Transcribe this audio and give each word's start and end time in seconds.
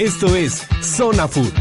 Esto 0.00 0.34
es 0.34 0.66
Zona 0.80 1.28
Food. 1.28 1.52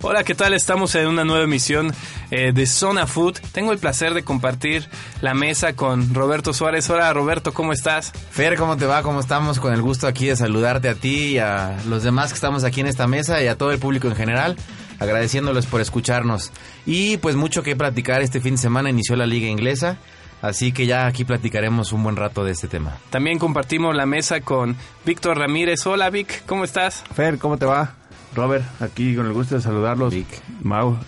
Hola, 0.00 0.24
¿qué 0.24 0.34
tal? 0.34 0.52
Estamos 0.52 0.96
en 0.96 1.06
una 1.06 1.24
nueva 1.24 1.44
emisión 1.44 1.92
eh, 2.32 2.50
de 2.52 2.66
Zona 2.66 3.06
Food. 3.06 3.38
Tengo 3.52 3.70
el 3.70 3.78
placer 3.78 4.14
de 4.14 4.24
compartir 4.24 4.88
la 5.20 5.32
mesa 5.32 5.74
con 5.74 6.12
Roberto 6.12 6.52
Suárez. 6.52 6.90
Hola, 6.90 7.12
Roberto, 7.12 7.54
¿cómo 7.54 7.72
estás? 7.72 8.10
Fer, 8.32 8.56
¿cómo 8.56 8.76
te 8.76 8.86
va? 8.86 9.04
¿Cómo 9.04 9.20
estamos? 9.20 9.60
Con 9.60 9.72
el 9.72 9.80
gusto 9.80 10.08
aquí 10.08 10.26
de 10.26 10.34
saludarte 10.34 10.88
a 10.88 10.96
ti 10.96 11.34
y 11.34 11.38
a 11.38 11.76
los 11.88 12.02
demás 12.02 12.30
que 12.30 12.34
estamos 12.34 12.64
aquí 12.64 12.80
en 12.80 12.88
esta 12.88 13.06
mesa 13.06 13.40
y 13.40 13.46
a 13.46 13.56
todo 13.56 13.70
el 13.70 13.78
público 13.78 14.08
en 14.08 14.16
general, 14.16 14.56
agradeciéndoles 14.98 15.66
por 15.66 15.80
escucharnos. 15.80 16.50
Y 16.84 17.18
pues 17.18 17.36
mucho 17.36 17.62
que 17.62 17.76
platicar 17.76 18.22
este 18.22 18.40
fin 18.40 18.56
de 18.56 18.60
semana, 18.60 18.90
inició 18.90 19.14
la 19.14 19.26
liga 19.26 19.46
inglesa. 19.46 19.98
Así 20.42 20.72
que 20.72 20.86
ya 20.86 21.06
aquí 21.06 21.24
platicaremos 21.24 21.92
un 21.92 22.02
buen 22.02 22.16
rato 22.16 22.44
de 22.44 22.50
este 22.50 22.66
tema. 22.66 22.98
También 23.10 23.38
compartimos 23.38 23.94
la 23.94 24.06
mesa 24.06 24.40
con 24.40 24.76
Víctor 25.06 25.38
Ramírez. 25.38 25.86
Hola, 25.86 26.10
Vic, 26.10 26.44
¿cómo 26.46 26.64
estás? 26.64 27.04
Fer, 27.14 27.38
¿cómo 27.38 27.56
te 27.58 27.64
va? 27.64 27.94
Robert, 28.34 28.64
aquí 28.80 29.14
con 29.14 29.26
el 29.26 29.32
gusto 29.32 29.54
de 29.54 29.60
saludarlos. 29.60 30.12
Vic. 30.12 30.26
Mau, 30.62 30.98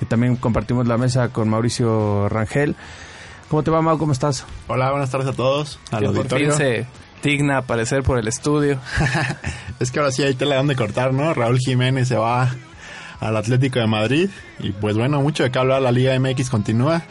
y 0.00 0.04
también 0.04 0.36
compartimos 0.36 0.86
la 0.86 0.98
mesa 0.98 1.30
con 1.30 1.48
Mauricio 1.48 2.28
Rangel. 2.28 2.76
¿Cómo 3.48 3.62
te 3.62 3.70
va, 3.70 3.80
Mau? 3.80 3.96
¿Cómo 3.96 4.12
estás? 4.12 4.44
Hola, 4.66 4.90
buenas 4.90 5.10
tardes 5.10 5.28
a 5.28 5.32
todos. 5.32 5.78
Al 5.90 6.04
por 6.04 6.16
auditorio. 6.16 6.50
fin 6.50 6.58
se 6.58 6.86
digna 7.22 7.58
aparecer 7.58 8.02
por 8.02 8.18
el 8.18 8.28
estudio. 8.28 8.78
Es 9.80 9.90
que 9.90 9.98
ahora 9.98 10.12
sí 10.12 10.22
hay 10.22 10.34
tela 10.34 10.56
donde 10.56 10.76
cortar, 10.76 11.12
¿no? 11.12 11.34
Raúl 11.34 11.58
Jiménez 11.58 12.06
se 12.06 12.16
va 12.16 12.54
al 13.18 13.36
Atlético 13.36 13.80
de 13.80 13.86
Madrid. 13.88 14.30
Y 14.60 14.70
pues 14.70 14.96
bueno, 14.96 15.20
mucho 15.20 15.42
de 15.42 15.50
qué 15.50 15.58
hablar. 15.58 15.82
La 15.82 15.90
Liga 15.90 16.16
MX 16.18 16.50
continúa. 16.50 17.02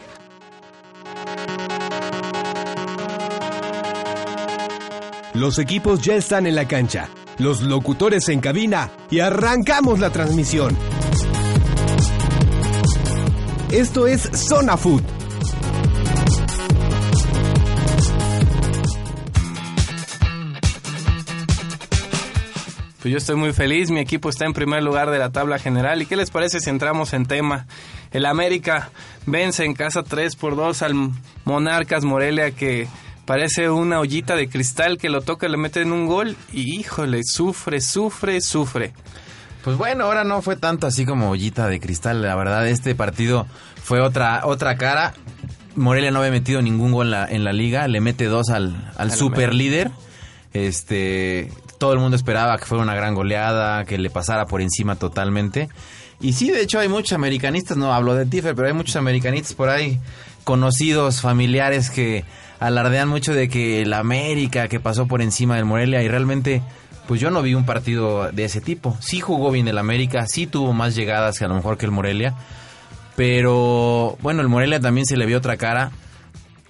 Los 5.34 5.58
equipos 5.58 6.02
ya 6.02 6.14
están 6.14 6.46
en 6.46 6.54
la 6.54 6.68
cancha, 6.68 7.08
los 7.38 7.62
locutores 7.62 8.28
en 8.28 8.40
cabina 8.40 8.90
y 9.10 9.20
arrancamos 9.20 9.98
la 9.98 10.10
transmisión. 10.10 10.76
Esto 13.70 14.06
es 14.06 14.22
Zona 14.34 14.76
Food. 14.76 15.02
Pues 23.00 23.10
yo 23.10 23.16
estoy 23.16 23.36
muy 23.36 23.54
feliz, 23.54 23.90
mi 23.90 24.00
equipo 24.00 24.28
está 24.28 24.44
en 24.44 24.52
primer 24.52 24.82
lugar 24.82 25.10
de 25.10 25.18
la 25.18 25.32
tabla 25.32 25.58
general. 25.58 26.02
¿Y 26.02 26.06
qué 26.06 26.14
les 26.14 26.30
parece 26.30 26.60
si 26.60 26.68
entramos 26.68 27.14
en 27.14 27.24
tema? 27.24 27.66
El 28.10 28.26
América 28.26 28.90
vence 29.24 29.64
en 29.64 29.72
casa 29.72 30.02
3 30.02 30.36
por 30.36 30.56
2 30.56 30.82
al 30.82 30.94
Monarcas 31.46 32.04
Morelia 32.04 32.50
que 32.50 32.86
parece 33.32 33.70
una 33.70 33.98
ollita 33.98 34.36
de 34.36 34.46
cristal 34.46 34.98
que 34.98 35.08
lo 35.08 35.22
toca, 35.22 35.48
le 35.48 35.56
meten 35.56 35.90
un 35.90 36.06
gol 36.06 36.36
y 36.52 36.78
híjole, 36.78 37.22
sufre, 37.24 37.80
sufre, 37.80 38.42
sufre. 38.42 38.92
Pues 39.64 39.78
bueno, 39.78 40.04
ahora 40.04 40.22
no 40.22 40.42
fue 40.42 40.56
tanto 40.56 40.86
así 40.86 41.06
como 41.06 41.30
ollita 41.30 41.66
de 41.66 41.80
cristal. 41.80 42.20
La 42.20 42.34
verdad, 42.34 42.68
este 42.68 42.94
partido 42.94 43.46
fue 43.82 44.02
otra, 44.02 44.42
otra 44.44 44.76
cara. 44.76 45.14
Morelia 45.76 46.10
no 46.10 46.18
había 46.18 46.30
metido 46.30 46.60
ningún 46.60 46.92
gol 46.92 47.06
en 47.06 47.10
la, 47.10 47.26
en 47.26 47.44
la 47.44 47.54
liga. 47.54 47.88
Le 47.88 48.02
mete 48.02 48.26
dos 48.26 48.50
al, 48.50 48.92
al 48.98 49.10
super 49.10 49.54
líder. 49.54 49.90
Este, 50.52 51.50
todo 51.78 51.94
el 51.94 52.00
mundo 52.00 52.18
esperaba 52.18 52.58
que 52.58 52.66
fuera 52.66 52.84
una 52.84 52.94
gran 52.94 53.14
goleada, 53.14 53.86
que 53.86 53.96
le 53.96 54.10
pasara 54.10 54.44
por 54.44 54.60
encima 54.60 54.96
totalmente. 54.96 55.70
Y 56.20 56.34
sí, 56.34 56.50
de 56.50 56.60
hecho 56.60 56.80
hay 56.80 56.90
muchos 56.90 57.12
americanistas, 57.12 57.78
no 57.78 57.94
hablo 57.94 58.14
de 58.14 58.26
Tifer, 58.26 58.54
pero 58.54 58.68
hay 58.68 58.74
muchos 58.74 58.96
americanistas 58.96 59.54
por 59.54 59.70
ahí, 59.70 59.98
conocidos, 60.44 61.22
familiares 61.22 61.88
que 61.88 62.26
alardean 62.62 63.08
mucho 63.08 63.34
de 63.34 63.48
que 63.48 63.82
el 63.82 63.92
América 63.92 64.68
que 64.68 64.80
pasó 64.80 65.06
por 65.06 65.20
encima 65.20 65.56
del 65.56 65.64
Morelia 65.64 66.02
y 66.02 66.08
realmente 66.08 66.62
pues 67.06 67.20
yo 67.20 67.30
no 67.30 67.42
vi 67.42 67.54
un 67.54 67.66
partido 67.66 68.30
de 68.30 68.44
ese 68.44 68.60
tipo. 68.60 68.96
Sí 69.00 69.20
jugó 69.20 69.50
bien 69.50 69.66
el 69.68 69.78
América, 69.78 70.26
sí 70.26 70.46
tuvo 70.46 70.72
más 70.72 70.94
llegadas 70.94 71.38
que 71.38 71.44
a 71.44 71.48
lo 71.48 71.54
mejor 71.54 71.76
que 71.76 71.86
el 71.86 71.92
Morelia, 71.92 72.34
pero 73.16 74.16
bueno, 74.20 74.40
el 74.40 74.48
Morelia 74.48 74.80
también 74.80 75.06
se 75.06 75.16
le 75.16 75.26
vio 75.26 75.38
otra 75.38 75.56
cara. 75.56 75.90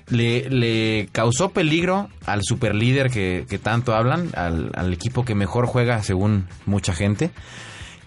Le, 0.08 1.08
causó 1.12 1.50
peligro 1.50 2.08
al 2.26 2.42
superlíder 2.42 3.10
que, 3.10 3.46
que 3.48 3.58
tanto 3.58 3.94
hablan, 3.94 4.28
al, 4.34 4.70
al 4.74 4.92
equipo 4.92 5.24
que 5.24 5.34
mejor 5.34 5.66
juega 5.66 6.02
según 6.02 6.48
mucha 6.66 6.92
gente. 6.92 7.30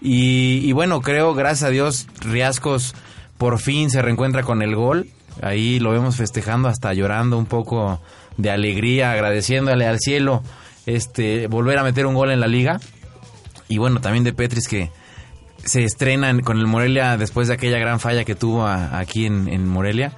Y, 0.00 0.60
y 0.62 0.72
bueno, 0.72 1.00
creo, 1.00 1.34
gracias 1.34 1.64
a 1.64 1.70
Dios, 1.70 2.06
Riascos 2.20 2.94
por 3.38 3.58
fin 3.58 3.90
se 3.90 4.02
reencuentra 4.02 4.42
con 4.42 4.62
el 4.62 4.74
gol. 4.74 5.08
Ahí 5.42 5.78
lo 5.78 5.90
vemos 5.92 6.16
festejando, 6.16 6.68
hasta 6.68 6.92
llorando 6.94 7.36
un 7.38 7.46
poco 7.46 8.00
de 8.36 8.50
alegría, 8.50 9.12
agradeciéndole 9.12 9.86
al 9.86 9.98
cielo 10.00 10.42
este 10.86 11.46
volver 11.46 11.78
a 11.78 11.82
meter 11.84 12.06
un 12.06 12.14
gol 12.14 12.30
en 12.30 12.40
la 12.40 12.46
liga. 12.46 12.78
Y 13.68 13.78
bueno, 13.78 14.00
también 14.00 14.24
de 14.24 14.32
Petris 14.32 14.68
que 14.68 14.90
se 15.64 15.82
estrena 15.84 16.30
en- 16.30 16.40
con 16.40 16.58
el 16.58 16.66
Morelia 16.66 17.16
después 17.16 17.48
de 17.48 17.54
aquella 17.54 17.78
gran 17.78 17.98
falla 18.00 18.24
que 18.24 18.34
tuvo 18.34 18.66
aquí 18.66 19.26
en, 19.26 19.66
Morelia. 19.68 20.12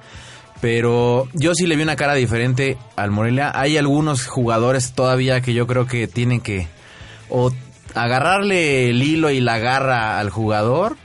Pero 0.61 1.27
yo 1.33 1.55
sí 1.55 1.65
le 1.67 1.75
vi 1.77 1.83
una 1.83 1.95
cara 1.95 2.13
diferente 2.13 2.77
al 2.95 3.11
Morelia. 3.11 3.51
Hay 3.55 3.77
algunos 3.77 4.27
jugadores 4.27 4.91
todavía 4.93 5.41
que 5.41 5.53
yo 5.53 5.65
creo 5.67 5.87
que 5.87 6.07
tienen 6.07 6.41
que 6.41 6.67
agarrarle 7.95 8.89
el 8.89 9.01
hilo 9.01 9.29
y 9.31 9.39
la 9.39 9.57
garra 9.57 10.19
al 10.19 10.29
jugador 10.29 10.97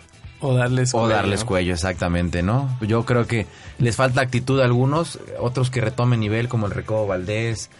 O 0.44 0.54
darles 0.54 0.92
o 0.94 0.98
cuello. 0.98 1.14
darles 1.14 1.44
cuello, 1.44 1.72
exactamente, 1.72 2.42
¿no? 2.42 2.68
Yo 2.82 3.04
creo 3.04 3.26
que 3.26 3.46
les 3.78 3.96
falta 3.96 4.20
actitud 4.20 4.60
a 4.60 4.64
algunos, 4.64 5.18
otros 5.40 5.70
que 5.70 5.80
retomen 5.80 6.20
nivel 6.20 6.48
como 6.48 6.66
el 6.66 6.72
Recobo 6.72 7.06
Valdés, 7.06 7.70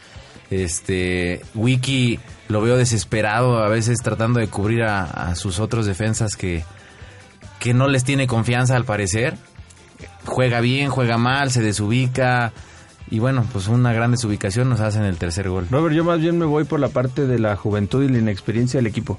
este, 0.50 1.42
Wiki 1.54 2.18
lo 2.48 2.62
veo 2.62 2.76
desesperado 2.76 3.58
a 3.58 3.68
veces 3.68 3.98
tratando 4.02 4.40
de 4.40 4.48
cubrir 4.48 4.82
a, 4.84 5.04
a 5.04 5.34
sus 5.34 5.60
otros 5.60 5.84
defensas 5.84 6.36
que, 6.36 6.64
que 7.58 7.74
no 7.74 7.86
les 7.86 8.04
tiene 8.04 8.26
confianza 8.26 8.76
al 8.76 8.84
parecer. 8.84 9.36
Juega 10.24 10.60
bien, 10.60 10.90
juega 10.90 11.18
mal, 11.18 11.50
se 11.50 11.60
desubica 11.60 12.52
y 13.10 13.18
bueno, 13.18 13.46
pues 13.52 13.68
una 13.68 13.92
gran 13.92 14.10
desubicación 14.10 14.68
nos 14.68 14.80
hacen 14.80 15.04
el 15.04 15.18
tercer 15.18 15.48
gol. 15.48 15.66
Robert, 15.70 15.94
yo 15.94 16.04
más 16.04 16.18
bien 16.18 16.38
me 16.38 16.46
voy 16.46 16.64
por 16.64 16.80
la 16.80 16.88
parte 16.88 17.26
de 17.26 17.38
la 17.38 17.56
juventud 17.56 18.02
y 18.02 18.08
la 18.08 18.18
inexperiencia 18.18 18.78
del 18.78 18.86
equipo. 18.86 19.18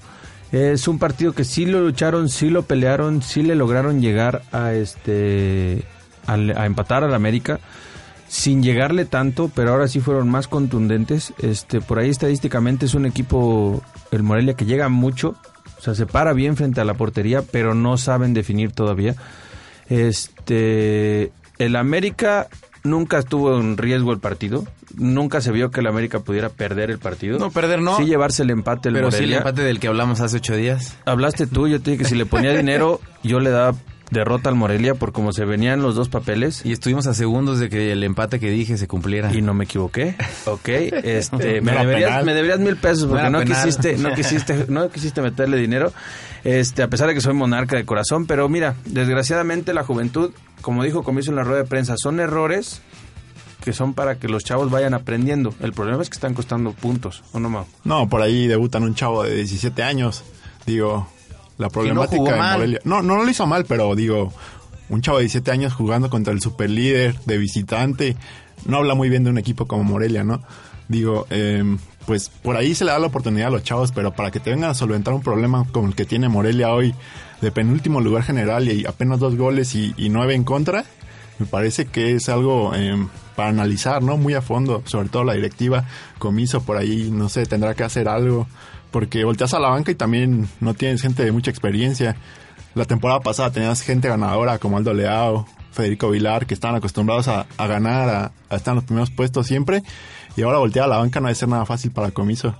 Es 0.55 0.87
un 0.87 0.99
partido 0.99 1.33
que 1.33 1.43
sí 1.43 1.65
lo 1.65 1.81
lucharon, 1.81 2.29
sí 2.29 2.49
lo 2.49 2.63
pelearon, 2.63 3.21
sí 3.21 3.43
le 3.43 3.55
lograron 3.55 3.99
llegar 3.99 4.41
a 4.53 4.71
este 4.71 5.83
a 6.27 6.65
empatar 6.65 7.03
al 7.03 7.13
América 7.13 7.59
sin 8.29 8.63
llegarle 8.63 9.03
tanto, 9.03 9.51
pero 9.53 9.71
ahora 9.71 9.89
sí 9.89 9.99
fueron 9.99 10.29
más 10.29 10.47
contundentes. 10.47 11.33
Este, 11.39 11.81
por 11.81 11.99
ahí 11.99 12.09
estadísticamente 12.09 12.85
es 12.85 12.93
un 12.93 13.05
equipo 13.05 13.83
el 14.11 14.23
Morelia 14.23 14.53
que 14.53 14.63
llega 14.63 14.87
mucho, 14.87 15.35
o 15.77 15.81
sea, 15.81 15.93
se 15.93 16.05
para 16.05 16.31
bien 16.31 16.55
frente 16.55 16.79
a 16.79 16.85
la 16.85 16.93
portería, 16.93 17.41
pero 17.41 17.75
no 17.75 17.97
saben 17.97 18.33
definir 18.33 18.71
todavía. 18.71 19.13
Este, 19.89 21.33
el 21.57 21.75
América 21.75 22.47
nunca 22.85 23.19
estuvo 23.19 23.59
en 23.59 23.77
riesgo 23.77 24.13
el 24.13 24.19
partido, 24.19 24.63
nunca 24.95 25.41
se 25.41 25.51
vio 25.51 25.71
que 25.71 25.81
el 25.81 25.87
América 25.87 26.19
pudiera 26.19 26.49
perder 26.49 26.89
el 26.91 26.99
partido. 26.99 27.37
No, 27.37 27.51
perder 27.51 27.81
no. 27.81 27.97
Sí 27.97 28.05
llevarse 28.05 28.43
el 28.43 28.51
empate 28.51 28.89
el 28.89 28.95
pero 28.95 29.11
sí 29.11 29.17
el 29.17 29.21
Morelia. 29.23 29.37
empate 29.39 29.63
del 29.63 29.79
que 29.79 29.87
hablamos 29.87 30.21
hace 30.21 30.37
ocho 30.37 30.55
días. 30.55 30.95
Hablaste 31.05 31.47
tú, 31.47 31.67
yo 31.67 31.81
te 31.81 31.91
dije 31.91 32.03
que 32.03 32.09
si 32.09 32.15
le 32.15 32.25
ponía 32.25 32.53
dinero, 32.57 33.01
yo 33.23 33.39
le 33.39 33.49
daba 33.49 33.75
derrota 34.11 34.49
al 34.49 34.55
Morelia 34.55 34.95
por 34.95 35.11
como 35.11 35.33
se 35.33 35.45
venían 35.45 35.81
los 35.81 35.95
dos 35.95 36.09
papeles. 36.09 36.65
Y 36.65 36.71
estuvimos 36.71 37.07
a 37.07 37.13
segundos 37.13 37.59
de 37.59 37.69
que 37.69 37.91
el 37.91 38.03
empate 38.03 38.39
que 38.39 38.49
dije 38.49 38.77
se 38.77 38.87
cumpliera. 38.87 39.33
Y 39.33 39.41
no 39.41 39.53
me 39.53 39.65
equivoqué, 39.65 40.15
ok, 40.45 40.67
este, 40.67 41.61
me, 41.61 41.71
deberías, 41.71 42.09
penal. 42.09 42.25
me 42.25 42.33
deberías 42.33 42.59
mil 42.59 42.77
pesos 42.77 43.07
porque 43.07 43.29
no, 43.29 43.43
quisiste, 43.43 43.97
no 43.97 44.13
quisiste, 44.15 44.65
no 44.69 44.89
quisiste 44.89 45.21
meterle 45.21 45.57
dinero, 45.57 45.91
este, 46.43 46.83
a 46.83 46.87
pesar 46.87 47.07
de 47.07 47.13
que 47.13 47.21
soy 47.21 47.33
monarca 47.33 47.75
de 47.75 47.85
corazón, 47.85 48.25
pero 48.25 48.47
mira, 48.49 48.75
desgraciadamente 48.85 49.73
la 49.73 49.83
juventud, 49.83 50.31
como 50.61 50.83
dijo 50.83 51.03
Comiso 51.03 51.31
en 51.31 51.37
la 51.37 51.43
rueda 51.43 51.63
de 51.63 51.67
prensa, 51.67 51.95
son 51.97 52.19
errores 52.19 52.81
que 53.63 53.73
son 53.73 53.95
para 53.95 54.19
que 54.19 54.27
los 54.27 54.43
chavos 54.43 54.69
vayan 54.69 54.93
aprendiendo. 54.93 55.55
El 55.59 55.73
problema 55.73 56.03
es 56.03 56.09
que 56.09 56.13
están 56.13 56.35
costando 56.35 56.71
puntos, 56.73 57.23
¿o 57.31 57.39
no, 57.39 57.49
Mau? 57.49 57.65
No, 57.83 58.07
por 58.07 58.21
ahí 58.21 58.45
debutan 58.45 58.83
un 58.83 58.93
chavo 58.93 59.23
de 59.23 59.33
17 59.33 59.81
años. 59.81 60.23
Digo, 60.67 61.07
la 61.57 61.69
problemática 61.69 62.17
jugó 62.17 62.31
de 62.31 62.37
mal. 62.37 62.57
Morelia. 62.57 62.79
No, 62.83 63.01
no 63.01 63.23
lo 63.23 63.29
hizo 63.29 63.45
mal, 63.47 63.65
pero 63.65 63.95
digo, 63.95 64.33
un 64.89 65.01
chavo 65.01 65.17
de 65.17 65.23
17 65.23 65.51
años 65.51 65.73
jugando 65.73 66.09
contra 66.09 66.33
el 66.33 66.41
superlíder 66.41 67.19
de 67.25 67.37
visitante, 67.37 68.15
no 68.65 68.77
habla 68.77 68.95
muy 68.95 69.09
bien 69.09 69.23
de 69.23 69.29
un 69.29 69.37
equipo 69.37 69.67
como 69.67 69.83
Morelia, 69.83 70.23
¿no? 70.23 70.41
Digo, 70.87 71.25
eh, 71.29 71.63
pues 72.05 72.29
por 72.29 72.55
ahí 72.55 72.75
se 72.75 72.85
le 72.85 72.91
da 72.91 72.99
la 72.99 73.07
oportunidad 73.07 73.47
a 73.47 73.51
los 73.51 73.63
chavos, 73.63 73.91
pero 73.91 74.13
para 74.13 74.31
que 74.31 74.39
te 74.39 74.51
vengan 74.51 74.69
a 74.69 74.73
solventar 74.73 75.13
un 75.13 75.21
problema 75.21 75.65
como 75.71 75.87
el 75.87 75.95
que 75.95 76.05
tiene 76.05 76.29
Morelia 76.29 76.71
hoy, 76.71 76.93
de 77.41 77.51
penúltimo 77.51 78.01
lugar 78.01 78.23
general 78.23 78.69
y 78.69 78.85
apenas 78.85 79.19
dos 79.19 79.35
goles 79.35 79.75
y, 79.75 79.93
nueve 80.09 80.35
en 80.35 80.43
contra, 80.43 80.85
me 81.39 81.45
parece 81.45 81.85
que 81.85 82.13
es 82.13 82.29
algo 82.29 82.73
eh, 82.75 82.95
para 83.35 83.49
analizar, 83.49 84.01
¿no? 84.01 84.17
Muy 84.17 84.33
a 84.35 84.41
fondo, 84.41 84.83
sobre 84.85 85.09
todo 85.09 85.23
la 85.23 85.33
directiva, 85.33 85.85
comiso 86.19 86.63
por 86.63 86.77
ahí, 86.77 87.09
no 87.11 87.29
sé, 87.29 87.45
tendrá 87.45 87.73
que 87.73 87.83
hacer 87.83 88.07
algo, 88.07 88.47
porque 88.95 89.25
volteas 89.25 89.53
a 89.53 89.59
la 89.59 89.67
banca 89.67 89.91
y 89.91 89.95
también 89.95 90.47
no 90.61 90.73
tienes 90.73 91.01
gente 91.01 91.25
de 91.25 91.33
mucha 91.33 91.51
experiencia. 91.51 92.15
La 92.75 92.85
temporada 92.85 93.19
pasada 93.19 93.51
tenías 93.51 93.81
gente 93.81 94.07
ganadora 94.07 94.57
como 94.57 94.77
Aldo 94.77 94.93
Leao, 94.93 95.45
Federico 95.73 96.09
Vilar, 96.09 96.45
que 96.45 96.53
estaban 96.53 96.77
acostumbrados 96.77 97.27
a, 97.27 97.45
ganar, 97.57 98.31
a, 98.49 98.55
estar 98.55 98.71
en 98.71 98.75
los 98.75 98.85
primeros 98.85 99.11
puestos 99.11 99.47
siempre, 99.47 99.83
y 100.37 100.43
ahora 100.43 100.59
voltear 100.59 100.85
a 100.85 100.87
la 100.87 100.97
banca 100.99 101.19
no 101.19 101.27
debe 101.27 101.35
ser 101.35 101.49
nada 101.49 101.65
fácil 101.65 101.91
para 101.91 102.11
Comiso. 102.11 102.55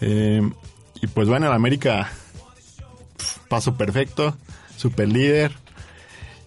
Eh, 0.00 0.42
y 1.00 1.06
pues 1.06 1.28
bueno, 1.28 1.46
el 1.46 1.52
América, 1.52 2.10
paso 3.48 3.76
perfecto, 3.76 4.36
super 4.76 5.06
líder, 5.06 5.52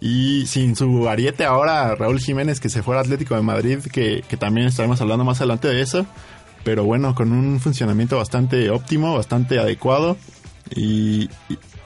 y 0.01 0.45
sin 0.47 0.75
su 0.75 1.09
ariete 1.09 1.43
ahora, 1.45 1.93
Raúl 1.95 2.19
Jiménez, 2.19 2.59
que 2.59 2.69
se 2.69 2.83
fue 2.83 2.95
al 2.95 3.01
Atlético 3.01 3.35
de 3.35 3.41
Madrid, 3.41 3.79
que, 3.91 4.21
también 4.37 4.67
estaremos 4.67 4.99
hablando 5.01 5.25
más 5.25 5.39
adelante 5.39 5.67
de 5.67 5.81
eso. 5.81 6.05
Pero 6.63 6.83
bueno, 6.83 7.15
con 7.15 7.31
un 7.31 7.59
funcionamiento 7.59 8.17
bastante 8.17 8.69
óptimo, 8.69 9.15
bastante 9.15 9.59
adecuado. 9.59 10.17
Y, 10.75 11.29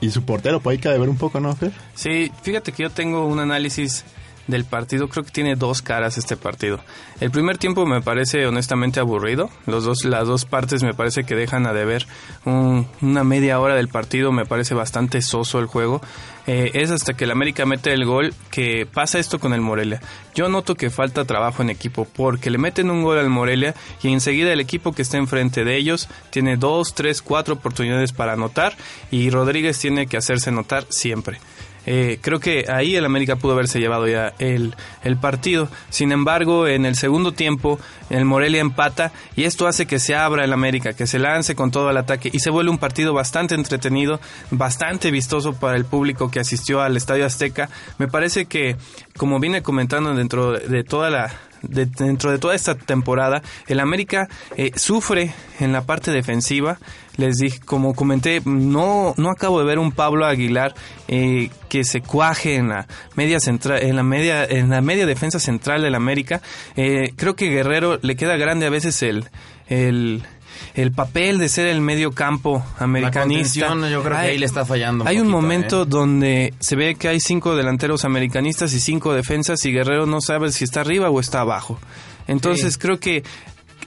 y, 0.01 0.09
su 0.09 0.23
portero, 0.23 0.59
por 0.59 0.71
ahí 0.71 0.77
que 0.77 0.89
ver 0.89 1.07
un 1.07 1.15
poco, 1.15 1.39
¿no, 1.39 1.55
Fer? 1.55 1.71
Sí, 1.95 2.31
fíjate 2.41 2.73
que 2.73 2.83
yo 2.83 2.89
tengo 2.89 3.25
un 3.25 3.39
análisis 3.39 4.03
del 4.47 4.65
partido 4.65 5.07
creo 5.07 5.23
que 5.23 5.31
tiene 5.31 5.55
dos 5.55 5.81
caras 5.81 6.17
este 6.17 6.35
partido. 6.35 6.79
El 7.19 7.31
primer 7.31 7.57
tiempo 7.57 7.85
me 7.85 8.01
parece 8.01 8.45
honestamente 8.45 8.99
aburrido. 8.99 9.49
Los 9.65 9.85
dos, 9.85 10.03
las 10.05 10.27
dos 10.27 10.45
partes 10.45 10.83
me 10.83 10.93
parece 10.93 11.23
que 11.23 11.35
dejan 11.35 11.65
a 11.65 11.73
deber 11.73 12.05
una 12.45 13.23
media 13.23 13.59
hora 13.59 13.75
del 13.75 13.87
partido. 13.87 14.31
Me 14.31 14.45
parece 14.45 14.73
bastante 14.73 15.21
soso 15.21 15.59
el 15.59 15.67
juego. 15.67 16.01
Eh, 16.45 16.71
es 16.73 16.91
hasta 16.91 17.13
que 17.13 17.23
el 17.23 17.31
América 17.31 17.65
mete 17.65 17.93
el 17.93 18.05
gol 18.05 18.33
que 18.51 18.85
pasa 18.85 19.17
esto 19.19 19.39
con 19.39 19.53
el 19.53 19.61
Morelia. 19.61 20.01
Yo 20.35 20.49
noto 20.49 20.75
que 20.75 20.89
falta 20.89 21.23
trabajo 21.23 21.61
en 21.61 21.69
equipo 21.69 22.05
porque 22.05 22.49
le 22.49 22.57
meten 22.57 22.91
un 22.91 23.03
gol 23.03 23.17
al 23.17 23.29
Morelia 23.29 23.75
y 24.01 24.11
enseguida 24.11 24.51
el 24.51 24.59
equipo 24.59 24.91
que 24.91 25.03
está 25.03 25.17
enfrente 25.17 25.63
de 25.63 25.77
ellos 25.77 26.09
tiene 26.31 26.57
dos, 26.57 26.93
tres, 26.93 27.21
cuatro 27.21 27.53
oportunidades 27.53 28.11
para 28.11 28.33
anotar 28.33 28.75
y 29.09 29.29
Rodríguez 29.29 29.79
tiene 29.79 30.07
que 30.07 30.17
hacerse 30.17 30.51
notar 30.51 30.85
siempre. 30.89 31.39
Eh, 31.85 32.19
creo 32.21 32.39
que 32.39 32.65
ahí 32.69 32.95
el 32.95 33.05
América 33.05 33.35
pudo 33.35 33.53
haberse 33.53 33.79
llevado 33.79 34.07
ya 34.07 34.33
el, 34.39 34.75
el, 35.03 35.17
partido. 35.17 35.69
Sin 35.89 36.11
embargo, 36.11 36.67
en 36.67 36.85
el 36.85 36.95
segundo 36.95 37.33
tiempo, 37.33 37.79
el 38.09 38.25
Morelia 38.25 38.61
empata 38.61 39.11
y 39.35 39.43
esto 39.43 39.67
hace 39.67 39.85
que 39.85 39.99
se 39.99 40.15
abra 40.15 40.45
el 40.45 40.53
América, 40.53 40.93
que 40.93 41.07
se 41.07 41.19
lance 41.19 41.55
con 41.55 41.71
todo 41.71 41.89
el 41.89 41.97
ataque 41.97 42.29
y 42.31 42.39
se 42.39 42.49
vuelve 42.49 42.71
un 42.71 42.77
partido 42.77 43.13
bastante 43.13 43.55
entretenido, 43.55 44.19
bastante 44.51 45.11
vistoso 45.11 45.53
para 45.53 45.75
el 45.77 45.85
público 45.85 46.31
que 46.31 46.39
asistió 46.39 46.81
al 46.81 46.95
Estadio 46.95 47.25
Azteca. 47.25 47.69
Me 47.97 48.07
parece 48.07 48.45
que, 48.45 48.77
como 49.17 49.39
vine 49.39 49.61
comentando 49.61 50.13
dentro 50.13 50.51
de 50.51 50.83
toda 50.83 51.09
la, 51.09 51.31
dentro 51.63 52.31
de 52.31 52.37
toda 52.37 52.55
esta 52.55 52.75
temporada, 52.75 53.41
el 53.67 53.79
América 53.79 54.27
eh, 54.57 54.71
sufre 54.75 55.33
en 55.59 55.71
la 55.71 55.81
parte 55.81 56.11
defensiva. 56.11 56.77
Les 57.17 57.37
dije, 57.37 57.59
como 57.59 57.93
comenté, 57.93 58.41
no, 58.45 59.13
no 59.17 59.29
acabo 59.29 59.59
de 59.59 59.65
ver 59.65 59.79
un 59.79 59.91
Pablo 59.91 60.25
Aguilar 60.25 60.73
eh, 61.07 61.49
que 61.69 61.83
se 61.83 62.01
cuaje 62.01 62.55
en 62.55 62.69
la 62.69 62.87
media 63.15 63.39
central, 63.39 63.83
en 63.83 63.95
la 63.95 64.03
media, 64.03 64.43
en 64.45 64.69
la 64.69 64.81
media 64.81 65.05
defensa 65.05 65.39
central 65.39 65.83
del 65.83 65.95
América. 65.95 66.41
Eh, 66.75 67.13
creo 67.15 67.35
que 67.35 67.49
Guerrero 67.49 67.99
le 68.01 68.15
queda 68.15 68.35
grande 68.35 68.65
a 68.65 68.71
veces 68.71 69.03
el, 69.03 69.29
el 69.67 70.23
el 70.73 70.91
papel 70.91 71.37
de 71.37 71.49
ser 71.49 71.67
el 71.67 71.81
medio 71.81 72.11
campo 72.11 72.63
americanista. 72.79 73.75
yo 73.89 74.03
creo 74.03 74.17
que 74.17 74.25
ahí 74.25 74.37
le 74.37 74.45
está 74.45 74.65
fallando. 74.65 75.05
hay 75.07 75.19
un 75.19 75.27
momento 75.27 75.83
¿eh? 75.83 75.85
donde 75.87 76.53
se 76.59 76.75
ve 76.75 76.95
que 76.95 77.07
hay 77.07 77.19
cinco 77.19 77.55
delanteros 77.55 78.05
americanistas 78.05 78.73
y 78.73 78.79
cinco 78.79 79.13
defensas 79.13 79.63
y 79.65 79.71
Guerrero 79.71 80.05
no 80.05 80.21
sabe 80.21 80.51
si 80.51 80.63
está 80.63 80.81
arriba 80.81 81.09
o 81.09 81.19
está 81.19 81.41
abajo. 81.41 81.79
Entonces 82.27 82.77
creo 82.77 82.99
que 82.99 83.23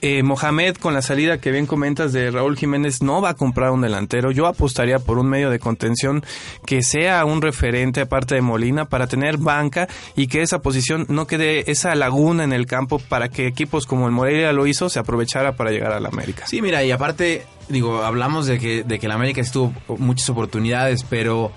eh, 0.01 0.23
Mohamed 0.23 0.77
con 0.77 0.93
la 0.93 1.01
salida 1.01 1.39
que 1.39 1.51
bien 1.51 1.65
comentas 1.65 2.13
de 2.13 2.31
Raúl 2.31 2.57
Jiménez 2.57 3.01
no 3.01 3.21
va 3.21 3.29
a 3.29 3.33
comprar 3.33 3.71
un 3.71 3.81
delantero. 3.81 4.31
Yo 4.31 4.47
apostaría 4.47 4.99
por 4.99 5.17
un 5.17 5.27
medio 5.27 5.49
de 5.49 5.59
contención 5.59 6.23
que 6.65 6.83
sea 6.83 7.25
un 7.25 7.41
referente 7.41 8.01
aparte 8.01 8.35
de 8.35 8.41
Molina 8.41 8.85
para 8.85 9.07
tener 9.07 9.37
banca 9.37 9.87
y 10.15 10.27
que 10.27 10.41
esa 10.41 10.59
posición 10.59 11.05
no 11.09 11.27
quede 11.27 11.69
esa 11.71 11.95
laguna 11.95 12.43
en 12.43 12.53
el 12.53 12.65
campo 12.65 12.99
para 12.99 13.29
que 13.29 13.47
equipos 13.47 13.85
como 13.85 14.05
el 14.05 14.11
Morelia 14.11 14.51
lo 14.53 14.67
hizo 14.67 14.89
se 14.89 14.99
aprovechara 14.99 15.55
para 15.55 15.71
llegar 15.71 15.91
a 15.91 15.99
la 15.99 16.09
América. 16.09 16.45
Sí, 16.47 16.61
mira, 16.61 16.83
y 16.83 16.91
aparte, 16.91 17.45
digo, 17.69 18.03
hablamos 18.03 18.45
de 18.45 18.59
que, 18.59 18.83
de 18.83 18.99
que 18.99 19.07
la 19.07 19.15
América 19.15 19.41
estuvo 19.41 19.73
muchas 19.97 20.29
oportunidades, 20.29 21.03
pero 21.03 21.51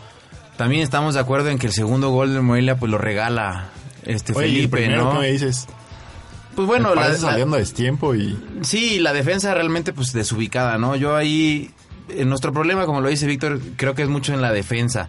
también 0.56 0.82
estamos 0.82 1.14
de 1.14 1.20
acuerdo 1.20 1.50
en 1.50 1.58
que 1.58 1.66
el 1.66 1.72
segundo 1.72 2.10
gol 2.10 2.34
de 2.34 2.40
Morelia 2.40 2.76
pues 2.76 2.90
lo 2.90 2.98
regala 2.98 3.70
este 4.04 4.34
Felipe, 4.34 4.88
¿no? 4.88 5.20
me 5.20 5.30
dices, 5.30 5.66
pues 6.60 6.68
bueno, 6.68 6.94
la, 6.94 7.14
saliendo 7.14 7.56
de 7.56 7.64
tiempo 7.64 8.14
y 8.14 8.38
sí, 8.60 8.98
la 8.98 9.14
defensa 9.14 9.54
realmente 9.54 9.94
pues 9.94 10.12
desubicada, 10.12 10.76
¿no? 10.76 10.94
Yo 10.94 11.16
ahí 11.16 11.70
en 12.10 12.28
nuestro 12.28 12.52
problema, 12.52 12.84
como 12.84 13.00
lo 13.00 13.08
dice 13.08 13.26
Víctor, 13.26 13.60
creo 13.76 13.94
que 13.94 14.02
es 14.02 14.10
mucho 14.10 14.34
en 14.34 14.42
la 14.42 14.52
defensa. 14.52 15.08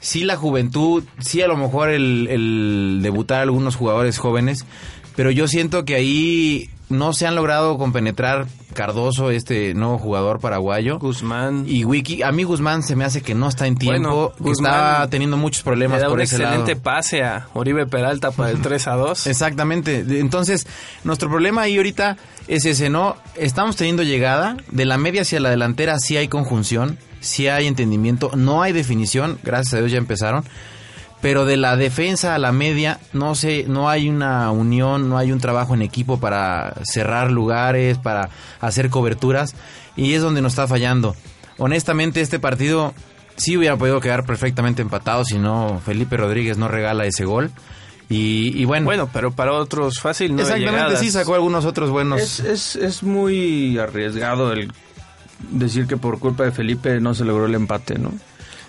Sí 0.00 0.24
la 0.24 0.36
juventud, 0.36 1.04
sí 1.18 1.42
a 1.42 1.48
lo 1.48 1.58
mejor 1.58 1.90
el, 1.90 2.28
el 2.28 3.00
debutar 3.02 3.42
algunos 3.42 3.76
jugadores 3.76 4.16
jóvenes, 4.16 4.64
pero 5.16 5.30
yo 5.30 5.48
siento 5.48 5.84
que 5.84 5.96
ahí 5.96 6.70
no 6.88 7.12
se 7.12 7.26
han 7.26 7.34
logrado 7.34 7.76
compenetrar 7.76 8.46
Cardoso, 8.76 9.30
este 9.30 9.74
nuevo 9.74 9.98
jugador 9.98 10.38
paraguayo. 10.38 10.98
Guzmán. 10.98 11.64
Y 11.66 11.84
Wiki. 11.84 12.22
A 12.22 12.30
mí 12.30 12.44
Guzmán 12.44 12.82
se 12.82 12.94
me 12.94 13.04
hace 13.04 13.22
que 13.22 13.34
no 13.34 13.48
está 13.48 13.66
en 13.66 13.76
tiempo. 13.76 14.34
Bueno, 14.38 14.52
está 14.52 15.08
teniendo 15.10 15.36
muchos 15.36 15.62
problemas 15.62 16.04
por 16.04 16.20
ese 16.20 16.38
lado. 16.38 16.56
excelente 16.56 16.80
pase 16.80 17.24
a 17.24 17.48
Oribe 17.54 17.86
Peralta 17.86 18.30
para 18.30 18.50
el 18.50 18.60
3 18.62 18.86
a 18.88 18.94
2. 18.96 19.26
Exactamente. 19.26 20.04
Entonces, 20.20 20.66
nuestro 21.04 21.28
problema 21.30 21.62
ahí 21.62 21.78
ahorita 21.78 22.18
es 22.46 22.66
ese, 22.66 22.90
¿no? 22.90 23.16
Estamos 23.34 23.76
teniendo 23.76 24.02
llegada. 24.02 24.56
De 24.70 24.84
la 24.84 24.98
media 24.98 25.22
hacia 25.22 25.40
la 25.40 25.50
delantera 25.50 25.98
sí 25.98 26.16
hay 26.16 26.28
conjunción, 26.28 26.98
sí 27.20 27.48
hay 27.48 27.66
entendimiento. 27.66 28.30
No 28.36 28.62
hay 28.62 28.72
definición. 28.72 29.38
Gracias 29.42 29.74
a 29.74 29.78
Dios 29.78 29.90
ya 29.90 29.98
empezaron 29.98 30.44
pero 31.20 31.44
de 31.44 31.56
la 31.56 31.76
defensa 31.76 32.34
a 32.34 32.38
la 32.38 32.52
media 32.52 33.00
no 33.12 33.34
sé, 33.34 33.64
no 33.68 33.88
hay 33.88 34.08
una 34.08 34.50
unión, 34.50 35.08
no 35.08 35.18
hay 35.18 35.32
un 35.32 35.40
trabajo 35.40 35.74
en 35.74 35.82
equipo 35.82 36.20
para 36.20 36.74
cerrar 36.84 37.30
lugares, 37.30 37.98
para 37.98 38.30
hacer 38.60 38.90
coberturas 38.90 39.54
y 39.96 40.14
es 40.14 40.22
donde 40.22 40.42
nos 40.42 40.52
está 40.52 40.66
fallando. 40.66 41.16
Honestamente 41.58 42.20
este 42.20 42.38
partido 42.38 42.94
sí 43.36 43.56
hubiera 43.56 43.76
podido 43.76 44.00
quedar 44.00 44.24
perfectamente 44.24 44.82
empatado 44.82 45.24
si 45.24 45.38
no 45.38 45.80
Felipe 45.84 46.16
Rodríguez 46.16 46.58
no 46.58 46.68
regala 46.68 47.06
ese 47.06 47.24
gol. 47.24 47.50
Y, 48.08 48.64
bueno. 48.66 48.84
Bueno, 48.84 49.10
pero 49.12 49.32
para 49.32 49.52
otros 49.52 49.98
fácil, 49.98 50.36
¿no? 50.36 50.42
Exactamente, 50.42 50.96
sí 50.96 51.10
sacó 51.10 51.34
algunos 51.34 51.64
otros 51.64 51.90
buenos. 51.90 52.20
Es, 52.20 52.38
es, 52.38 52.76
es 52.76 53.02
muy 53.02 53.78
arriesgado 53.78 54.52
el 54.52 54.72
decir 55.50 55.88
que 55.88 55.96
por 55.96 56.20
culpa 56.20 56.44
de 56.44 56.52
Felipe 56.52 57.00
no 57.00 57.14
se 57.14 57.24
logró 57.24 57.46
el 57.46 57.56
empate, 57.56 57.98
¿no? 57.98 58.12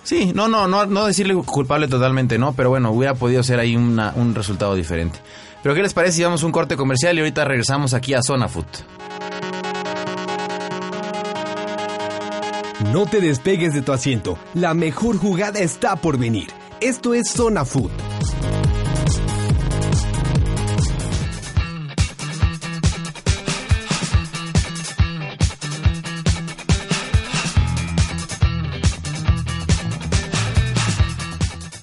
Sí, 0.08 0.32
no, 0.34 0.48
no, 0.48 0.66
no, 0.66 0.86
no 0.86 1.04
decirle 1.04 1.34
culpable 1.34 1.86
totalmente, 1.86 2.38
no, 2.38 2.54
pero 2.54 2.70
bueno, 2.70 2.90
hubiera 2.92 3.12
podido 3.12 3.42
ser 3.42 3.60
ahí 3.60 3.76
un 3.76 4.34
resultado 4.34 4.74
diferente. 4.74 5.18
Pero 5.62 5.74
¿qué 5.74 5.82
les 5.82 5.92
parece 5.92 6.16
si 6.16 6.24
vamos 6.24 6.42
un 6.44 6.50
corte 6.50 6.78
comercial 6.78 7.14
y 7.14 7.20
ahorita 7.20 7.44
regresamos 7.44 7.92
aquí 7.92 8.14
a 8.14 8.22
Zona 8.22 8.48
Food? 8.48 8.64
No 12.90 13.04
te 13.04 13.20
despegues 13.20 13.74
de 13.74 13.82
tu 13.82 13.92
asiento, 13.92 14.38
la 14.54 14.72
mejor 14.72 15.18
jugada 15.18 15.58
está 15.58 15.96
por 15.96 16.16
venir. 16.16 16.48
Esto 16.80 17.12
es 17.12 17.28
Zona 17.28 17.66
Food. 17.66 17.90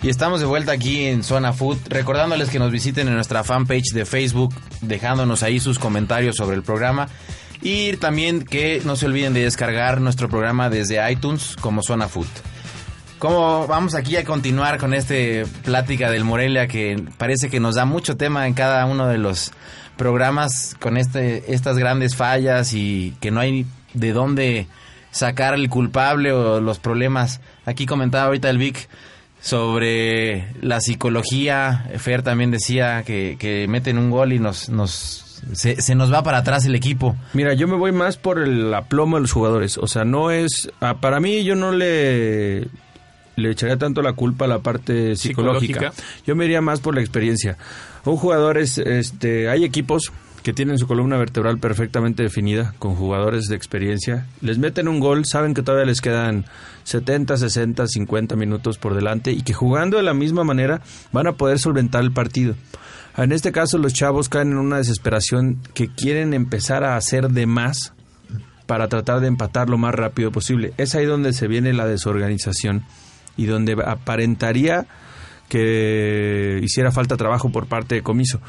Y 0.05 0.09
estamos 0.09 0.39
de 0.39 0.45
vuelta 0.45 0.71
aquí 0.71 1.05
en 1.05 1.23
Zona 1.23 1.51
Food, 1.51 1.79
recordándoles 1.89 2.51
que 2.51 2.59
nos 2.59 2.69
visiten 2.69 3.07
en 3.07 3.15
nuestra 3.15 3.43
fanpage 3.43 3.91
de 3.91 4.05
Facebook, 4.05 4.53
dejándonos 4.81 5.41
ahí 5.41 5.59
sus 5.59 5.79
comentarios 5.79 6.35
sobre 6.35 6.55
el 6.55 6.61
programa. 6.61 7.07
Y 7.63 7.97
también 7.97 8.45
que 8.45 8.83
no 8.85 8.97
se 8.97 9.07
olviden 9.07 9.33
de 9.33 9.41
descargar 9.41 9.99
nuestro 10.01 10.29
programa 10.29 10.69
desde 10.69 11.11
iTunes 11.11 11.55
como 11.59 11.81
Zona 11.81 12.07
Food. 12.07 12.27
Como 13.17 13.65
vamos 13.65 13.95
aquí 13.95 14.15
a 14.15 14.23
continuar 14.23 14.77
con 14.77 14.93
este 14.93 15.47
plática 15.63 16.11
del 16.11 16.23
Morelia 16.23 16.67
que 16.67 17.03
parece 17.17 17.49
que 17.49 17.59
nos 17.59 17.73
da 17.73 17.85
mucho 17.85 18.15
tema 18.15 18.45
en 18.45 18.53
cada 18.53 18.85
uno 18.85 19.07
de 19.07 19.17
los 19.17 19.53
programas 19.97 20.75
con 20.79 20.97
este, 20.97 21.51
estas 21.51 21.79
grandes 21.79 22.15
fallas 22.15 22.73
y 22.73 23.15
que 23.21 23.31
no 23.31 23.39
hay 23.39 23.65
de 23.95 24.13
dónde 24.13 24.67
sacar 25.09 25.55
el 25.55 25.67
culpable 25.67 26.31
o 26.31 26.61
los 26.61 26.77
problemas. 26.77 27.41
Aquí 27.65 27.87
comentaba 27.87 28.25
ahorita 28.25 28.51
el 28.51 28.59
Vic 28.59 28.87
sobre 29.45 30.47
la 30.61 30.81
psicología. 30.81 31.85
Fer 31.97 32.23
también 32.23 32.49
decía 32.49 33.03
que, 33.03 33.37
que 33.39 33.67
meten 33.67 33.99
un 33.99 34.09
gol 34.09 34.33
y 34.33 34.39
nos, 34.39 34.69
nos 34.69 35.43
se, 35.53 35.79
se 35.83 35.93
nos 35.93 36.11
va 36.11 36.23
para 36.23 36.39
atrás 36.39 36.65
el 36.65 36.73
equipo. 36.73 37.15
Mira, 37.33 37.53
yo 37.53 37.67
me 37.67 37.75
voy 37.75 37.91
más 37.91 38.17
por 38.17 38.39
el 38.39 38.73
aplomo 38.73 39.17
de 39.17 39.21
los 39.21 39.31
jugadores. 39.31 39.77
O 39.77 39.85
sea, 39.85 40.03
no 40.03 40.31
es... 40.31 40.71
ah, 40.81 40.95
para 40.99 41.19
mí 41.19 41.43
yo 41.43 41.55
no 41.55 41.71
le, 41.71 42.61
le 43.35 43.51
echaría 43.51 43.77
tanto 43.77 44.01
la 44.01 44.13
culpa 44.13 44.45
a 44.45 44.47
la 44.47 44.59
parte 44.59 45.15
psicológica. 45.15 45.91
Psicológica. 45.91 46.03
Yo 46.25 46.35
me 46.35 46.45
iría 46.45 46.61
más 46.61 46.79
por 46.79 46.95
la 46.95 47.01
experiencia. 47.01 47.55
Un 48.03 48.17
jugador 48.17 48.57
es... 48.57 48.79
Este, 48.79 49.47
hay 49.47 49.63
equipos 49.63 50.11
que 50.45 50.53
tienen 50.53 50.77
su 50.77 50.85
columna 50.85 51.17
vertebral 51.17 51.57
perfectamente 51.57 52.21
definida, 52.21 52.75
con 52.77 52.93
jugadores 52.93 53.47
de 53.47 53.55
experiencia. 53.55 54.27
Les 54.41 54.59
meten 54.59 54.87
un 54.87 54.99
gol, 54.99 55.25
saben 55.25 55.55
que 55.55 55.63
todavía 55.63 55.87
les 55.87 56.01
quedan 56.01 56.45
70, 56.83 57.35
60, 57.35 57.87
50 57.87 58.35
minutos 58.35 58.77
por 58.77 58.93
delante 58.93 59.31
y 59.31 59.41
que 59.41 59.53
jugando 59.53 59.97
de 59.97 60.03
la 60.03 60.13
misma 60.13 60.43
manera 60.43 60.81
van 61.11 61.25
a 61.25 61.31
poder 61.31 61.57
solventar 61.57 62.03
el 62.03 62.11
partido. 62.11 62.53
En 63.17 63.31
este 63.31 63.51
caso 63.51 63.79
los 63.79 63.95
chavos 63.95 64.29
caen 64.29 64.51
en 64.51 64.59
una 64.59 64.77
desesperación 64.77 65.63
que 65.73 65.87
quieren 65.87 66.35
empezar 66.35 66.83
a 66.83 66.95
hacer 66.95 67.29
de 67.29 67.47
más 67.47 67.93
para 68.67 68.87
tratar 68.87 69.21
de 69.21 69.27
empatar 69.27 69.67
lo 69.67 69.79
más 69.79 69.95
rápido 69.95 70.31
posible. 70.31 70.73
Es 70.77 70.93
ahí 70.93 71.05
donde 71.05 71.33
se 71.33 71.47
viene 71.47 71.73
la 71.73 71.87
desorganización 71.87 72.85
y 73.35 73.47
donde 73.47 73.75
aparentaría 73.83 74.85
que 75.49 76.59
hiciera 76.61 76.91
falta 76.91 77.17
trabajo 77.17 77.51
por 77.51 77.65
parte 77.65 77.95
de 77.95 78.03
Comiso. 78.03 78.41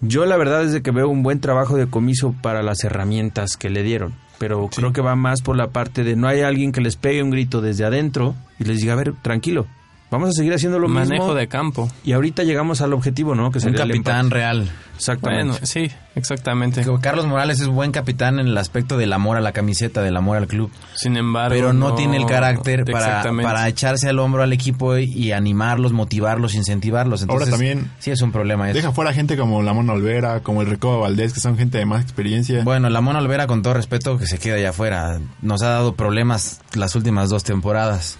Yo 0.00 0.26
la 0.26 0.36
verdad 0.36 0.64
es 0.64 0.72
de 0.72 0.82
que 0.82 0.92
veo 0.92 1.08
un 1.08 1.24
buen 1.24 1.40
trabajo 1.40 1.76
de 1.76 1.88
Comiso 1.88 2.34
para 2.40 2.62
las 2.62 2.84
herramientas 2.84 3.56
que 3.56 3.68
le 3.68 3.82
dieron, 3.82 4.14
pero 4.38 4.68
creo 4.68 4.92
que 4.92 5.00
va 5.00 5.16
más 5.16 5.42
por 5.42 5.56
la 5.56 5.70
parte 5.70 6.04
de 6.04 6.14
no 6.14 6.28
hay 6.28 6.42
alguien 6.42 6.70
que 6.70 6.80
les 6.80 6.94
pegue 6.94 7.22
un 7.22 7.30
grito 7.30 7.60
desde 7.60 7.84
adentro 7.84 8.36
y 8.60 8.64
les 8.64 8.78
diga, 8.78 8.92
a 8.92 8.96
ver, 8.96 9.14
tranquilo, 9.22 9.66
vamos 10.10 10.30
a 10.30 10.32
seguir 10.32 10.54
haciendo 10.54 10.78
lo 10.78 10.88
Manejo 10.88 11.24
mismo. 11.24 11.34
de 11.34 11.48
campo. 11.48 11.90
Y 12.04 12.12
ahorita 12.12 12.42
llegamos 12.44 12.80
al 12.80 12.92
objetivo, 12.92 13.34
¿no? 13.34 13.50
Que 13.50 13.58
Un 13.58 13.62
sería 13.62 13.82
el 13.82 13.90
capitán 13.90 14.30
real. 14.30 14.70
Exactamente. 14.96 15.52
Bueno, 15.52 15.66
sí, 15.66 15.90
exactamente. 16.16 16.84
Carlos 17.00 17.26
Morales 17.26 17.60
es 17.60 17.68
buen 17.68 17.92
capitán 17.92 18.40
en 18.40 18.48
el 18.48 18.58
aspecto 18.58 18.98
del 18.98 19.12
amor 19.12 19.36
a 19.36 19.40
la 19.40 19.52
camiseta, 19.52 20.02
del 20.02 20.16
amor 20.16 20.38
al 20.38 20.48
club. 20.48 20.72
Sin 20.94 21.16
embargo, 21.16 21.54
pero 21.54 21.72
no, 21.72 21.94
tiene 21.94 22.16
el 22.16 22.26
carácter 22.26 22.84
para, 22.84 23.22
para 23.22 23.68
echarse 23.68 24.08
al 24.08 24.18
hombro 24.18 24.42
al 24.42 24.52
equipo 24.52 24.96
y 24.96 25.30
animarlos, 25.32 25.92
motivarlos, 25.92 26.54
incentivarlos. 26.54 27.22
Ahora 27.22 27.44
Entonces, 27.44 27.50
también 27.50 27.90
sí 28.00 28.10
es 28.10 28.20
un 28.22 28.32
problema 28.32 28.68
eso. 28.68 28.76
Deja 28.76 28.92
fuera 28.92 29.12
gente 29.12 29.36
como 29.36 29.62
la 29.62 29.72
Mona 29.72 29.92
Olvera, 29.92 30.40
como 30.40 30.62
el 30.62 30.68
Recoba 30.68 30.98
Valdés, 30.98 31.32
que 31.32 31.40
son 31.40 31.56
gente 31.56 31.78
de 31.78 31.86
más 31.86 32.02
experiencia. 32.02 32.64
Bueno, 32.64 32.90
la 32.90 33.00
Mona 33.00 33.20
Olvera, 33.20 33.46
con 33.46 33.62
todo 33.62 33.74
respeto, 33.74 34.18
que 34.18 34.26
se 34.26 34.38
queda 34.38 34.56
allá 34.56 34.70
afuera. 34.70 35.20
Nos 35.42 35.62
ha 35.62 35.68
dado 35.68 35.94
problemas 35.94 36.60
las 36.74 36.96
últimas 36.96 37.28
dos 37.28 37.44
temporadas. 37.44 38.18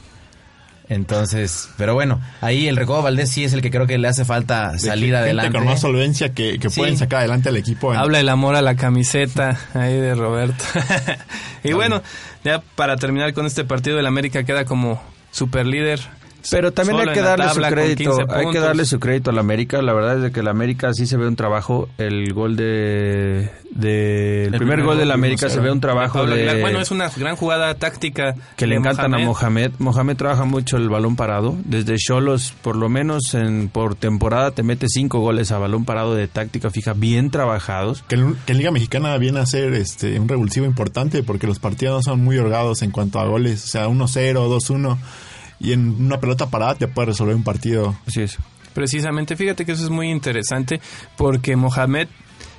Entonces, 0.88 1.68
pero 1.76 1.92
bueno, 1.95 2.21
ahí 2.40 2.66
el 2.66 2.76
Recoba 2.76 3.02
Valdés 3.02 3.30
sí 3.30 3.45
es 3.45 3.52
el 3.52 3.61
que 3.62 3.71
creo 3.71 3.87
que 3.87 3.99
le 3.99 4.09
hace 4.09 4.25
falta 4.25 4.78
salir 4.78 5.14
adelante. 5.14 5.52
con 5.57 5.66
más 5.66 5.80
solvencia 5.80 6.33
que, 6.33 6.59
que 6.59 6.71
Sí. 6.71 6.80
pueden 6.80 6.97
sacar 6.97 7.18
adelante 7.21 7.50
al 7.50 7.57
equipo. 7.57 7.92
en- 7.92 7.99
Habla 8.00 8.21
el 8.21 8.28
amor 8.28 8.57
a 8.57 8.62
la 8.62 8.75
camiseta 8.75 9.59
ahí 9.75 9.95
de 9.95 10.14
Roberto. 10.14 10.64
y 11.64 11.73
bueno, 11.73 12.02
ya 12.45 12.62
para 12.75 12.97
terminar 12.97 13.35
con 13.35 13.45
este 13.47 13.64
partido, 13.64 13.99
el 14.00 14.07
América 14.07 14.45
queda 14.45 14.64
como 14.64 15.02
super 15.30 15.66
líder. 15.66 16.00
Pero 16.50 16.73
también 16.73 17.00
hay 17.00 17.14
que 17.14 17.21
darle 17.21 17.49
su 17.49 17.61
crédito, 17.61 18.16
15 18.16 18.35
hay 18.35 18.50
que 18.50 18.61
darle 18.61 18.85
su 18.85 19.00
crédito 19.00 19.30
al 19.30 19.38
América. 19.38 19.83
La 19.83 19.92
verdad 19.92 20.16
es 20.16 20.23
de 20.23 20.33
que 20.33 20.40
el 20.40 20.49
América 20.49 20.92
sí 20.95 21.07
se 21.07 21.16
ve 21.16 21.26
un 21.26 21.37
trabajo. 21.37 21.88
El 21.99 22.33
gol 22.33 22.57
de, 22.57 23.50
de 23.71 24.45
el, 24.45 24.50
primer, 24.50 24.59
primer 24.59 24.83
gol 24.85 24.99
del 24.99 25.11
América 25.11 25.49
se 25.49 25.59
1-0. 25.59 25.62
ve 25.62 25.73
un 25.73 25.80
trabajo 25.80 26.18
Pablo 26.18 26.35
de 26.35 26.42
Aguilar. 26.42 26.61
Bueno, 26.61 26.80
es 26.80 26.90
una 26.90 27.11
gran 27.11 27.37
jugada 27.37 27.75
táctica. 27.75 28.35
que 28.57 28.66
le 28.66 28.76
encantan 28.76 29.14
a 29.14 29.18
Mohamed. 29.18 29.73
Mohamed. 29.78 30.16
Trabaja 30.16 30.45
mucho 30.45 30.76
el 30.76 30.88
balón 30.88 31.16
parado. 31.16 31.57
Desde 31.64 31.97
Cholos, 31.97 32.54
por 32.62 32.76
lo 32.76 32.88
menos 32.88 33.35
en 33.35 33.68
por 33.68 33.95
temporada, 33.95 34.52
te 34.52 34.62
mete 34.62 34.87
cinco 34.88 35.21
goles 35.21 35.52
a 35.52 35.59
balón 35.59 35.85
parado 35.85 36.14
de 36.14 36.28
táctica 36.28 36.71
fija, 36.71 36.92
bien 36.92 37.30
trabajados. 37.30 38.02
Que 38.09 38.14
en, 38.14 38.37
que 38.47 38.52
en 38.52 38.59
Liga 38.59 38.71
Mexicana 38.71 39.16
viene 39.18 39.40
a 39.40 39.47
ser 39.47 39.75
este, 39.75 40.18
un 40.18 40.28
revulsivo 40.28 40.66
importante 40.66 41.23
porque 41.23 41.47
los 41.47 41.59
partidos 41.59 41.97
no 41.97 42.02
son 42.12 42.25
muy 42.25 42.38
holgados 42.38 42.83
en 42.83 42.90
cuanto 42.90 43.18
a 43.18 43.26
goles. 43.26 43.64
O 43.64 43.68
sea, 43.68 43.88
1-0, 43.88 44.35
2-1. 44.35 44.99
Y 45.61 45.73
en 45.73 46.00
una 46.05 46.21
pelota 46.21 46.47
parada 46.50 46.75
te 46.77 46.88
puede 46.88 47.07
resolver 47.07 47.35
un 47.35 47.43
partido. 47.45 47.97
Así 48.07 48.23
es. 48.23 48.38
Precisamente, 48.75 49.35
fíjate 49.37 49.65
que 49.65 49.73
eso 49.73 49.85
es 49.85 49.91
muy 49.91 50.09
interesante 50.11 50.81
porque 51.17 51.57
Mohamed 51.57 52.09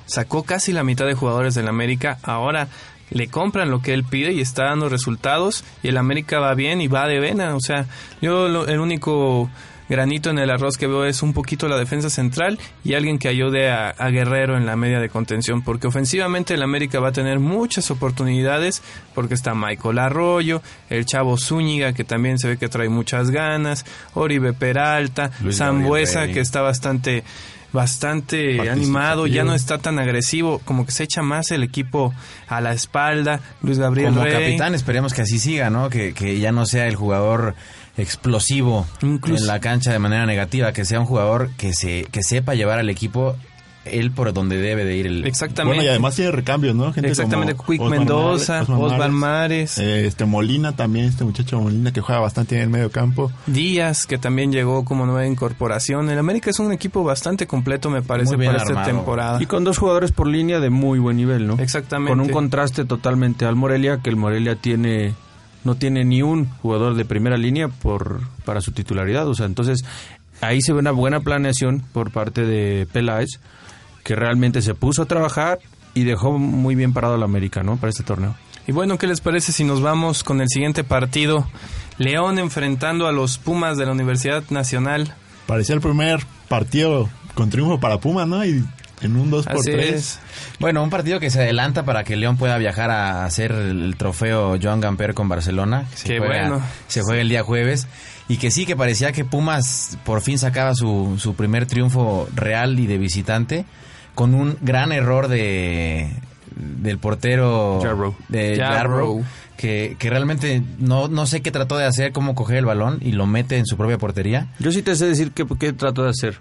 sacó 0.06 0.42
casi 0.42 0.72
la 0.72 0.84
mitad 0.84 1.06
de 1.06 1.14
jugadores 1.14 1.54
del 1.54 1.68
América. 1.68 2.18
Ahora 2.22 2.68
le 3.10 3.28
compran 3.28 3.70
lo 3.70 3.80
que 3.80 3.94
él 3.94 4.04
pide 4.04 4.32
y 4.32 4.40
está 4.40 4.64
dando 4.64 4.88
resultados 4.88 5.64
y 5.82 5.88
el 5.88 5.96
América 5.96 6.38
va 6.40 6.54
bien 6.54 6.80
y 6.80 6.88
va 6.88 7.06
de 7.08 7.20
vena. 7.20 7.54
O 7.54 7.60
sea, 7.60 7.86
yo 8.20 8.48
lo- 8.48 8.66
el 8.68 8.80
único 8.80 9.48
granito 9.90 10.30
en 10.30 10.38
el 10.38 10.48
arroz 10.48 10.78
que 10.78 10.86
veo 10.86 11.04
es 11.04 11.22
un 11.22 11.34
poquito 11.34 11.68
la 11.68 11.76
defensa 11.76 12.08
central 12.08 12.58
y 12.84 12.94
alguien 12.94 13.18
que 13.18 13.28
ayude 13.28 13.70
a, 13.70 13.90
a 13.90 14.08
Guerrero 14.08 14.56
en 14.56 14.64
la 14.64 14.76
media 14.76 15.00
de 15.00 15.10
contención, 15.10 15.62
porque 15.62 15.88
ofensivamente 15.88 16.54
el 16.54 16.62
América 16.62 17.00
va 17.00 17.08
a 17.08 17.12
tener 17.12 17.40
muchas 17.40 17.90
oportunidades, 17.90 18.82
porque 19.14 19.34
está 19.34 19.54
Michael 19.54 19.98
Arroyo, 19.98 20.62
el 20.88 21.04
chavo 21.04 21.36
Zúñiga, 21.36 21.92
que 21.92 22.04
también 22.04 22.38
se 22.38 22.48
ve 22.48 22.56
que 22.56 22.68
trae 22.68 22.88
muchas 22.88 23.30
ganas, 23.30 23.84
Oribe 24.14 24.52
Peralta, 24.52 25.32
Luis 25.42 25.56
Zambuesa, 25.58 26.28
que 26.28 26.40
está 26.40 26.62
bastante 26.62 27.24
bastante 27.72 28.68
animado, 28.68 29.26
ya 29.26 29.44
no 29.44 29.54
está 29.54 29.78
tan 29.78 29.98
agresivo, 29.98 30.60
como 30.64 30.86
que 30.86 30.92
se 30.92 31.04
echa 31.04 31.22
más 31.22 31.50
el 31.50 31.62
equipo 31.62 32.12
a 32.48 32.60
la 32.60 32.72
espalda, 32.72 33.40
Luis 33.62 33.78
Gabriel 33.78 34.12
Como 34.12 34.24
Rey. 34.24 34.32
capitán 34.32 34.74
esperemos 34.74 35.14
que 35.14 35.22
así 35.22 35.38
siga, 35.38 35.70
¿no? 35.70 35.88
Que, 35.88 36.12
que 36.12 36.38
ya 36.40 36.52
no 36.52 36.66
sea 36.66 36.88
el 36.88 36.96
jugador 36.96 37.54
explosivo 37.96 38.86
Incluso- 39.02 39.42
en 39.42 39.46
la 39.46 39.60
cancha 39.60 39.92
de 39.92 39.98
manera 39.98 40.26
negativa, 40.26 40.72
que 40.72 40.84
sea 40.84 41.00
un 41.00 41.06
jugador 41.06 41.50
que 41.56 41.72
se 41.72 42.04
que 42.10 42.22
sepa 42.22 42.54
llevar 42.54 42.78
al 42.78 42.90
equipo 42.90 43.36
él 43.84 44.10
por 44.10 44.32
donde 44.32 44.58
debe 44.58 44.84
de 44.84 44.96
ir 44.96 45.06
el 45.06 45.26
Exactamente. 45.26 45.76
Bueno, 45.76 45.82
y 45.82 45.88
además 45.88 46.14
tiene 46.14 46.30
recambios, 46.32 46.74
¿no? 46.74 46.92
Gente 46.92 47.08
Exactamente, 47.08 47.54
como 47.54 47.68
Quick 47.68 47.82
Mendoza, 47.82 48.62
Osmar 48.62 49.10
Mares, 49.10 49.78
eh, 49.78 50.06
este 50.06 50.24
Molina 50.24 50.76
también, 50.76 51.06
este 51.06 51.24
muchacho 51.24 51.60
Molina 51.60 51.92
que 51.92 52.00
juega 52.00 52.20
bastante 52.20 52.56
en 52.56 52.62
el 52.62 52.68
medio 52.68 52.90
campo. 52.90 53.32
Díaz, 53.46 54.06
que 54.06 54.18
también 54.18 54.52
llegó 54.52 54.84
como 54.84 55.06
nueva 55.06 55.26
incorporación. 55.26 56.10
El 56.10 56.18
América 56.18 56.50
es 56.50 56.58
un 56.58 56.72
equipo 56.72 57.04
bastante 57.04 57.46
completo, 57.46 57.90
me 57.90 58.02
parece, 58.02 58.36
para 58.36 58.58
esta 58.58 58.82
temporada. 58.84 59.42
Y 59.42 59.46
con 59.46 59.64
dos 59.64 59.78
jugadores 59.78 60.12
por 60.12 60.26
línea 60.26 60.60
de 60.60 60.70
muy 60.70 60.98
buen 60.98 61.16
nivel, 61.16 61.46
¿no? 61.46 61.54
Exactamente. 61.58 62.10
Con 62.10 62.20
un 62.20 62.28
contraste 62.28 62.84
totalmente 62.84 63.46
al 63.46 63.56
Morelia, 63.56 64.00
que 64.02 64.10
el 64.10 64.16
Morelia 64.16 64.56
tiene 64.56 65.14
no 65.64 65.74
tiene 65.74 66.04
ni 66.04 66.22
un 66.22 66.48
jugador 66.48 66.94
de 66.94 67.04
primera 67.04 67.36
línea 67.36 67.68
por 67.68 68.20
para 68.44 68.60
su 68.60 68.72
titularidad, 68.72 69.28
o 69.28 69.34
sea, 69.34 69.46
entonces 69.46 69.84
ahí 70.40 70.60
se 70.62 70.72
ve 70.72 70.78
una 70.78 70.90
buena 70.92 71.20
planeación 71.20 71.82
por 71.92 72.10
parte 72.10 72.44
de 72.44 72.86
Peláez, 72.92 73.40
que 74.04 74.16
realmente 74.16 74.62
se 74.62 74.74
puso 74.74 75.02
a 75.02 75.06
trabajar 75.06 75.58
y 75.94 76.04
dejó 76.04 76.38
muy 76.38 76.74
bien 76.74 76.92
parado 76.92 77.14
al 77.14 77.22
América, 77.22 77.62
¿no? 77.62 77.76
Para 77.76 77.90
este 77.90 78.02
torneo. 78.02 78.34
Y 78.66 78.72
bueno, 78.72 78.98
¿qué 78.98 79.06
les 79.06 79.20
parece 79.20 79.52
si 79.52 79.64
nos 79.64 79.80
vamos 79.80 80.22
con 80.22 80.40
el 80.40 80.48
siguiente 80.48 80.84
partido? 80.84 81.46
León 81.98 82.38
enfrentando 82.38 83.06
a 83.06 83.12
los 83.12 83.38
Pumas 83.38 83.76
de 83.76 83.86
la 83.86 83.92
Universidad 83.92 84.44
Nacional. 84.50 85.14
Parecía 85.46 85.74
el 85.74 85.80
primer 85.80 86.24
partido 86.48 87.08
con 87.34 87.50
triunfo 87.50 87.80
para 87.80 87.98
Pumas, 87.98 88.28
¿no? 88.28 88.44
Y 88.44 88.64
en 89.02 89.16
un 89.16 89.30
2 89.30 89.46
por 89.46 89.56
Así 89.56 89.72
3 89.72 89.94
es. 89.94 90.18
Bueno, 90.58 90.82
un 90.82 90.90
partido 90.90 91.20
que 91.20 91.30
se 91.30 91.40
adelanta 91.40 91.84
para 91.84 92.04
que 92.04 92.16
León 92.16 92.36
pueda 92.36 92.58
viajar 92.58 92.90
a 92.90 93.24
hacer 93.24 93.52
el 93.52 93.96
trofeo 93.96 94.58
Joan 94.60 94.80
Gamper 94.80 95.14
con 95.14 95.28
Barcelona. 95.28 95.86
Que 95.90 95.96
se 95.96 96.08
Qué 96.08 96.18
juega, 96.18 96.48
bueno. 96.48 96.62
Se 96.88 97.02
juega 97.02 97.22
el 97.22 97.28
día 97.28 97.42
jueves. 97.42 97.86
Y 98.28 98.36
que 98.36 98.50
sí, 98.50 98.66
que 98.66 98.76
parecía 98.76 99.12
que 99.12 99.24
Pumas 99.24 99.98
por 100.04 100.20
fin 100.20 100.38
sacaba 100.38 100.74
su, 100.74 101.16
su 101.18 101.34
primer 101.34 101.66
triunfo 101.66 102.28
real 102.34 102.78
y 102.78 102.86
de 102.86 102.98
visitante. 102.98 103.64
Con 104.14 104.34
un 104.34 104.56
gran 104.60 104.92
error 104.92 105.28
de 105.28 106.10
del 106.56 106.98
portero 106.98 107.80
Jarrow. 107.82 108.14
de 108.28 108.56
Jarrow. 108.56 108.74
Jarrow, 108.74 109.24
que, 109.56 109.96
que 109.98 110.10
realmente 110.10 110.62
no, 110.78 111.08
no 111.08 111.26
sé 111.26 111.42
qué 111.42 111.50
trató 111.50 111.76
de 111.76 111.84
hacer, 111.84 112.12
cómo 112.12 112.34
coger 112.34 112.58
el 112.58 112.64
balón 112.64 112.98
y 113.02 113.12
lo 113.12 113.26
mete 113.26 113.58
en 113.58 113.66
su 113.66 113.76
propia 113.76 113.98
portería. 113.98 114.48
Yo 114.58 114.72
sí 114.72 114.82
te 114.82 114.96
sé 114.96 115.06
decir 115.06 115.32
qué, 115.32 115.46
qué 115.58 115.72
trato 115.72 116.02
de 116.02 116.10
hacer, 116.10 116.38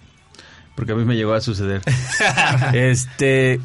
porque 0.79 0.93
a 0.93 0.95
mí 0.95 1.03
me 1.03 1.17
llegó 1.17 1.33
a 1.33 1.41
suceder. 1.41 1.81
este, 2.74 3.59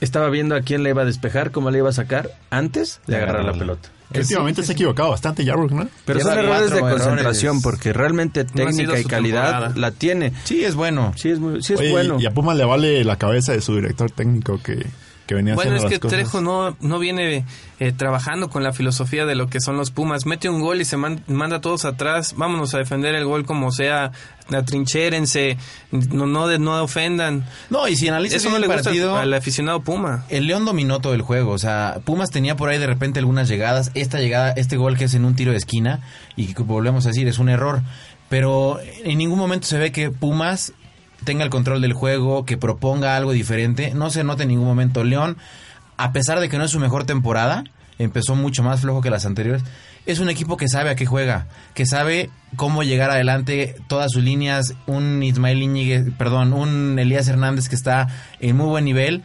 estaba 0.00 0.30
viendo 0.30 0.54
a 0.54 0.60
quién 0.60 0.84
le 0.84 0.90
iba 0.90 1.02
a 1.02 1.04
despejar, 1.04 1.50
cómo 1.50 1.72
le 1.72 1.78
iba 1.78 1.88
a 1.88 1.92
sacar 1.92 2.30
antes 2.48 3.00
de 3.08 3.16
agarrar 3.16 3.44
la 3.44 3.52
pelota. 3.52 3.88
Que 4.12 4.20
últimamente 4.20 4.62
se 4.62 4.70
ha 4.70 4.74
equivocado 4.74 5.10
bastante 5.10 5.44
Jarrock, 5.44 5.72
¿no? 5.72 5.88
Pero 6.04 6.20
Lleva 6.20 6.34
son 6.34 6.44
errores 6.44 6.70
de 6.70 6.80
concentración, 6.80 7.56
errores. 7.56 7.62
porque 7.64 7.92
realmente 7.92 8.44
técnica 8.44 9.00
y 9.00 9.04
calidad 9.04 9.42
temporada. 9.50 9.72
la 9.76 9.90
tiene. 9.90 10.32
Sí, 10.44 10.64
es 10.64 10.76
bueno. 10.76 11.12
Sí 11.16 11.30
es, 11.30 11.40
muy- 11.40 11.60
sí 11.60 11.72
es 11.74 11.80
Oye, 11.80 11.90
bueno. 11.90 12.18
Y 12.20 12.26
a 12.26 12.30
Pumas 12.30 12.56
le 12.56 12.64
vale 12.64 13.02
la 13.04 13.16
cabeza 13.16 13.50
de 13.52 13.60
su 13.60 13.74
director 13.74 14.12
técnico 14.12 14.60
que, 14.62 14.86
que 15.30 15.36
venía 15.36 15.54
Bueno, 15.54 15.76
es 15.76 15.84
que 15.84 16.00
cosas. 16.00 16.18
Trejo 16.18 16.40
no, 16.40 16.76
no 16.80 16.98
viene 16.98 17.44
eh, 17.78 17.92
trabajando 17.92 18.50
con 18.50 18.64
la 18.64 18.72
filosofía 18.72 19.26
de 19.26 19.36
lo 19.36 19.46
que 19.48 19.60
son 19.60 19.76
los 19.76 19.92
Pumas. 19.92 20.26
Mete 20.26 20.48
un 20.48 20.60
gol 20.60 20.80
y 20.80 20.84
se 20.84 20.96
man- 20.96 21.22
manda 21.28 21.58
a 21.58 21.60
todos 21.60 21.84
atrás. 21.84 22.34
Vámonos 22.36 22.74
a 22.74 22.78
defender 22.78 23.14
el 23.14 23.24
gol 23.26 23.46
como 23.46 23.70
sea. 23.70 24.10
Atrincherense. 24.52 25.56
No, 25.92 26.26
no, 26.26 26.48
de- 26.48 26.58
no 26.58 26.82
ofendan. 26.82 27.44
No, 27.70 27.86
y 27.86 27.94
si 27.94 28.08
analizas 28.08 28.40
Eso 28.42 28.50
no 28.50 28.58
le 28.58 28.66
el 28.66 28.72
gusta 28.72 28.82
partido, 28.90 29.16
al 29.16 29.32
aficionado 29.32 29.82
Puma. 29.82 30.24
El 30.30 30.46
León 30.48 30.64
dominó 30.64 30.98
todo 31.00 31.14
el 31.14 31.22
juego, 31.22 31.52
o 31.52 31.58
sea, 31.58 32.00
Pumas 32.04 32.30
tenía 32.32 32.56
por 32.56 32.68
ahí 32.68 32.78
de 32.78 32.88
repente 32.88 33.20
algunas 33.20 33.48
llegadas, 33.48 33.92
esta 33.94 34.18
llegada, 34.18 34.50
este 34.56 34.76
gol 34.76 34.96
que 34.98 35.04
es 35.04 35.14
en 35.14 35.24
un 35.24 35.36
tiro 35.36 35.52
de 35.52 35.58
esquina 35.58 36.00
y 36.34 36.54
que 36.54 36.62
volvemos 36.64 37.06
a 37.06 37.10
decir 37.10 37.28
es 37.28 37.38
un 37.38 37.48
error, 37.48 37.82
pero 38.28 38.80
en 39.04 39.18
ningún 39.18 39.38
momento 39.38 39.66
se 39.68 39.78
ve 39.78 39.92
que 39.92 40.10
Pumas 40.10 40.72
tenga 41.24 41.44
el 41.44 41.50
control 41.50 41.80
del 41.80 41.92
juego, 41.92 42.44
que 42.44 42.56
proponga 42.56 43.16
algo 43.16 43.32
diferente. 43.32 43.92
No 43.94 44.10
se 44.10 44.24
nota 44.24 44.42
en 44.42 44.50
ningún 44.50 44.66
momento. 44.66 45.04
León, 45.04 45.36
a 45.96 46.12
pesar 46.12 46.40
de 46.40 46.48
que 46.48 46.58
no 46.58 46.64
es 46.64 46.70
su 46.70 46.80
mejor 46.80 47.04
temporada, 47.04 47.64
empezó 47.98 48.34
mucho 48.34 48.62
más 48.62 48.80
flojo 48.80 49.00
que 49.00 49.10
las 49.10 49.26
anteriores. 49.26 49.62
Es 50.06 50.18
un 50.18 50.30
equipo 50.30 50.56
que 50.56 50.68
sabe 50.68 50.90
a 50.90 50.94
qué 50.94 51.06
juega, 51.06 51.46
que 51.74 51.84
sabe 51.86 52.30
cómo 52.56 52.82
llegar 52.82 53.10
adelante 53.10 53.76
todas 53.86 54.12
sus 54.12 54.24
líneas. 54.24 54.74
Un 54.86 55.22
Ismael 55.22 55.62
Íñiguez, 55.62 56.06
perdón, 56.16 56.52
un 56.52 56.98
Elías 56.98 57.28
Hernández 57.28 57.68
que 57.68 57.76
está 57.76 58.08
en 58.40 58.56
muy 58.56 58.66
buen 58.66 58.84
nivel 58.84 59.22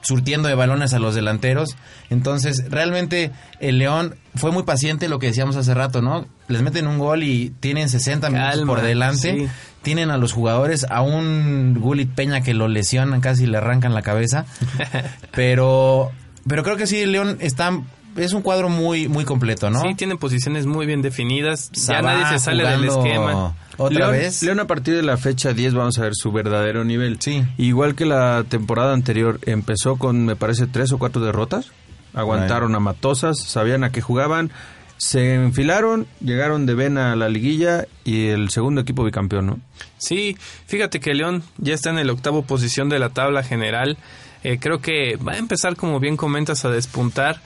surtiendo 0.00 0.48
de 0.48 0.54
balones 0.54 0.94
a 0.94 0.98
los 0.98 1.14
delanteros. 1.14 1.76
Entonces, 2.10 2.70
realmente 2.70 3.30
el 3.60 3.78
León 3.78 4.16
fue 4.34 4.50
muy 4.50 4.62
paciente, 4.62 5.08
lo 5.08 5.18
que 5.18 5.26
decíamos 5.26 5.56
hace 5.56 5.74
rato, 5.74 6.00
¿no? 6.02 6.26
Les 6.48 6.62
meten 6.62 6.86
un 6.86 6.98
gol 6.98 7.22
y 7.22 7.50
tienen 7.60 7.88
60 7.88 8.30
minutos 8.30 8.60
por 8.66 8.80
delante. 8.80 9.36
sí. 9.36 9.48
Tienen 9.88 10.10
a 10.10 10.18
los 10.18 10.34
jugadores, 10.34 10.84
a 10.90 11.00
un 11.00 11.72
Gulit 11.80 12.10
Peña 12.10 12.42
que 12.42 12.52
lo 12.52 12.68
lesionan, 12.68 13.22
casi 13.22 13.46
le 13.46 13.56
arrancan 13.56 13.94
la 13.94 14.02
cabeza. 14.02 14.44
pero, 15.34 16.12
pero 16.46 16.62
creo 16.62 16.76
que 16.76 16.86
sí, 16.86 17.06
León 17.06 17.38
está, 17.40 17.72
es 18.14 18.34
un 18.34 18.42
cuadro 18.42 18.68
muy, 18.68 19.08
muy 19.08 19.24
completo, 19.24 19.70
¿no? 19.70 19.80
Sí, 19.80 19.94
tienen 19.94 20.18
posiciones 20.18 20.66
muy 20.66 20.84
bien 20.84 21.00
definidas. 21.00 21.70
ya 21.72 22.02
nadie 22.02 22.26
se 22.26 22.38
sale 22.38 22.68
del 22.68 22.84
esquema. 22.84 23.56
Otra 23.78 23.98
León, 23.98 24.12
vez. 24.12 24.42
León 24.42 24.60
a 24.60 24.66
partir 24.66 24.94
de 24.94 25.02
la 25.02 25.16
fecha 25.16 25.54
10 25.54 25.72
vamos 25.72 25.98
a 25.98 26.02
ver 26.02 26.12
su 26.14 26.32
verdadero 26.32 26.84
nivel. 26.84 27.16
Sí. 27.18 27.42
Igual 27.56 27.94
que 27.94 28.04
la 28.04 28.44
temporada 28.46 28.92
anterior, 28.92 29.40
empezó 29.46 29.96
con, 29.96 30.26
me 30.26 30.36
parece, 30.36 30.66
tres 30.66 30.92
o 30.92 30.98
cuatro 30.98 31.24
derrotas. 31.24 31.72
Aguantaron 32.12 32.74
a 32.74 32.78
Matosas, 32.78 33.38
sabían 33.38 33.84
a 33.84 33.90
qué 33.90 34.02
jugaban, 34.02 34.50
se 34.98 35.34
enfilaron, 35.34 36.06
llegaron 36.20 36.66
de 36.66 36.74
vena 36.74 37.12
a 37.12 37.16
la 37.16 37.28
liguilla 37.28 37.86
y 38.04 38.26
el 38.26 38.50
segundo 38.50 38.80
equipo 38.80 39.04
bicampeón, 39.04 39.46
¿no? 39.46 39.60
Sí, 39.96 40.36
fíjate 40.66 41.00
que 41.00 41.14
León 41.14 41.42
ya 41.56 41.74
está 41.74 41.90
en 41.90 41.98
el 41.98 42.10
octavo 42.10 42.42
posición 42.42 42.88
de 42.88 42.98
la 42.98 43.10
tabla 43.10 43.42
general. 43.42 43.96
Eh, 44.42 44.58
creo 44.60 44.80
que 44.80 45.16
va 45.16 45.32
a 45.32 45.38
empezar, 45.38 45.76
como 45.76 46.00
bien 46.00 46.16
comentas, 46.16 46.64
a 46.64 46.70
despuntar. 46.70 47.40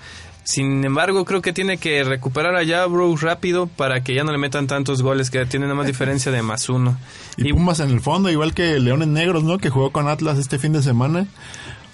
Sin 0.44 0.84
embargo, 0.84 1.24
creo 1.24 1.40
que 1.40 1.52
tiene 1.52 1.76
que 1.76 2.02
recuperar 2.02 2.56
allá 2.56 2.84
Bro 2.86 3.16
rápido 3.16 3.68
para 3.68 4.02
que 4.02 4.14
ya 4.14 4.24
no 4.24 4.32
le 4.32 4.38
metan 4.38 4.66
tantos 4.66 5.02
goles, 5.02 5.30
que 5.30 5.44
tiene 5.46 5.66
nada 5.66 5.76
más 5.76 5.86
diferencia 5.86 6.32
de 6.32 6.42
más 6.42 6.68
uno. 6.68 6.98
Y, 7.36 7.52
Pumas 7.52 7.80
en 7.80 7.90
el 7.90 8.00
fondo, 8.00 8.30
igual 8.30 8.54
que 8.54 8.80
Leones 8.80 9.08
Negros, 9.08 9.44
¿no? 9.44 9.58
Que 9.58 9.70
jugó 9.70 9.92
con 9.92 10.08
Atlas 10.08 10.38
este 10.38 10.58
fin 10.58 10.72
de 10.72 10.82
semana. 10.82 11.26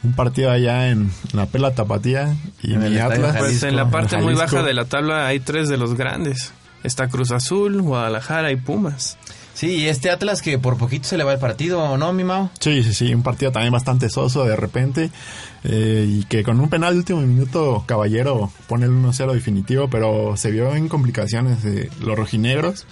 Un 0.04 0.12
partido 0.12 0.50
allá 0.50 0.90
en 0.90 1.10
la 1.32 1.46
Pela 1.46 1.74
Tapatía 1.74 2.36
y 2.62 2.74
En 2.74 2.82
el 2.82 3.00
Atlas. 3.00 3.36
Pues 3.36 3.62
en 3.64 3.76
la 3.76 3.90
parte 3.90 4.16
en 4.16 4.22
muy 4.22 4.34
baja 4.34 4.62
de 4.62 4.72
la 4.74 4.84
tabla 4.84 5.26
hay 5.26 5.40
tres 5.40 5.68
de 5.68 5.76
los 5.76 5.94
grandes. 5.94 6.52
Está 6.84 7.08
Cruz 7.08 7.32
Azul, 7.32 7.82
Guadalajara 7.82 8.52
y 8.52 8.56
Pumas. 8.56 9.18
Sí, 9.54 9.70
y 9.70 9.86
este 9.88 10.10
Atlas 10.10 10.40
que 10.40 10.56
por 10.56 10.76
poquito 10.76 11.08
se 11.08 11.18
le 11.18 11.24
va 11.24 11.32
el 11.32 11.40
partido, 11.40 11.98
¿no, 11.98 12.12
mi 12.12 12.22
Mau? 12.22 12.48
Sí, 12.60 12.84
sí, 12.84 12.94
sí, 12.94 13.12
un 13.12 13.24
partido 13.24 13.50
también 13.50 13.72
bastante 13.72 14.08
soso 14.08 14.44
de 14.44 14.54
repente. 14.54 15.10
eh, 15.64 16.06
y 16.08 16.22
que 16.26 16.44
con 16.44 16.60
un 16.60 16.70
penal 16.70 16.92
de 16.92 16.98
último 17.00 17.20
minuto, 17.22 17.82
Caballero 17.84 18.52
pone 18.68 18.86
el 18.86 18.92
1-0 18.92 19.32
definitivo, 19.32 19.90
pero 19.90 20.36
se 20.36 20.52
vio 20.52 20.76
en 20.76 20.88
complicaciones 20.88 21.64
de 21.64 21.90
los 22.00 22.16
rojinegros. 22.16 22.86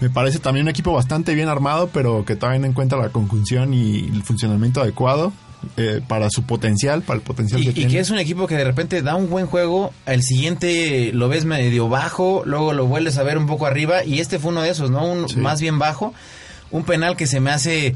Me 0.00 0.10
parece 0.10 0.40
también 0.40 0.66
un 0.66 0.70
equipo 0.70 0.92
bastante 0.92 1.34
bien 1.34 1.48
armado, 1.48 1.88
pero 1.90 2.26
que 2.26 2.36
todavía 2.36 2.60
no 2.60 2.66
encuentra 2.66 2.98
la 2.98 3.08
conjunción 3.08 3.72
y 3.72 4.00
el 4.00 4.22
funcionamiento 4.24 4.82
adecuado 4.82 5.32
eh, 5.76 6.00
para 6.06 6.30
su 6.30 6.42
potencial, 6.44 7.02
para 7.02 7.18
el 7.18 7.22
potencial 7.24 7.60
Y, 7.60 7.64
que 7.64 7.70
y 7.70 7.74
tiene. 7.74 7.90
que 7.92 7.98
es 8.00 8.10
un 8.10 8.18
equipo 8.18 8.46
que 8.46 8.54
de 8.56 8.64
repente 8.64 9.02
da 9.02 9.14
un 9.16 9.28
buen 9.28 9.46
juego, 9.46 9.92
el 10.06 10.22
siguiente 10.22 11.10
lo 11.12 11.28
ves 11.28 11.44
medio 11.44 11.88
bajo, 11.88 12.42
luego 12.46 12.72
lo 12.72 12.86
vuelves 12.86 13.18
a 13.18 13.22
ver 13.22 13.38
un 13.38 13.46
poco 13.46 13.66
arriba, 13.66 14.04
y 14.04 14.20
este 14.20 14.38
fue 14.38 14.50
uno 14.52 14.62
de 14.62 14.70
esos, 14.70 14.90
¿no? 14.90 15.04
Un 15.04 15.28
Sí. 15.28 15.36
más 15.38 15.60
bien 15.60 15.78
bajo, 15.78 16.14
un 16.70 16.84
penal 16.84 17.16
que 17.16 17.26
se 17.26 17.40
me 17.40 17.50
hace... 17.50 17.94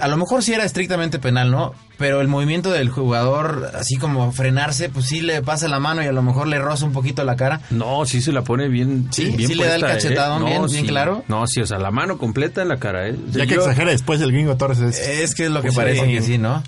A 0.00 0.08
lo 0.08 0.16
mejor 0.16 0.42
sí 0.42 0.52
era 0.54 0.64
estrictamente 0.64 1.18
penal, 1.18 1.50
¿no? 1.50 1.74
Pero 1.98 2.20
el 2.20 2.28
movimiento 2.28 2.70
del 2.70 2.88
jugador, 2.88 3.72
así 3.74 3.96
como 3.96 4.32
frenarse, 4.32 4.88
pues 4.88 5.06
sí 5.06 5.20
le 5.20 5.42
pasa 5.42 5.68
la 5.68 5.78
mano 5.80 6.02
y 6.02 6.06
a 6.06 6.12
lo 6.12 6.22
mejor 6.22 6.46
le 6.46 6.58
roza 6.58 6.86
un 6.86 6.92
poquito 6.92 7.24
la 7.24 7.36
cara. 7.36 7.60
No, 7.70 8.06
sí 8.06 8.22
se 8.22 8.32
la 8.32 8.42
pone 8.42 8.68
bien. 8.68 9.08
Sí, 9.10 9.26
bien 9.36 9.48
sí 9.48 9.54
le 9.54 9.66
da 9.66 9.74
el 9.74 9.82
¿eh? 9.84 9.86
cachetadón 9.86 10.40
No, 10.40 10.46
bien- 10.46 10.66
bien 10.66 10.82
sí. 10.84 10.86
claro. 10.88 11.24
No, 11.28 11.46
sí, 11.46 11.60
o 11.60 11.66
sea, 11.66 11.78
la 11.78 11.90
mano 11.90 12.16
completa 12.16 12.62
en 12.62 12.68
la 12.68 12.78
cara, 12.78 13.08
¿eh? 13.08 13.16
Ya 13.30 13.46
que 13.46 13.54
Yo- 13.56 13.60
exagera 13.62 13.90
después 13.90 14.20
el 14.22 14.32
gringo 14.32 14.56
Torres 14.56 14.78
es... 14.80 14.98
Es 14.98 15.34
que 15.34 15.44
es 15.44 15.50
lo 15.50 15.60
que 15.60 15.68
Pues 15.68 15.76
parece 15.76 16.06
sí. 16.06 16.12
que 16.12 16.22
sí, 16.22 16.38
¿no? 16.38 16.62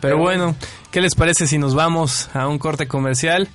Pero 0.00 0.18
bueno, 0.18 0.54
¿qué 0.92 1.00
les 1.00 1.14
parece 1.16 1.46
si 1.48 1.58
nos 1.58 1.74
vamos 1.74 2.28
a 2.34 2.46
un 2.46 2.58
corte 2.58 2.86
comercial? 2.86 3.48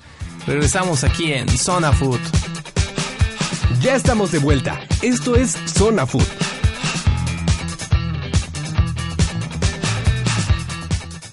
Regresamos 0.46 1.04
aquí 1.04 1.32
en 1.32 1.48
Zona 1.48 1.92
Food. 1.92 2.20
Ya 3.80 3.94
estamos 3.94 4.32
de 4.32 4.38
vuelta. 4.38 4.80
Esto 5.02 5.36
es 5.36 5.56
Zona 5.66 6.06
Food. 6.06 6.24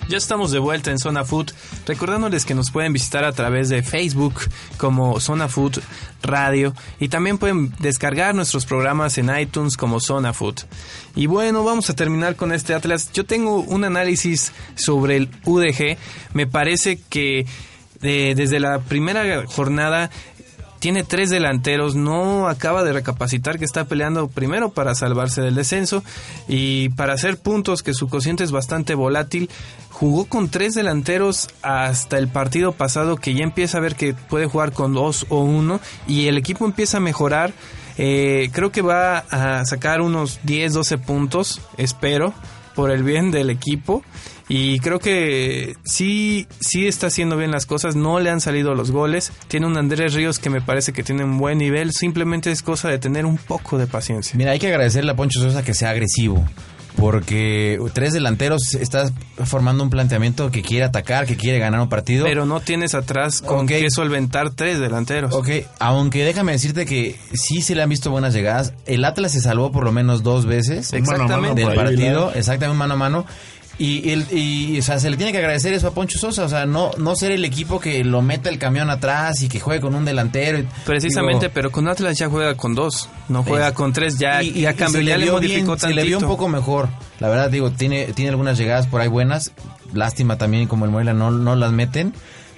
Ya 0.08 0.18
estamos 0.18 0.52
de 0.52 0.60
vuelta 0.60 0.92
en 0.92 1.00
Zona 1.00 1.26
Food, 1.26 1.52
recordándoles 1.88 2.46
que 2.46 2.54
nos 2.54 2.70
pueden 2.70 2.94
visitar 2.94 3.24
a 3.24 3.32
través 3.32 3.70
de 3.70 3.82
Facebook 3.82 4.36
como 4.78 5.20
Zona 5.20 5.48
Food 5.48 5.80
Radio 6.22 6.76
y 7.00 7.08
también 7.08 7.40
pueden 7.40 7.74
descargar 7.80 8.36
nuestros 8.36 8.68
programas 8.68 9.18
en 9.18 9.36
iTunes 9.36 9.76
como 9.78 10.00
Zona 10.00 10.32
Food. 10.32 10.62
Y 11.16 11.26
bueno, 11.26 11.64
vamos 11.64 11.90
a 11.90 11.96
terminar 11.96 12.36
con 12.36 12.52
este 12.52 12.76
Atlas. 12.76 13.12
Yo 13.14 13.26
tengo 13.26 13.62
un 13.62 13.84
análisis 13.84 14.52
sobre 14.76 15.18
el 15.18 15.30
UDG. 15.44 15.98
Me 16.34 16.46
parece 16.46 17.00
que 17.10 17.48
eh, 18.04 18.34
desde 18.36 18.60
la 18.60 18.80
primera 18.80 19.46
jornada 19.48 20.12
tiene 20.86 21.04
tres 21.04 21.32
delanteros, 21.32 21.96
no 21.96 22.48
acaba 22.48 22.84
de 22.84 22.94
recapacitar 22.94 23.58
que 23.58 23.66
está 23.66 23.86
peleando 23.86 24.28
primero 24.28 24.70
para 24.70 24.94
salvarse 24.94 25.42
del 25.42 25.56
descenso 25.56 26.04
y 26.48 26.90
para 26.90 27.14
hacer 27.14 27.40
puntos 27.40 27.82
que 27.82 27.96
su 27.96 28.08
cociente 28.08 28.44
es 28.44 28.52
bastante 28.52 28.94
volátil. 28.94 29.50
Jugó 29.90 30.26
con 30.26 30.50
tres 30.50 30.76
delanteros 30.76 31.50
hasta 31.64 32.20
el 32.20 32.28
partido 32.28 32.72
pasado 32.72 33.16
que 33.16 33.34
ya 33.34 33.44
empieza 33.44 33.80
a 33.80 33.82
ver 33.82 33.96
que 33.96 34.14
puede 34.14 34.46
jugar 34.46 34.74
con 34.74 34.94
dos 34.94 35.26
o 35.30 35.40
uno 35.40 35.80
y 36.06 36.28
el 36.28 36.38
equipo 36.38 36.66
empieza 36.66 36.98
a 36.98 37.00
mejorar. 37.00 37.52
Eh, 37.98 38.52
creo 38.54 38.72
que 38.72 38.84
va 38.84 39.26
a 39.32 39.66
sacar 39.66 40.02
unos 40.02 40.40
10, 40.44 40.74
12 40.74 41.00
puntos, 41.00 41.62
espero, 41.78 42.32
por 42.76 42.92
el 42.92 43.02
bien 43.02 43.32
del 43.32 43.50
equipo. 43.50 44.04
Y 44.48 44.80
creo 44.80 45.00
que 45.00 45.76
sí, 45.84 46.48
sí 46.60 46.88
está 46.88 47.08
haciendo 47.08 47.36
bien 47.36 47.50
las 47.52 47.66
cosas. 47.66 47.96
No 47.96 48.20
le 48.20 48.30
han 48.30 48.42
salido 48.42 48.76
los 48.76 48.92
goles. 48.92 49.32
Tiene 49.48 49.66
un 49.66 49.76
Andrés 49.78 50.14
Ríos 50.14 50.38
que 50.38 50.50
me 50.52 50.62
parece 50.62 50.94
que 50.94 51.02
tiene 51.04 51.24
un 51.24 51.38
buen 51.40 51.58
nivel. 51.58 51.92
Simplemente 51.94 52.52
es 52.52 52.62
cosa 52.62 52.90
de 52.90 53.00
tener 53.00 53.26
un 53.26 53.38
poco 53.38 53.78
de 53.80 53.88
paciencia. 53.88 54.36
Mira, 54.38 54.52
hay 54.52 54.60
que 54.60 54.68
agradecerle 54.68 55.12
a 55.12 55.16
Poncho 55.16 55.40
Sosa 55.42 55.64
que 55.64 55.74
sea 55.74 55.90
agresivo. 55.90 56.46
Porque 56.96 57.78
tres 57.94 58.14
delanteros 58.14 58.74
está 58.76 59.12
formando 59.44 59.84
un 59.84 59.90
planteamiento 59.90 60.50
que 60.50 60.62
quiere 60.62 60.86
atacar, 60.86 61.26
que 61.26 61.36
quiere 61.36 61.60
ganar 61.60 61.82
un 61.82 61.90
partido. 61.90 62.24
Pero 62.26 62.46
no 62.46 62.62
tienes 62.62 62.96
atrás 62.96 63.42
con 63.42 63.66
Ok. 63.66 63.68
qué 63.68 63.90
solventar 63.90 64.52
tres 64.52 64.80
delanteros. 64.80 65.34
Ok, 65.34 65.50
aunque 65.80 66.24
déjame 66.24 66.54
decirte 66.54 66.86
que 66.86 67.18
sí 67.34 67.62
se 67.62 67.76
le 67.76 67.82
han 67.84 67.90
visto 67.90 68.12
buenas 68.12 68.34
llegadas. 68.34 68.74
El 68.86 69.04
Atlas 69.04 69.34
se 69.34 69.42
salvó 69.42 69.74
por 69.74 69.84
lo 69.84 69.92
menos 69.92 70.24
dos 70.24 70.46
veces 70.46 70.94
mano 70.94 71.04
mano 71.06 71.24
Exactamente. 71.26 71.66
del 71.66 71.76
partido, 71.76 72.32
exactamente 72.34 72.78
mano 72.80 72.94
a 72.94 72.98
mano. 72.98 73.26
Y, 73.78 74.10
el, 74.12 74.26
y 74.32 74.80
o 74.80 74.82
sea, 74.82 75.00
se 75.00 75.10
le 75.10 75.18
tiene 75.18 75.34
que 75.34 75.40
agradecer 75.40 75.74
eso 75.74 75.90
a 75.90 75.92
Poncho 75.94 76.18
Sosa, 76.18 76.46
o 76.46 76.50
sea, 76.50 76.66
no, 76.66 76.92
no 76.98 77.14
ser 77.16 77.32
el 77.32 77.44
equipo 77.44 77.80
que 77.82 78.06
lo 78.06 78.22
meta 78.22 78.50
el 78.50 78.58
camión 78.58 78.90
atrás 78.90 79.42
y 79.42 79.50
que 79.50 79.60
juegue 79.60 79.82
con 79.82 79.96
un 79.96 80.06
delantero. 80.06 80.60
y- 80.60 80.68
Precisamente, 80.86 81.46
digo, 81.48 81.54
pero 81.54 81.72
con 81.72 81.88
Atlas 81.90 82.18
ya 82.18 82.30
juega 82.30 82.56
con 82.56 82.74
dos. 82.74 83.10
No 83.28 83.44
juega 83.44 83.74
con 83.74 83.92
tres. 83.92 84.18
Ya, 84.18 84.42
y- 84.42 84.48
y- 84.50 84.62
ya 84.62 84.72
y 84.72 84.76
cambió, 84.76 85.02
ya 85.02 85.18
le 85.18 85.30
modificó 85.30 85.76
bien, 85.76 85.80
Se 85.80 85.94
le 85.94 86.04
vio 86.06 86.20
un 86.20 86.26
poco 86.26 86.48
mejor. 86.48 86.88
La 87.20 87.28
verdad, 87.28 87.50
digo, 87.50 87.70
tiene, 87.72 88.06
tiene 88.14 88.30
algunas 88.30 88.58
llegadas 88.58 88.88
por 88.88 89.02
ahí 89.02 89.10
buenas. 89.10 89.52
Lástima 89.94 90.38
también 90.38 90.68
como 90.68 90.86
el 90.86 90.92
Morelia 90.92 91.14
no, 91.14 91.32
no 91.32 91.56
las 91.56 91.72
meten. 91.74 92.14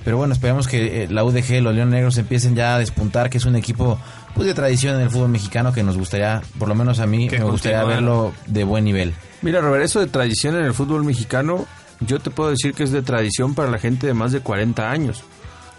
Pero 0.08 0.15
bueno, 0.15 0.34
esperemos 0.34 0.70
que 0.70 1.04
eh, 1.04 1.08
la 1.10 1.26
UDG, 1.26 1.62
los 1.62 1.76
Leones 1.76 1.96
Negros 1.96 2.17
empiecen 2.17 2.56
ya 2.56 2.76
a 2.76 2.80
despuntar, 2.80 3.30
que 3.30 3.39
es 3.39 3.43
un 3.43 3.58
equipo 3.58 4.00
pues 4.36 4.48
de 4.48 4.54
tradición 4.54 4.96
en 4.96 5.02
el 5.02 5.10
fútbol 5.10 5.28
mexicano 5.28 5.74
que 5.74 5.84
nos 5.84 5.98
gustaría, 5.98 6.41
por 6.58 6.70
lo 6.70 6.76
menos 6.76 7.02
a 7.02 7.06
mí, 7.06 7.28
Que 7.28 7.39
me 7.39 7.43
gustaría 7.43 7.84
verlo 7.84 8.32
de 8.46 8.63
buen 8.63 8.86
nivel. 8.86 9.13
Mira, 9.41 9.60
Robert, 9.60 9.84
eso 9.84 10.00
de 10.00 10.08
tradición 10.08 10.56
en 10.56 10.63
el 10.63 10.74
fútbol 10.74 11.04
mexicano, 11.04 11.65
yo 12.00 12.20
te 12.20 12.30
puedo 12.30 12.52
decir 12.52 12.74
que 12.74 12.84
es 12.84 12.93
de 12.93 13.02
tradición 13.02 13.54
para 13.54 13.70
la 13.70 13.80
gente 13.80 14.08
de 14.08 14.13
más 14.13 14.32
de 14.32 14.39
40 14.39 14.89
años. 14.89 15.26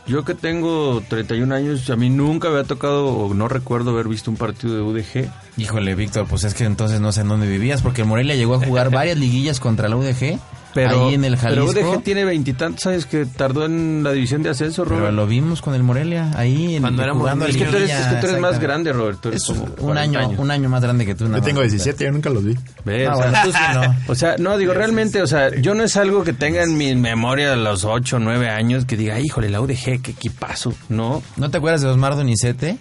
Yo 0.06 0.26
que 0.26 0.34
tengo 0.34 1.02
31 1.08 1.54
años, 1.54 1.88
a 1.88 1.96
mí 1.96 2.10
nunca 2.10 2.50
me 2.50 2.58
ha 2.58 2.64
tocado 2.64 3.06
o 3.06 3.32
no 3.32 3.48
recuerdo 3.48 3.92
haber 3.92 4.08
visto 4.08 4.30
un 4.30 4.36
partido 4.36 4.74
de 4.74 4.82
UDG. 4.82 5.30
Híjole, 5.56 5.94
Víctor, 5.94 6.26
pues 6.28 6.44
es 6.44 6.52
que 6.52 6.64
entonces 6.64 7.00
no 7.00 7.12
sé 7.12 7.22
en 7.22 7.28
dónde 7.28 7.48
vivías, 7.48 7.80
porque 7.80 8.02
el 8.02 8.08
Morelia 8.08 8.34
llegó 8.34 8.56
a 8.56 8.58
jugar 8.58 8.90
varias 8.92 9.16
liguillas 9.16 9.58
contra 9.58 9.88
la 9.88 9.96
UDG, 9.96 10.38
Pero, 10.74 11.06
ahí 11.08 11.14
en 11.14 11.24
el 11.24 11.36
pero 11.36 11.66
Jalisco. 11.66 11.90
UDG 11.92 12.02
tiene 12.02 12.24
veintitantos 12.24 12.86
años 12.86 13.06
que 13.06 13.24
tardó 13.26 13.64
en 13.64 14.02
la 14.04 14.12
división 14.12 14.42
de 14.42 14.50
ascenso, 14.50 14.84
Pero 14.84 14.98
Robert. 14.98 15.14
lo 15.14 15.26
vimos 15.26 15.62
con 15.62 15.74
el 15.74 15.82
Morelia, 15.82 16.30
ahí 16.36 16.76
en, 16.76 16.82
Cuando 16.82 17.02
éramos 17.02 17.22
jugando 17.22 17.46
es, 17.46 17.56
que 17.56 17.64
tú 17.64 17.70
eres, 17.70 17.80
liguilla, 17.82 18.00
es 18.00 18.14
que 18.14 18.20
tú 18.20 18.26
eres 18.28 18.40
más 18.40 18.60
grande, 18.60 18.92
Robert. 18.92 19.18
tú 19.20 19.28
eres 19.28 19.42
Es 19.42 19.48
como 19.48 19.64
un 19.64 19.70
40 19.70 20.00
año, 20.00 20.18
años. 20.28 20.38
un 20.38 20.50
año 20.50 20.68
más 20.68 20.82
grande 20.82 21.06
que 21.06 21.14
tú. 21.14 21.26
Yo 21.26 21.40
tengo 21.42 21.60
más. 21.62 21.70
17, 21.70 22.04
yo 22.04 22.12
nunca 22.12 22.30
los 22.30 22.44
vi. 22.44 22.54
¿Ves? 22.84 23.08
Ah, 23.08 23.14
O 23.16 23.20
sea, 23.22 23.30
bueno, 23.30 23.38
tú 23.44 23.52
sí 23.52 23.58
no. 23.74 23.96
O 24.08 24.14
sea, 24.14 24.36
no, 24.38 24.58
digo, 24.58 24.74
realmente, 24.74 25.22
o 25.22 25.26
sea, 25.26 25.54
yo 25.56 25.74
no 25.74 25.82
es 25.84 25.96
algo 25.96 26.22
que 26.22 26.32
tenga 26.34 26.62
en 26.62 26.76
mi 26.76 26.94
memoria 26.94 27.52
a 27.54 27.56
los 27.56 27.84
8 27.84 28.16
o 28.16 28.18
9 28.18 28.48
años 28.50 28.84
que 28.84 28.96
diga, 28.96 29.18
híjole, 29.20 29.48
la 29.48 29.60
UDG, 29.60 30.02
qué 30.02 30.10
equipazo, 30.12 30.74
¿no? 30.88 31.22
¿No 31.36 31.50
te 31.50 31.56
acuerdas 31.58 31.80
de 31.80 31.88
Osmar 31.88 32.14
Donizete? 32.14 32.78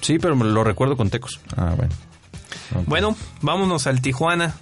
Sí, 0.00 0.18
pero 0.18 0.34
lo 0.36 0.62
recuerdo 0.64 0.96
con 0.96 1.10
Tecos. 1.10 1.40
Ah, 1.56 1.74
bueno. 1.76 1.92
Bueno, 2.86 3.16
vámonos 3.40 3.86
al 3.86 4.00
Tijuana. 4.00 4.54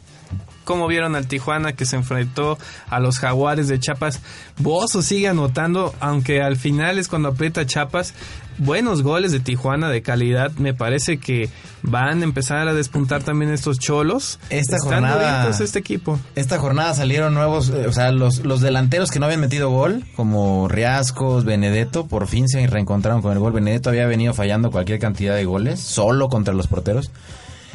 ¿Cómo 0.67 0.89
vieron 0.89 1.15
al 1.15 1.29
Tijuana 1.29 1.75
que 1.75 1.87
se 1.87 1.95
enfrentó 1.95 2.59
a 2.91 2.99
los 2.99 3.21
Jaguares 3.21 3.69
de 3.69 3.79
Chiapas? 3.79 4.21
Bozo 4.59 5.01
sigue 5.01 5.29
anotando, 5.29 5.95
aunque 6.01 6.43
al 6.43 6.57
final 6.57 6.99
es 6.99 7.07
cuando 7.07 7.29
aprieta 7.29 7.65
Chiapas. 7.65 8.15
Buenos 8.59 9.03
goles 9.03 9.31
de 9.31 9.39
Tijuana 9.39 9.89
de 9.91 10.03
calidad. 10.03 10.51
Me 10.59 10.75
parece 10.75 11.19
que 11.19 11.51
van 11.83 12.23
a 12.23 12.25
empezar 12.25 12.67
a 12.67 12.75
despuntar 12.75 13.23
también 13.23 13.53
estos 13.53 13.79
cholos. 13.79 14.41
Esta 14.51 14.77
Están 14.77 15.03
jornada- 15.05 15.49
este 15.51 15.79
equipo. 15.79 16.19
Esta 16.35 16.59
jornada 16.59 16.93
salieron 16.95 17.33
nuevos, 17.35 17.69
eh, 17.69 17.87
o 17.87 17.93
sea, 17.93 18.11
los, 18.11 18.41
los 18.41 18.61
delanteros 18.61 19.13
que 19.13 19.21
no 19.21 19.27
habían 19.27 19.41
metido 19.43 19.71
gol, 19.71 20.05
como 20.17 20.67
Riascos, 20.67 21.45
Benedetto, 21.45 22.07
por 22.09 22.27
fin 22.27 22.49
se 22.49 22.67
reencontraron 22.67 23.23
con 23.23 23.31
el 23.33 23.39
gol. 23.39 23.53
Benedetto 23.53 23.91
había 23.91 24.07
venido 24.07 24.35
fallando 24.35 24.73
cualquier 24.73 24.99
cantidad 24.99 25.37
de 25.37 25.45
goles, 25.45 25.79
solo 25.81 26.29
contra 26.29 26.53
los 26.55 26.67
porteros. 26.67 27.13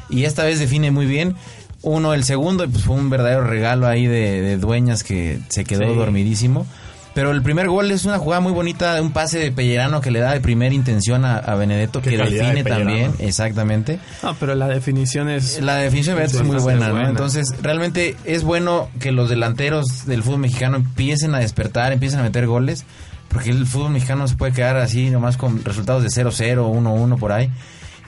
Y 0.09 0.25
esta 0.25 0.43
vez 0.43 0.59
define 0.59 0.91
muy 0.91 1.05
bien. 1.05 1.35
Uno, 1.83 2.13
el 2.13 2.23
segundo, 2.23 2.63
y 2.63 2.67
pues 2.67 2.83
fue 2.83 2.95
un 2.95 3.09
verdadero 3.09 3.43
regalo 3.43 3.87
ahí 3.87 4.05
de, 4.05 4.41
de 4.41 4.57
Dueñas 4.57 5.03
que 5.03 5.39
se 5.49 5.63
quedó 5.63 5.89
Sí. 5.91 5.95
dormidísimo. 5.95 6.67
Pero 7.13 7.31
el 7.31 7.41
primer 7.41 7.67
gol 7.67 7.91
es 7.91 8.05
una 8.05 8.17
jugada 8.19 8.39
muy 8.39 8.53
bonita, 8.53 9.01
un 9.01 9.11
pase 9.11 9.37
de 9.37 9.51
Pellerano 9.51 9.99
que 9.99 10.11
le 10.11 10.19
da 10.19 10.31
de 10.31 10.39
primera 10.39 10.73
intención 10.73 11.25
a, 11.25 11.35
a 11.39 11.55
Benedetto, 11.55 12.01
Qué 12.01 12.11
que 12.11 12.17
de 12.17 12.23
define 12.29 12.63
también, 12.63 13.11
exactamente. 13.19 13.99
No, 14.23 14.33
pero 14.39 14.55
la 14.55 14.69
definición 14.69 15.27
es... 15.27 15.59
La 15.61 15.75
definición 15.75 16.15
de 16.15 16.21
Benedetto 16.21 16.41
es 16.41 16.47
muy 16.47 16.55
bastante 16.55 16.77
buena, 16.77 16.87
¿no? 16.87 16.93
buena. 16.93 17.09
Entonces, 17.09 17.53
realmente 17.61 18.15
es 18.23 18.43
bueno 18.43 18.87
que 19.01 19.11
los 19.11 19.29
delanteros 19.29 20.05
del 20.05 20.23
fútbol 20.23 20.39
mexicano 20.39 20.77
empiecen 20.77 21.35
a 21.35 21.39
despertar, 21.39 21.91
empiecen 21.91 22.19
a 22.21 22.23
meter 22.23 22.47
goles, 22.47 22.85
porque 23.27 23.49
el 23.49 23.65
fútbol 23.67 23.91
mexicano 23.91 24.21
no 24.21 24.27
se 24.29 24.35
puede 24.37 24.53
quedar 24.53 24.77
así 24.77 25.09
nomás 25.09 25.35
con 25.35 25.65
resultados 25.65 26.03
de 26.03 26.09
0-0, 26.09 26.59
1-1 26.59 27.19
por 27.19 27.33
ahí. 27.33 27.49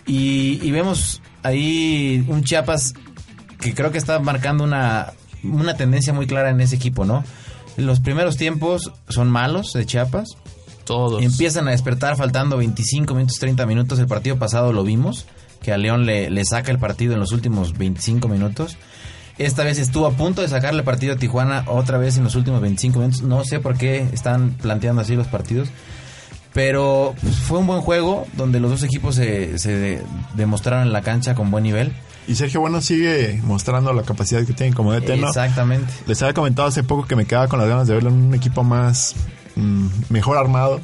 Y, 0.06 0.60
y 0.62 0.72
vemos 0.72 1.22
ahí 1.44 2.24
un 2.30 2.44
Chiapas 2.44 2.94
que 3.64 3.74
creo 3.74 3.92
que 3.92 3.98
está 3.98 4.20
marcando 4.20 4.64
una, 4.64 5.14
una 5.44 5.76
tendencia 5.76 6.14
muy 6.14 6.28
clara 6.28 6.50
en 6.50 6.60
ese 6.62 6.76
equipo, 6.76 7.06
¿no? 7.06 7.24
Los 7.78 8.00
primeros 8.02 8.38
tiempos 8.38 8.92
son 9.10 9.30
malos 9.32 9.74
de 9.74 9.86
Chiapas, 9.86 10.30
Todos. 10.86 11.24
Empiezan 11.24 11.68
a 11.68 11.72
despertar 11.72 12.18
faltando 12.18 12.58
25 12.58 13.14
minutos, 13.16 13.40
30 13.40 13.66
minutos. 13.66 13.98
El 14.00 14.08
partido 14.08 14.38
pasado 14.38 14.74
lo 14.74 14.84
vimos, 14.84 15.26
que 15.62 15.72
a 15.72 15.78
León 15.78 16.06
le, 16.06 16.30
le 16.30 16.44
saca 16.46 16.72
el 16.72 16.78
partido 16.78 17.14
en 17.14 17.20
los 17.20 17.32
últimos 17.32 17.78
25 17.78 18.28
minutos. 18.28 18.78
Esta 19.40 19.64
vez 19.64 19.80
estuvo 19.80 20.06
a 20.06 20.12
punto 20.12 20.42
de 20.44 20.48
sacarle 20.50 20.80
el 20.82 20.86
partido 20.86 21.14
a 21.14 21.16
Tijuana 21.16 21.64
otra 21.68 21.98
vez 21.98 22.18
en 22.18 22.24
los 22.26 22.36
últimos 22.36 22.62
25 22.62 23.00
minutos. 23.00 23.22
No 23.24 23.44
sé 23.44 23.60
por 23.60 23.76
qué 23.78 24.06
están 24.14 24.52
planteando 24.62 25.02
así 25.02 25.16
los 25.16 25.26
partidos. 25.28 25.70
Pero 26.54 27.16
pues, 27.20 27.38
fue 27.40 27.58
un 27.60 27.66
buen 27.68 27.82
juego 27.82 28.28
donde 28.38 28.60
los 28.60 28.70
dos 28.70 28.84
equipos 28.84 29.16
se, 29.16 29.58
se 29.58 29.72
de- 29.76 30.04
demostraron 30.36 30.86
en 30.86 30.94
la 30.94 31.02
cancha 31.02 31.34
con 31.34 31.50
buen 31.50 31.64
nivel. 31.64 31.94
Y 32.28 32.36
Sergio 32.36 32.62
Bueno 32.62 32.82
sigue 32.82 33.42
mostrando 33.44 33.92
la 33.94 34.04
capacidad 34.04 34.46
que 34.46 34.54
tiene 34.54 34.74
como 34.74 34.94
DT, 34.94 35.18
¿no? 35.18 35.28
Exactamente. 35.28 35.92
Les 36.08 36.22
había 36.22 36.34
comentado 36.34 36.68
hace 36.68 36.84
poco 36.84 37.06
que 37.06 37.16
me 37.16 37.26
quedaba 37.26 37.48
con 37.48 37.60
las 37.60 37.68
ganas 37.68 37.88
de 37.88 37.96
verlo 37.96 38.10
en 38.10 38.16
un 38.16 38.34
equipo 38.34 38.64
más 38.64 39.16
mm, 39.56 39.88
mejor 40.10 40.38
armado 40.38 40.82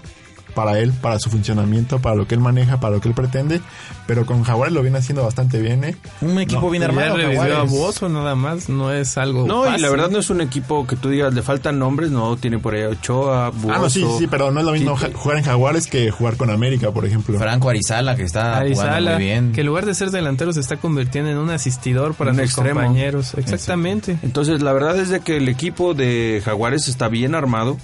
para 0.53 0.79
él, 0.79 0.91
para 1.01 1.19
su 1.19 1.29
funcionamiento, 1.29 1.99
para 1.99 2.15
lo 2.15 2.27
que 2.27 2.35
él 2.35 2.41
maneja, 2.41 2.79
para 2.79 2.95
lo 2.95 3.01
que 3.01 3.07
él 3.09 3.13
pretende. 3.15 3.61
Pero 4.07 4.25
con 4.25 4.43
Jaguares 4.43 4.73
lo 4.73 4.81
viene 4.81 4.97
haciendo 4.97 5.23
bastante 5.23 5.59
bien, 5.59 5.83
¿eh? 5.83 5.95
Un 6.21 6.39
equipo 6.39 6.61
No, 6.61 6.69
bien 6.71 6.81
Ya 6.81 6.89
armado. 6.89 7.17
revivió 7.17 7.57
a. 7.57 7.63
Bozo 7.63 8.09
nada 8.09 8.35
más, 8.35 8.67
no 8.69 8.91
es 8.91 9.17
algo 9.17 9.45
No, 9.45 9.75
y 9.75 9.79
la 9.79 9.89
verdad 9.89 10.09
no 10.09 10.19
es 10.19 10.29
un 10.29 10.41
equipo 10.41 10.87
que 10.87 10.95
tú 10.95 11.09
digas, 11.09 11.33
le 11.33 11.41
faltan 11.41 11.77
nombres, 11.79 12.09
no, 12.11 12.35
tiene 12.37 12.57
por 12.59 12.73
ahí 12.73 12.83
Ochoa, 12.83 13.49
Buoso, 13.51 13.73
ah, 13.75 13.79
no, 13.81 13.89
sí, 13.89 14.03
sí, 14.17 14.27
pero 14.27 14.51
no 14.51 14.59
es 14.59 14.65
lo 14.65 14.71
mismo 14.71 14.97
jugar 15.13 15.37
en 15.37 15.43
Jaguares 15.43 15.87
que 15.87 16.09
jugar 16.11 16.37
con 16.37 16.49
América, 16.49 16.91
por 16.91 17.05
ejemplo. 17.05 17.37
Franco 17.37 17.69
Arizala, 17.69 18.15
que 18.15 18.23
está 18.23 18.41
jugando 18.41 18.59
Arizala, 18.81 19.13
muy 19.15 19.23
bien. 19.23 19.51
que 19.51 19.61
en 19.61 19.67
lugar 19.67 19.85
de 19.85 19.93
ser 19.93 20.09
delantero 20.11 20.51
se 20.53 20.59
está 20.59 20.77
convirtiendo 20.77 21.29
en 21.29 21.37
un 21.37 21.49
asistidor 21.51 22.15
para 22.15 22.31
Un 22.31 22.37
sus 22.37 22.45
extremo. 22.45 22.79
compañeros. 22.81 23.33
Exactamente. 23.37 24.17
Entonces, 24.23 24.61
la 24.61 24.73
verdad 24.73 24.97
es 24.99 25.09
de 25.09 25.19
que 25.19 25.37
el 25.37 25.47
equipo 25.49 25.93
de 25.93 26.41
Jaguares 26.43 26.87
está 26.87 27.07
bien 27.09 27.35
armado. 27.35 27.77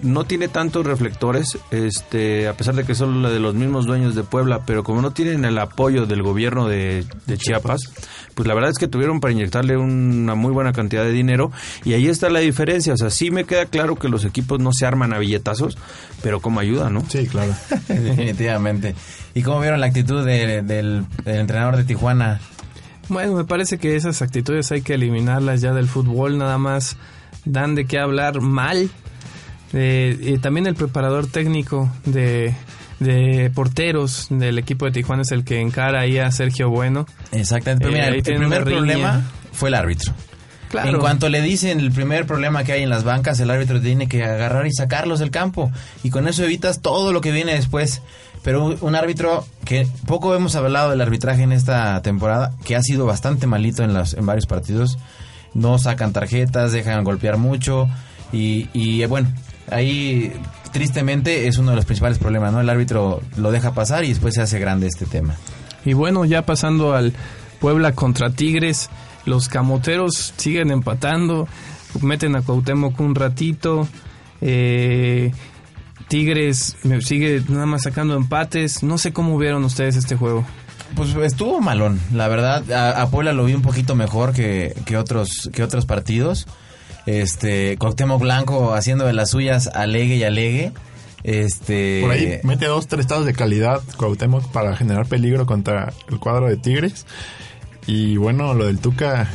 No 0.00 0.22
tiene 0.24 0.46
tantos 0.46 0.86
reflectores, 0.86 1.58
este, 1.72 2.46
a 2.46 2.52
pesar 2.56 2.76
de 2.76 2.84
que 2.84 2.94
son 2.94 3.20
de 3.22 3.40
los 3.40 3.54
mismos 3.56 3.84
dueños 3.84 4.14
de 4.14 4.22
Puebla, 4.22 4.60
pero 4.64 4.84
como 4.84 5.02
no 5.02 5.10
tienen 5.10 5.44
el 5.44 5.58
apoyo 5.58 6.06
del 6.06 6.22
gobierno 6.22 6.68
de, 6.68 7.04
de 7.26 7.36
Chiapas, 7.36 7.80
pues 8.36 8.46
la 8.46 8.54
verdad 8.54 8.70
es 8.70 8.78
que 8.78 8.86
tuvieron 8.86 9.18
para 9.18 9.32
inyectarle 9.32 9.76
una 9.76 10.36
muy 10.36 10.52
buena 10.52 10.72
cantidad 10.72 11.02
de 11.02 11.10
dinero 11.10 11.50
y 11.84 11.94
ahí 11.94 12.06
está 12.06 12.30
la 12.30 12.38
diferencia. 12.38 12.92
O 12.94 12.96
sea, 12.96 13.10
sí 13.10 13.32
me 13.32 13.42
queda 13.44 13.66
claro 13.66 13.96
que 13.96 14.08
los 14.08 14.24
equipos 14.24 14.60
no 14.60 14.72
se 14.72 14.86
arman 14.86 15.12
a 15.12 15.18
billetazos, 15.18 15.76
pero 16.22 16.38
como 16.40 16.60
ayuda, 16.60 16.90
¿no? 16.90 17.04
Sí, 17.08 17.26
claro. 17.26 17.52
Definitivamente. 17.88 18.94
¿Y 19.34 19.42
cómo 19.42 19.60
vieron 19.60 19.80
la 19.80 19.86
actitud 19.86 20.24
de- 20.24 20.62
del, 20.62 21.06
del 21.24 21.36
entrenador 21.40 21.76
de 21.76 21.82
Tijuana? 21.84 22.40
Bueno, 23.08 23.34
me 23.34 23.44
parece 23.44 23.78
que 23.78 23.96
esas 23.96 24.22
actitudes 24.22 24.70
hay 24.70 24.82
que 24.82 24.94
eliminarlas 24.94 25.60
ya 25.60 25.72
del 25.72 25.88
fútbol, 25.88 26.38
nada 26.38 26.58
más 26.58 26.96
dan 27.44 27.74
de 27.74 27.86
qué 27.86 27.98
hablar 27.98 28.40
mal. 28.40 28.90
Eh, 29.72 30.16
y 30.20 30.38
también 30.38 30.66
el 30.66 30.74
preparador 30.74 31.26
técnico 31.26 31.90
de, 32.04 32.54
de 33.00 33.50
porteros 33.54 34.28
del 34.30 34.58
equipo 34.58 34.86
de 34.86 34.92
Tijuana 34.92 35.22
es 35.22 35.32
el 35.32 35.44
que 35.44 35.60
encara 35.60 36.00
ahí 36.00 36.18
a 36.18 36.30
Sergio 36.30 36.70
Bueno. 36.70 37.06
Exactamente. 37.32 37.84
Pero 37.84 37.96
Eh, 37.96 38.00
mira, 38.00 38.12
ahí 38.12 38.18
el, 38.18 38.22
primer 38.22 38.64
problema 38.64 39.22
fue 39.52 39.68
el 39.68 39.74
árbitro. 39.74 40.14
Claro. 40.70 40.90
En 40.90 40.98
cuanto 40.98 41.30
le 41.30 41.40
dicen 41.40 41.80
el 41.80 41.90
primer 41.92 42.26
problema 42.26 42.62
que 42.62 42.72
hay 42.72 42.82
en 42.82 42.90
las 42.90 43.02
bancas, 43.02 43.40
el 43.40 43.50
árbitro 43.50 43.80
tiene 43.80 44.06
que 44.06 44.22
agarrar 44.22 44.66
y 44.66 44.72
sacarlos 44.72 45.18
del 45.18 45.30
campo. 45.30 45.70
Y 46.02 46.10
con 46.10 46.28
eso 46.28 46.44
evitas 46.44 46.80
todo 46.82 47.12
lo 47.12 47.20
que 47.20 47.32
viene 47.32 47.54
después. 47.54 48.02
Pero 48.42 48.64
un, 48.64 48.76
un 48.82 48.94
árbitro 48.94 49.46
que 49.64 49.88
poco 50.06 50.34
hemos 50.34 50.54
hablado 50.56 50.90
del 50.90 51.00
arbitraje 51.00 51.42
en 51.42 51.52
esta 51.52 52.00
temporada, 52.02 52.52
que 52.64 52.76
ha 52.76 52.82
sido 52.82 53.06
bastante 53.06 53.46
malito 53.46 53.82
en, 53.82 53.94
los, 53.94 54.14
en 54.14 54.26
varios 54.26 54.46
partidos. 54.46 54.98
No 55.54 55.78
sacan 55.78 56.12
tarjetas, 56.12 56.72
dejan 56.72 57.02
golpear 57.02 57.38
mucho. 57.38 57.88
Y, 58.30 58.68
y, 58.74 59.02
eh, 59.02 59.06
bueno, 59.06 59.28
ahí 59.70 60.32
tristemente 60.72 61.46
es 61.48 61.58
uno 61.58 61.70
de 61.70 61.76
los 61.76 61.84
principales 61.84 62.18
problemas, 62.18 62.52
¿no? 62.52 62.60
El 62.60 62.68
árbitro 62.68 63.20
lo 63.36 63.50
deja 63.50 63.72
pasar 63.72 64.04
y 64.04 64.08
después 64.08 64.34
se 64.34 64.42
hace 64.42 64.58
grande 64.58 64.86
este 64.86 65.06
tema. 65.06 65.34
Y 65.84 65.92
bueno, 65.92 66.24
ya 66.24 66.42
pasando 66.42 66.94
al 66.94 67.12
Puebla 67.60 67.92
contra 67.92 68.30
Tigres, 68.30 68.90
los 69.24 69.48
camoteros 69.48 70.34
siguen 70.36 70.70
empatando, 70.70 71.48
meten 72.02 72.36
a 72.36 72.42
Cuauhtémoc 72.42 72.98
un 73.00 73.14
ratito, 73.14 73.88
eh, 74.40 75.32
Tigres 76.08 76.76
me 76.84 77.00
sigue 77.00 77.42
nada 77.48 77.66
más 77.66 77.82
sacando 77.82 78.16
empates, 78.16 78.82
no 78.82 78.98
sé 78.98 79.12
cómo 79.12 79.38
vieron 79.38 79.64
ustedes 79.64 79.96
este 79.96 80.16
juego. 80.16 80.44
Pues 80.94 81.14
estuvo 81.16 81.60
malón, 81.60 82.00
la 82.12 82.28
verdad. 82.28 82.70
A, 82.72 83.02
a 83.02 83.10
Puebla 83.10 83.34
lo 83.34 83.44
vi 83.44 83.52
un 83.52 83.62
poquito 83.62 83.94
mejor 83.94 84.32
que, 84.32 84.74
que 84.86 84.96
otros 84.96 85.50
que 85.52 85.62
otros 85.62 85.84
partidos. 85.84 86.46
Este, 87.06 87.76
Cuauhtémoc 87.78 88.20
Blanco 88.20 88.74
haciendo 88.74 89.06
de 89.06 89.12
las 89.12 89.30
suyas 89.30 89.68
alegue 89.68 90.16
y 90.16 90.24
alegue. 90.24 90.72
Este, 91.24 92.00
Por 92.02 92.12
ahí 92.12 92.38
mete 92.44 92.66
dos, 92.66 92.86
tres 92.86 93.00
estados 93.00 93.26
de 93.26 93.32
calidad 93.32 93.82
Cuauhtémoc 93.96 94.50
para 94.52 94.76
generar 94.76 95.06
peligro 95.06 95.46
contra 95.46 95.92
el 96.08 96.18
cuadro 96.18 96.46
de 96.46 96.56
Tigres. 96.56 97.06
Y 97.86 98.16
bueno, 98.18 98.54
lo 98.54 98.66
del 98.66 98.78
Tuca 98.78 99.28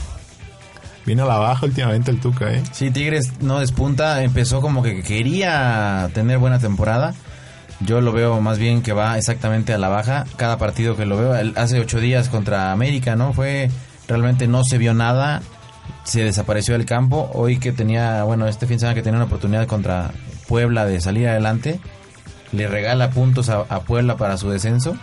viene 1.06 1.24
a 1.24 1.26
la 1.26 1.38
baja 1.38 1.66
últimamente 1.66 2.12
el 2.12 2.20
Tuca, 2.20 2.54
¿eh? 2.54 2.64
Sí, 2.72 2.92
Tigres 2.92 3.42
no 3.42 3.60
despunta, 3.60 4.24
empezó 4.24 4.62
como 4.62 4.84
que 4.84 5.02
quería 5.02 6.10
tener 6.14 6.38
buena 6.38 6.60
temporada. 6.60 7.14
Yo 7.80 8.00
lo 8.00 8.14
veo 8.14 8.40
más 8.40 8.60
bien 8.60 8.82
que 8.82 8.94
va 8.94 9.18
exactamente 9.18 9.74
a 9.74 9.78
la 9.78 9.90
baja. 9.90 10.26
Cada 10.38 10.58
partido 10.58 10.96
que 10.96 11.06
lo 11.06 11.18
veo, 11.18 11.54
hace 11.56 11.80
ocho 11.80 12.00
días 12.00 12.30
contra 12.30 12.72
América, 12.72 13.16
¿no? 13.16 13.34
Fue, 13.34 13.70
realmente 14.08 14.48
no 14.48 14.64
se 14.64 14.78
vio 14.78 14.94
nada, 14.94 15.42
se 16.04 16.24
desapareció 16.24 16.74
del 16.78 16.86
campo. 16.86 17.30
Hoy 17.34 17.58
que 17.58 17.72
tenía, 17.72 18.24
bueno, 18.24 18.48
este 18.48 18.66
fin 18.68 18.76
de 18.76 18.80
semana 18.82 18.96
que 18.96 19.02
tenía 19.02 19.18
una 19.18 19.26
oportunidad 19.26 19.68
contra 19.68 20.12
Puebla 20.48 20.86
de 20.86 21.00
salir 21.02 21.28
adelante, 21.28 21.80
le 22.52 22.68
regala 22.68 23.10
puntos 23.10 23.50
a, 23.50 23.62
a 23.70 23.82
Puebla 23.82 24.18
para 24.18 24.38
su 24.38 24.50
descenso. 24.50 24.96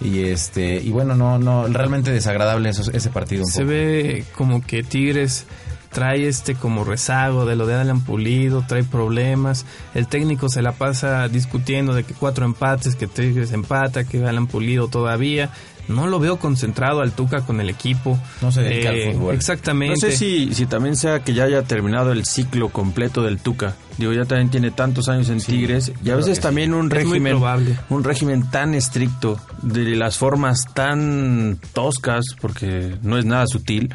Y 0.00 0.24
este, 0.24 0.76
y 0.82 0.90
bueno, 0.90 1.14
no, 1.14 1.38
no, 1.38 1.66
realmente 1.68 2.10
desagradable 2.10 2.68
esos- 2.68 2.88
ese 2.88 3.08
partido 3.10 3.44
un 3.44 3.50
Se 3.50 3.60
poco. 3.62 3.70
ve 3.70 4.24
como 4.36 4.60
que 4.60 4.82
Tigres 4.82 5.46
trae 5.90 6.28
este 6.28 6.54
como 6.54 6.84
rezago 6.84 7.46
de 7.46 7.56
lo 7.56 7.66
de 7.66 7.76
Alan 7.76 8.02
Pulido, 8.02 8.62
trae 8.68 8.84
problemas. 8.84 9.64
El 9.94 10.06
técnico 10.06 10.50
se 10.50 10.60
la 10.60 10.72
pasa 10.72 11.26
discutiendo 11.28 11.94
de 11.94 12.04
que 12.04 12.12
cuatro 12.12 12.44
empates, 12.44 12.94
que 12.94 13.06
Tigres 13.06 13.52
empata, 13.52 14.04
que 14.04 14.22
Alan 14.26 14.46
Pulido 14.48 14.88
todavía. 14.88 15.48
No 15.88 16.06
lo 16.06 16.18
veo 16.18 16.38
concentrado 16.38 17.00
al 17.00 17.12
Tuca 17.12 17.42
con 17.42 17.60
el 17.60 17.70
equipo. 17.70 18.18
Eh, 18.20 18.36
No 18.42 18.52
se 18.52 18.62
dedica 18.62 18.90
al 18.90 19.12
fútbol. 19.12 19.34
Exactamente. 19.34 19.94
No 19.94 20.00
sé 20.00 20.16
si, 20.16 20.52
si 20.54 20.66
también 20.66 20.96
sea 20.96 21.20
que 21.20 21.32
ya 21.34 21.44
haya 21.44 21.62
terminado 21.62 22.12
el 22.12 22.24
ciclo 22.24 22.68
completo 22.70 23.22
del 23.22 23.38
Tuca. 23.38 23.74
Digo, 23.98 24.12
ya 24.12 24.24
también 24.24 24.50
tiene 24.50 24.70
tantos 24.70 25.08
años 25.08 25.28
en 25.30 25.40
Tigres 25.40 25.92
y 26.04 26.10
a 26.10 26.16
veces 26.16 26.38
también 26.40 26.74
un 26.74 26.86
Es 26.92 27.04
muy 27.06 27.12
régimen, 27.12 27.32
probable. 27.34 27.76
un 27.88 28.04
régimen 28.04 28.50
tan 28.50 28.74
estricto 28.74 29.40
de 29.62 29.96
las 29.96 30.18
formas 30.18 30.64
tan 30.74 31.58
toscas, 31.72 32.24
porque 32.40 32.96
no 33.02 33.16
es 33.16 33.24
nada 33.24 33.46
sutil 33.46 33.94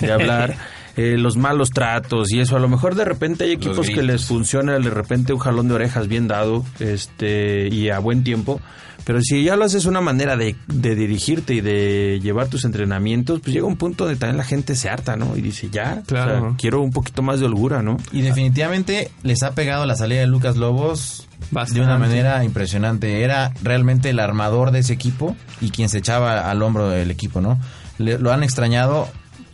de 0.00 0.12
hablar. 0.12 0.56
eh, 0.96 1.16
los 1.18 1.36
malos 1.36 1.70
tratos 1.70 2.32
y 2.32 2.40
eso. 2.40 2.56
A 2.56 2.60
lo 2.60 2.68
mejor 2.68 2.94
de 2.94 3.04
repente 3.04 3.44
hay 3.44 3.52
equipos 3.52 3.88
que 3.88 4.02
les 4.02 4.24
funciona 4.26 4.78
de 4.78 4.90
repente 4.90 5.32
un 5.32 5.38
jalón 5.40 5.68
de 5.68 5.74
orejas 5.74 6.08
bien 6.08 6.28
dado 6.28 6.64
este 6.78 7.68
y 7.68 7.90
a 7.90 7.98
buen 7.98 8.22
tiempo. 8.24 8.60
Pero 9.06 9.20
si 9.20 9.44
ya 9.44 9.54
lo 9.56 9.66
haces 9.66 9.84
una 9.84 10.00
manera 10.00 10.34
de, 10.34 10.56
de 10.66 10.94
dirigirte 10.94 11.52
y 11.52 11.60
de 11.60 12.20
llevar 12.22 12.48
tus 12.48 12.64
entrenamientos, 12.64 13.40
pues 13.40 13.52
llega 13.52 13.66
un 13.66 13.76
punto 13.76 14.04
donde 14.04 14.18
también 14.18 14.38
la 14.38 14.44
gente 14.44 14.74
se 14.76 14.88
harta, 14.88 15.14
¿no? 15.14 15.36
Y 15.36 15.42
dice, 15.42 15.68
ya, 15.70 16.02
Claro. 16.06 16.38
o 16.38 16.40
sea, 16.48 16.56
quiero 16.56 16.80
un 16.80 16.90
poquito 16.90 17.20
más 17.20 17.38
de 17.38 17.44
holgura, 17.44 17.82
¿no? 17.82 17.98
Y 18.12 18.22
definitivamente 18.22 19.10
les 19.22 19.42
ha 19.42 19.54
pegado 19.54 19.84
la 19.84 19.94
salida 19.94 20.20
de 20.20 20.26
Lucas 20.26 20.56
Lobos 20.56 21.28
Bastante. 21.50 21.80
de 21.80 21.84
una 21.86 21.98
manera 21.98 22.42
impresionante. 22.44 23.22
Era 23.22 23.52
realmente 23.62 24.08
el 24.08 24.20
armador 24.20 24.70
de 24.70 24.78
ese 24.78 24.94
equipo 24.94 25.36
y 25.60 25.68
quien 25.68 25.90
se 25.90 25.98
echaba 25.98 26.48
al 26.50 26.62
hombro 26.62 26.88
del 26.88 27.10
equipo, 27.10 27.42
¿no? 27.42 27.58
Le- 27.98 28.18
lo 28.18 28.32
han 28.32 28.42
extrañado 28.42 29.08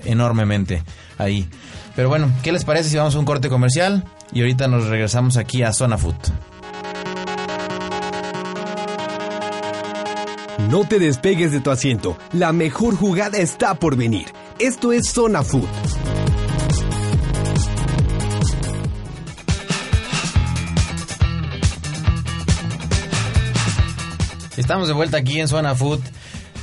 enormemente 0.04 0.82
ahí. 1.20 1.48
Pero 1.94 2.08
bueno, 2.08 2.32
¿qué 2.42 2.52
les 2.52 2.64
parece 2.64 2.88
si 2.88 2.96
vamos 2.96 3.14
a 3.14 3.18
un 3.18 3.24
corte 3.24 3.48
comercial? 3.48 4.04
Y 4.32 4.40
ahorita 4.40 4.68
nos 4.68 4.86
regresamos 4.86 5.36
aquí 5.36 5.62
a 5.62 5.72
Zona 5.72 5.98
Food. 5.98 6.14
No 10.70 10.84
te 10.84 10.98
despegues 10.98 11.50
de 11.50 11.60
tu 11.60 11.70
asiento. 11.70 12.16
La 12.32 12.52
mejor 12.52 12.94
jugada 12.94 13.38
está 13.38 13.74
por 13.74 13.96
venir. 13.96 14.26
Esto 14.58 14.92
es 14.92 15.10
Zona 15.10 15.42
Food. 15.42 15.66
Estamos 24.56 24.86
de 24.86 24.94
vuelta 24.94 25.16
aquí 25.16 25.40
en 25.40 25.48
Zona 25.48 25.74
Food. 25.74 26.00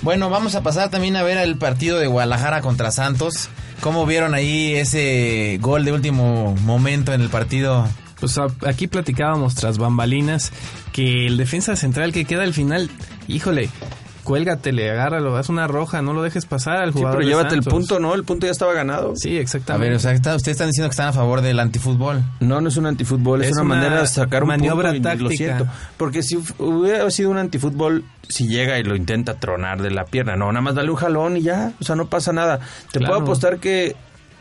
Bueno, 0.04 0.30
vamos 0.30 0.56
a 0.56 0.62
pasar 0.62 0.90
también 0.90 1.16
a 1.16 1.24
ver 1.24 1.38
el 1.40 1.58
partido 1.58 1.98
de 2.00 2.08
Guadalajara 2.08 2.62
contra 2.62 2.92
Santos. 2.92 3.50
¿Cómo 3.88 4.06
vieron 4.06 4.34
ahí 4.34 4.76
ese 4.76 5.60
gol 5.62 5.86
de 5.86 5.94
último 5.94 6.54
momento 6.66 7.14
en 7.14 7.22
el 7.22 7.30
partido? 7.30 7.88
Pues 8.20 8.38
aquí 8.66 8.88
platicábamos 8.88 9.56
tras 9.56 9.78
bambalinas 9.78 10.52
que 10.92 11.26
el 11.26 11.38
defensa 11.38 11.78
central 11.78 12.12
que 12.12 12.26
queda 12.26 12.44
al 12.44 12.54
final, 12.54 12.90
híjole, 13.30 13.70
cuélgatele, 14.28 14.92
agárralo, 14.92 15.38
haz 15.38 15.48
una 15.48 15.68
roja, 15.68 16.02
no 16.02 16.12
lo 16.12 16.22
dejes 16.22 16.46
pasar 16.46 16.78
al 16.78 16.92
Sí, 16.92 17.00
jugador. 17.00 17.20
pero 17.20 17.30
de 17.30 17.34
llévate 17.36 17.56
el 17.56 17.64
punto, 17.64 17.98
¿no? 18.00 18.14
El 18.14 18.26
punto 18.26 18.46
ya 18.46 18.52
estaba 18.52 18.74
ganado. 18.74 19.14
Sí, 19.16 19.38
A 19.38 19.42
exactamente. 19.42 19.88
ver, 19.88 19.96
o 19.96 20.00
sea, 20.00 20.12
está- 20.12 20.36
ustedes 20.36 20.56
están 20.56 20.68
diciendo 20.68 20.90
que 20.90 20.92
están 20.92 21.08
a 21.08 21.14
favor 21.14 21.40
del 21.40 21.60
antifútbol. 21.62 22.22
No, 22.42 22.60
no 22.60 22.68
es 22.68 22.76
un 22.76 22.88
antifútbol, 22.88 23.42
es, 23.42 23.48
Es 23.48 23.54
una, 23.54 23.62
una 23.64 23.76
manera 23.76 24.02
de 24.02 24.08
sacar 24.08 24.44
un 24.44 24.50
maniobra 24.50 24.92
punto 24.92 25.14
y 25.14 25.18
lo 25.18 25.30
táctica. 25.30 25.38
siento. 25.56 25.68
Porque 25.96 26.22
si 26.24 26.38
hubiera 26.60 27.10
sido 27.10 27.30
un 27.30 27.38
antifútbol, 27.38 28.04
si 28.28 28.48
llega 28.50 28.78
y 28.78 28.84
lo 28.84 28.98
intenta 28.98 29.36
tronar 29.36 29.82
de 29.82 29.92
la 29.92 30.04
pierna, 30.04 30.36
no, 30.36 30.48
nada 30.52 30.60
más 30.62 30.76
dale 30.76 30.90
un 30.92 30.98
jalón 30.98 31.38
y 31.38 31.42
ya, 31.44 31.72
o 31.80 31.84
sea, 31.86 31.96
no 31.96 32.08
pasa 32.08 32.34
nada. 32.34 32.60
Te 32.92 33.00
Claro. 33.00 33.14
puedo 33.14 33.24
apostar 33.24 33.60
que 33.60 33.96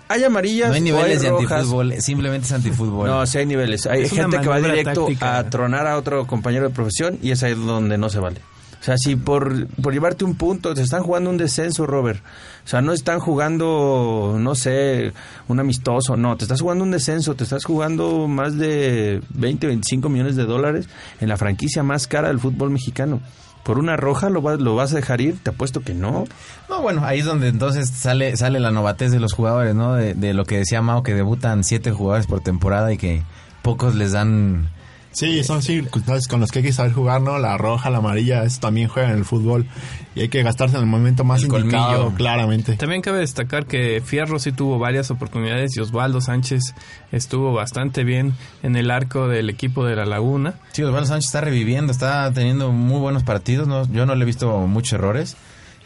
hay 0.09 0.25
amarillas 0.25 0.69
No 0.71 0.75
hay 0.75 0.81
o 0.81 0.85
niveles 0.85 1.23
de 1.23 1.31
rojas. 1.31 1.53
antifútbol, 1.53 1.93
simplemente 2.01 2.47
es 2.47 2.53
antifútbol. 2.53 3.09
No, 3.09 3.25
sí 3.27 3.39
hay 3.39 3.47
niveles. 3.47 3.87
Hay 3.87 4.03
Es 4.03 4.11
gente 4.13 4.41
que 4.41 4.49
va 4.49 4.59
directo 4.61 5.03
táctica. 5.05 5.39
a 5.39 5.49
tronar 5.49 5.87
a 5.87 5.97
otro 5.97 6.27
compañero 6.27 6.69
de 6.69 6.75
profesión 6.75 7.19
y 7.23 7.31
es 7.31 7.43
ahí 7.45 7.55
donde 7.55 7.97
no 7.99 8.09
se 8.09 8.19
vale. 8.19 8.41
O 8.81 8.85
sea, 8.87 8.97
si 8.99 9.17
por, 9.17 9.67
por 9.83 9.93
llevarte 9.93 10.25
un 10.25 10.35
punto, 10.37 10.75
te 10.75 10.83
están 10.83 11.03
jugando 11.03 11.31
un 11.31 11.37
descenso, 11.39 11.87
Robert. 11.87 12.21
O 12.65 12.69
sea, 12.69 12.81
no 12.83 12.93
están 12.93 13.19
jugando, 13.21 14.37
no 14.39 14.55
sé, 14.55 15.13
un 15.49 15.59
amistoso. 15.61 16.17
No, 16.17 16.37
te 16.37 16.45
estás 16.45 16.61
jugando 16.61 16.85
un 16.85 16.91
descenso. 16.91 17.35
Te 17.35 17.45
estás 17.45 17.65
jugando 17.65 18.29
más 18.29 18.57
de 18.57 19.23
20, 19.31 19.67
25 19.67 20.09
millones 20.09 20.37
de 20.37 20.45
dólares 20.45 20.89
en 21.21 21.29
la 21.29 21.37
franquicia 21.37 21.83
más 21.83 22.07
cara 22.07 22.29
del 22.29 22.39
fútbol 22.39 22.71
mexicano. 22.71 23.21
¿Por 23.65 23.79
una 23.81 23.97
roja 23.97 24.31
lo, 24.31 24.43
vas- 24.43 24.61
lo 24.61 24.77
vas 24.77 24.93
a 24.93 24.97
dejar 24.97 25.21
ir? 25.21 25.39
Te 25.43 25.51
apuesto 25.51 25.81
que 25.81 25.93
no. 25.95 26.25
No, 26.69 26.83
bueno, 26.83 27.05
ahí 27.05 27.19
es 27.19 27.25
donde 27.25 27.49
entonces 27.49 27.89
sale 27.91 28.37
sale 28.37 28.61
la 28.61 28.71
novatez 28.71 29.11
de 29.11 29.19
los 29.19 29.33
jugadores, 29.33 29.75
¿no? 29.75 29.95
De, 29.95 30.15
de 30.15 30.35
lo 30.35 30.45
que 30.45 30.59
decía 30.59 30.83
Mao, 30.83 31.03
que 31.03 31.15
debutan 31.15 31.65
siete 31.65 31.91
jugadores 31.91 32.29
por 32.29 32.41
temporada 32.41 32.93
y 32.93 32.99
que 32.99 33.23
pocos 33.63 33.97
les 33.97 34.13
dan... 34.13 34.71
Sí, 35.17 35.43
son 35.45 35.63
circunstancias 35.63 36.29
con 36.29 36.41
las 36.43 36.51
que 36.53 36.59
hay 36.59 36.65
que 36.67 36.75
saber 36.75 36.93
jugar, 36.93 37.23
¿no? 37.23 37.39
La 37.39 37.57
roja, 37.57 37.89
la 37.89 37.99
amarilla, 37.99 38.45
eso 38.45 38.61
también 38.61 38.87
juega 38.89 39.11
en 39.11 39.17
el 39.17 39.25
fútbol. 39.25 39.67
Y 40.15 40.21
hay 40.21 40.29
que 40.29 40.43
gastarse 40.43 40.77
en 40.77 40.83
el 40.83 40.89
momento 40.89 41.25
más 41.25 41.43
El 41.43 41.47
indicado, 41.55 41.97
colmillo. 42.03 42.17
claramente. 42.19 42.77
También 42.77 43.01
cabe 43.01 43.21
destacar 43.21 43.65
que 43.65 44.03
Fierro 44.05 44.39
sí 44.39 44.53
tuvo 44.53 44.79
varias 44.79 45.11
oportunidades 45.11 45.75
y 45.75 45.81
Osvaldo 45.81 46.21
Sánchez 46.21 46.75
estuvo 47.13 47.55
bastante 47.55 48.05
bien 48.05 48.35
en 48.63 48.77
el 48.77 48.91
arco 48.91 49.27
del 49.27 49.49
equipo 49.49 49.87
de 49.87 49.97
la 49.97 50.05
Laguna. 50.05 50.57
Sí, 50.73 50.83
Osvaldo 50.83 51.07
Sánchez 51.07 51.29
está 51.29 51.41
reviviendo, 51.41 51.93
está 51.93 52.31
teniendo 52.35 52.71
muy 52.71 53.01
buenos 53.01 53.23
partidos, 53.23 53.67
¿no? 53.67 53.91
Yo 53.91 54.05
no 54.05 54.15
le 54.17 54.23
he 54.23 54.27
visto 54.27 54.55
muchos 54.67 54.93
errores. 54.93 55.35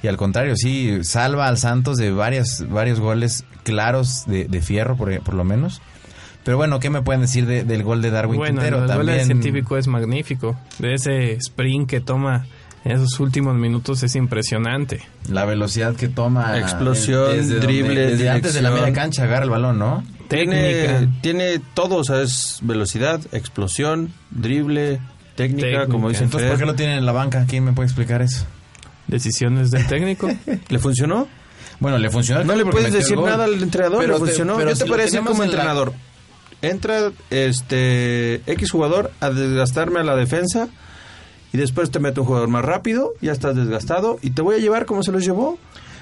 Y 0.02 0.08
al 0.08 0.16
contrario, 0.16 0.56
sí, 0.56 1.04
salva 1.04 1.46
al 1.46 1.56
Santos 1.56 1.98
de 1.98 2.10
varias, 2.10 2.68
varios 2.68 2.98
goles 2.98 3.44
claros 3.62 4.24
de, 4.26 4.46
de 4.46 4.60
fierro, 4.60 4.96
por, 4.96 5.16
por 5.20 5.34
lo 5.34 5.44
menos. 5.44 5.80
Pero 6.44 6.56
bueno, 6.56 6.80
¿qué 6.80 6.88
me 6.90 7.02
pueden 7.02 7.20
decir 7.20 7.46
de- 7.46 7.64
del 7.64 7.82
gol 7.82 8.00
de 8.02 8.10
Darwin 8.10 8.38
Bueno, 8.38 8.60
Quintero? 8.60 8.84
el 8.84 8.96
gol 8.96 9.06
del 9.06 9.24
científico 9.24 9.76
es 9.76 9.86
magnífico. 9.86 10.58
De 10.78 10.94
ese 10.94 11.32
sprint 11.34 11.88
que 11.88 12.00
toma 12.00 12.46
en 12.84 12.92
esos 12.92 13.20
últimos 13.20 13.54
minutos 13.56 14.02
es 14.02 14.14
impresionante. 14.16 15.02
la 15.28 15.44
velocidad 15.44 15.94
que 15.94 16.08
toma. 16.08 16.58
Explosión, 16.58 17.36
desde 17.36 17.54
donde- 17.58 17.66
drible, 17.66 18.06
desde 18.06 18.30
antes 18.30 18.54
de 18.54 18.62
la 18.62 18.70
media 18.70 18.92
cancha 18.92 19.24
agarra 19.24 19.44
el 19.44 19.50
balón, 19.50 19.78
¿no? 19.78 20.02
Tiene, 20.28 20.72
Técnica. 20.72 21.12
tiene 21.20 21.60
todo, 21.74 21.96
o 21.96 22.04
sea, 22.04 22.22
es 22.22 22.58
velocidad, 22.62 23.20
explosión, 23.32 24.12
drible, 24.30 25.00
técnica, 25.36 25.66
Técnica. 25.68 25.86
como 25.88 26.08
dicen. 26.08 26.24
Entonces, 26.24 26.48
¿por 26.50 26.58
qué 26.58 26.64
lo 26.66 26.74
tienen 26.74 26.98
en 26.98 27.06
la 27.06 27.12
banca? 27.12 27.44
¿Quién 27.48 27.64
me 27.64 27.72
puede 27.72 27.86
explicar 27.88 28.22
eso? 28.22 28.46
Decisiones 29.08 29.70
del 29.70 29.86
técnico. 29.86 30.28
¿Le 30.68 30.78
funcionó? 30.78 31.28
Bueno, 31.80 31.98
le 31.98 32.10
funcionó. 32.10 32.44
No 32.44 32.54
le 32.54 32.64
puedes 32.66 32.92
decir 32.92 33.18
nada 33.18 33.44
al 33.44 33.62
entrenador, 33.62 34.00
Pero 34.00 34.12
le 34.14 34.18
te- 34.20 34.26
funcionó. 34.26 34.56
pero 34.56 34.70
Yo 34.70 34.76
si 34.76 34.84
te 34.84 34.90
decir 34.96 35.10
tenemos 35.10 35.30
como 35.32 35.42
en 35.44 35.48
la- 35.50 35.54
entrenador. 35.56 35.92
Entra 36.62 37.10
este 37.30 38.42
X 38.46 38.70
jugador 38.70 39.10
a 39.20 39.30
desgastarme 39.30 40.00
a 40.00 40.04
la 40.04 40.14
defensa 40.16 40.68
y 41.52 41.58
después 41.58 41.90
te 41.90 41.98
meto 42.00 42.20
un 42.20 42.26
jugador 42.26 42.48
más 42.48 42.64
rápido, 42.64 43.12
ya 43.20 43.32
estás 43.32 43.56
desgastado 43.56 44.18
y 44.22 44.30
te 44.30 44.42
voy 44.42 44.56
a 44.56 44.58
llevar 44.58 44.84
como 44.86 45.02
se 45.02 45.10
los 45.12 45.24
llevó. 45.24 45.58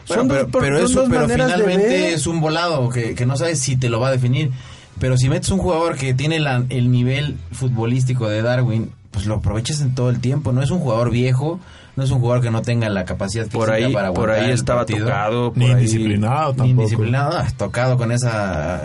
Bueno, 0.09 0.23
Son 0.23 0.29
pero, 0.29 0.43
dos- 0.43 0.51
por- 0.51 0.63
pero 0.63 0.79
eso, 0.79 1.01
dos 1.01 1.09
pero 1.11 1.29
finalmente 1.29 2.13
es 2.15 2.27
un 2.27 2.41
volado 2.41 2.89
que, 2.89 3.15
que 3.15 3.25
no 3.27 3.37
sabes 3.37 3.61
si 3.61 3.77
te 3.77 3.89
lo 3.89 4.01
va 4.01 4.09
a 4.09 4.13
definir. 4.13 4.51
Pero 4.99 5.17
si 5.17 5.29
metes 5.29 5.51
un 5.51 5.59
jugador 5.59 5.97
que 5.97 6.13
tiene 6.15 6.41
la- 6.41 6.65
el 6.71 6.91
nivel 6.91 7.37
futbolístico 7.53 8.29
de 8.29 8.43
Darwin, 8.43 8.91
pues 9.13 9.27
lo 9.27 9.37
aprovechas 9.37 9.81
en 9.81 9.95
todo 9.95 10.11
el 10.11 10.21
tiempo. 10.21 10.53
No 10.53 10.61
es 10.63 10.71
un 10.71 10.81
jugador 10.81 11.11
viejo, 11.11 11.61
no 11.95 12.03
es 12.05 12.11
un 12.11 12.19
jugador 12.21 12.43
que 12.43 12.51
no 12.51 12.63
tenga 12.63 12.89
la 12.89 13.05
capacidad 13.05 13.47
por 13.49 13.69
física 13.69 13.87
ahí, 13.87 13.93
para 13.93 14.13
por 14.13 14.31
ahí 14.31 14.51
estaba 14.51 14.81
partido. 14.81 15.07
tocado, 15.07 15.49
por 15.53 15.59
Ni 15.59 15.67
ahí- 15.71 15.83
disciplinado 15.83 16.53
Ni 16.53 16.57
tampoco. 16.59 16.83
disciplinado, 16.83 17.39
ah, 17.39 17.47
tocado 17.57 17.97
con 17.97 18.11
esa 18.13 18.83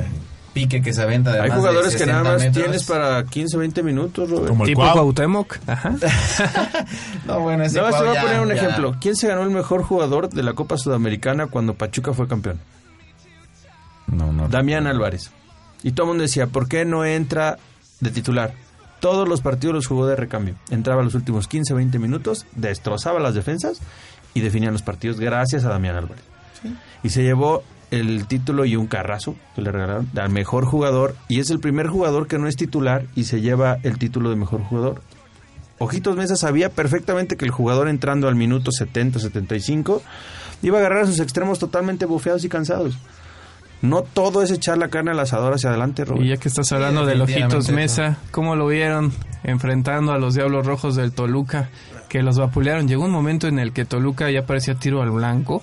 pique 0.54 0.82
que 0.82 0.94
se 0.94 1.02
aventa 1.02 1.32
de 1.34 1.42
Hay 1.42 1.50
más 1.50 1.58
de 1.58 1.62
jugadores 1.62 1.96
que 1.96 2.06
nada 2.06 2.20
60 2.24 2.32
más 2.34 2.42
metros. 2.44 2.64
tienes 2.64 2.84
para 2.86 3.24
15, 3.26 3.58
20 3.58 3.84
minutos, 3.84 4.30
Robert. 4.30 4.48
Como 4.50 4.64
el 4.64 4.70
tipo 4.70 4.82
Cuau. 4.82 4.94
Cuauhtémoc. 4.94 5.58
Ajá. 5.68 5.96
No, 7.26 7.40
bueno, 7.40 7.64
ese 7.64 7.80
No, 7.80 7.86
te 7.86 7.90
Cuau 7.92 8.04
voy 8.06 8.12
a 8.12 8.14
ya- 8.16 8.22
poner 8.22 8.40
un 8.42 8.48
ya- 8.50 8.54
ejemplo. 8.56 8.96
¿Quién 9.02 9.16
se 9.16 9.28
ganó 9.28 9.44
el 9.44 9.50
mejor 9.50 9.84
jugador 9.84 10.30
de 10.30 10.44
la 10.44 10.54
Copa 10.54 10.78
Sudamericana 10.78 11.48
cuando 11.48 11.74
Pachuca 11.74 12.14
fue 12.14 12.28
campeón? 12.28 12.60
No, 14.08 14.32
no. 14.32 14.48
Damián 14.50 14.88
Álvarez. 14.88 15.32
Y 15.82 15.92
todo 15.94 16.06
el 16.06 16.10
mundo 16.10 16.22
decía, 16.24 16.48
¿por 16.48 16.68
qué 16.68 16.86
no 16.86 17.06
entra 17.06 17.58
de 18.00 18.12
titular? 18.12 18.54
Todos 19.00 19.28
los 19.28 19.42
partidos 19.42 19.76
los 19.76 19.88
jugó 19.88 20.06
de 20.08 20.16
recambio. 20.16 20.56
Entraba 20.70 21.04
los 21.04 21.14
últimos 21.16 21.48
15, 21.48 21.74
20 21.74 22.00
minutos, 22.00 22.46
destrozaba 22.56 23.20
las 23.20 23.34
defensas 23.34 23.80
y 24.34 24.42
definía 24.42 24.72
los 24.72 24.82
partidos 24.82 25.20
gracias 25.20 25.66
a 25.66 25.70
Damián 25.70 25.96
Álvarez. 25.96 26.24
Y 27.04 27.10
se 27.10 27.24
llevó 27.24 27.64
el 27.94 28.26
título 28.26 28.66
y 28.66 28.76
un 28.76 28.88
carrazo 28.88 29.36
que 29.56 29.62
le 29.62 29.72
regalaron 29.72 30.10
al 30.18 30.30
mejor 30.32 30.66
jugador 30.66 31.16
y 31.30 31.40
es 31.40 31.52
el 31.52 31.60
primer 31.60 31.88
jugador 31.88 32.28
que 32.28 32.40
no 32.40 32.48
es 32.48 32.56
titular 32.56 33.06
y 33.16 33.26
se 33.26 33.42
lleva 33.42 33.78
el 33.84 34.00
título 34.00 34.30
de 34.32 34.36
mejor 34.36 34.64
jugador. 34.64 35.02
Ojitos 35.78 36.16
Mesa 36.16 36.36
sabía 36.36 36.70
perfectamente 36.70 37.36
que 37.36 37.46
el 37.46 37.52
jugador 37.52 37.88
entrando 37.88 38.28
al 38.28 38.36
minuto 38.36 38.72
70, 38.72 39.20
75 39.20 40.02
iba 40.64 40.78
a 40.78 40.80
agarrar 40.80 41.04
a 41.04 41.06
sus 41.06 41.20
extremos 41.20 41.60
totalmente 41.60 42.06
bufeados 42.06 42.44
y 42.44 42.50
cansados. 42.50 42.98
No 43.82 44.02
todo 44.02 44.42
es 44.42 44.50
echar 44.50 44.78
la 44.78 44.88
carne 44.88 45.12
al 45.12 45.20
asador 45.20 45.54
hacia 45.54 45.70
adelante, 45.70 46.06
Robert. 46.06 46.26
Y 46.26 46.30
ya 46.30 46.38
que 46.38 46.48
estás 46.48 46.72
hablando 46.72 47.06
de 47.06 47.16
definitivamente 47.16 47.58
Ojitos 47.58 47.66
eso. 47.66 47.76
Mesa, 47.76 48.18
¿cómo 48.32 48.56
lo 48.56 48.66
vieron 48.68 49.12
enfrentando 49.44 50.14
a 50.14 50.18
los 50.18 50.36
Diablos 50.36 50.66
Rojos 50.66 50.96
del 50.96 51.12
Toluca? 51.12 51.70
Que 52.08 52.24
los 52.24 52.38
vapulearon. 52.38 52.88
Llegó 52.88 53.04
un 53.04 53.12
momento 53.12 53.48
en 53.48 53.60
el 53.60 53.74
que 53.74 53.84
Toluca 53.84 54.32
ya 54.32 54.46
parecía 54.46 54.76
tiro 54.76 55.02
al 55.02 55.12
blanco. 55.12 55.62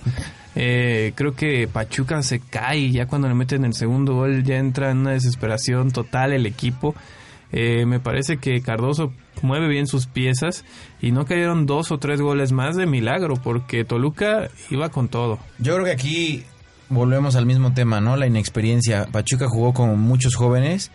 Eh, 0.55 1.13
creo 1.15 1.33
que 1.33 1.67
Pachuca 1.67 2.21
se 2.23 2.39
cae 2.39 2.91
ya 2.91 3.05
cuando 3.05 3.27
le 3.27 3.35
meten 3.35 3.63
el 3.63 3.73
segundo 3.73 4.15
gol 4.15 4.43
ya 4.43 4.57
entra 4.57 4.91
en 4.91 4.99
una 4.99 5.11
desesperación 5.11 5.91
total 5.91 6.33
el 6.33 6.45
equipo. 6.45 6.95
Eh, 7.53 7.85
me 7.85 7.99
parece 7.99 8.37
que 8.37 8.61
Cardoso 8.61 9.11
mueve 9.41 9.67
bien 9.67 9.87
sus 9.87 10.07
piezas 10.07 10.63
y 11.01 11.11
no 11.11 11.25
cayeron 11.25 11.65
dos 11.65 11.91
o 11.91 11.97
tres 11.97 12.21
goles 12.21 12.51
más 12.51 12.75
de 12.75 12.85
milagro 12.85 13.35
porque 13.35 13.83
Toluca 13.83 14.49
iba 14.69 14.89
con 14.89 15.09
todo. 15.09 15.39
Yo 15.59 15.73
creo 15.73 15.85
que 15.85 15.91
aquí 15.91 16.43
volvemos 16.89 17.35
al 17.35 17.45
mismo 17.45 17.73
tema, 17.73 17.99
¿no? 17.99 18.15
La 18.15 18.27
inexperiencia. 18.27 19.07
Pachuca 19.11 19.47
jugó 19.47 19.73
con 19.73 19.99
muchos 19.99 20.35
jóvenes 20.35 20.91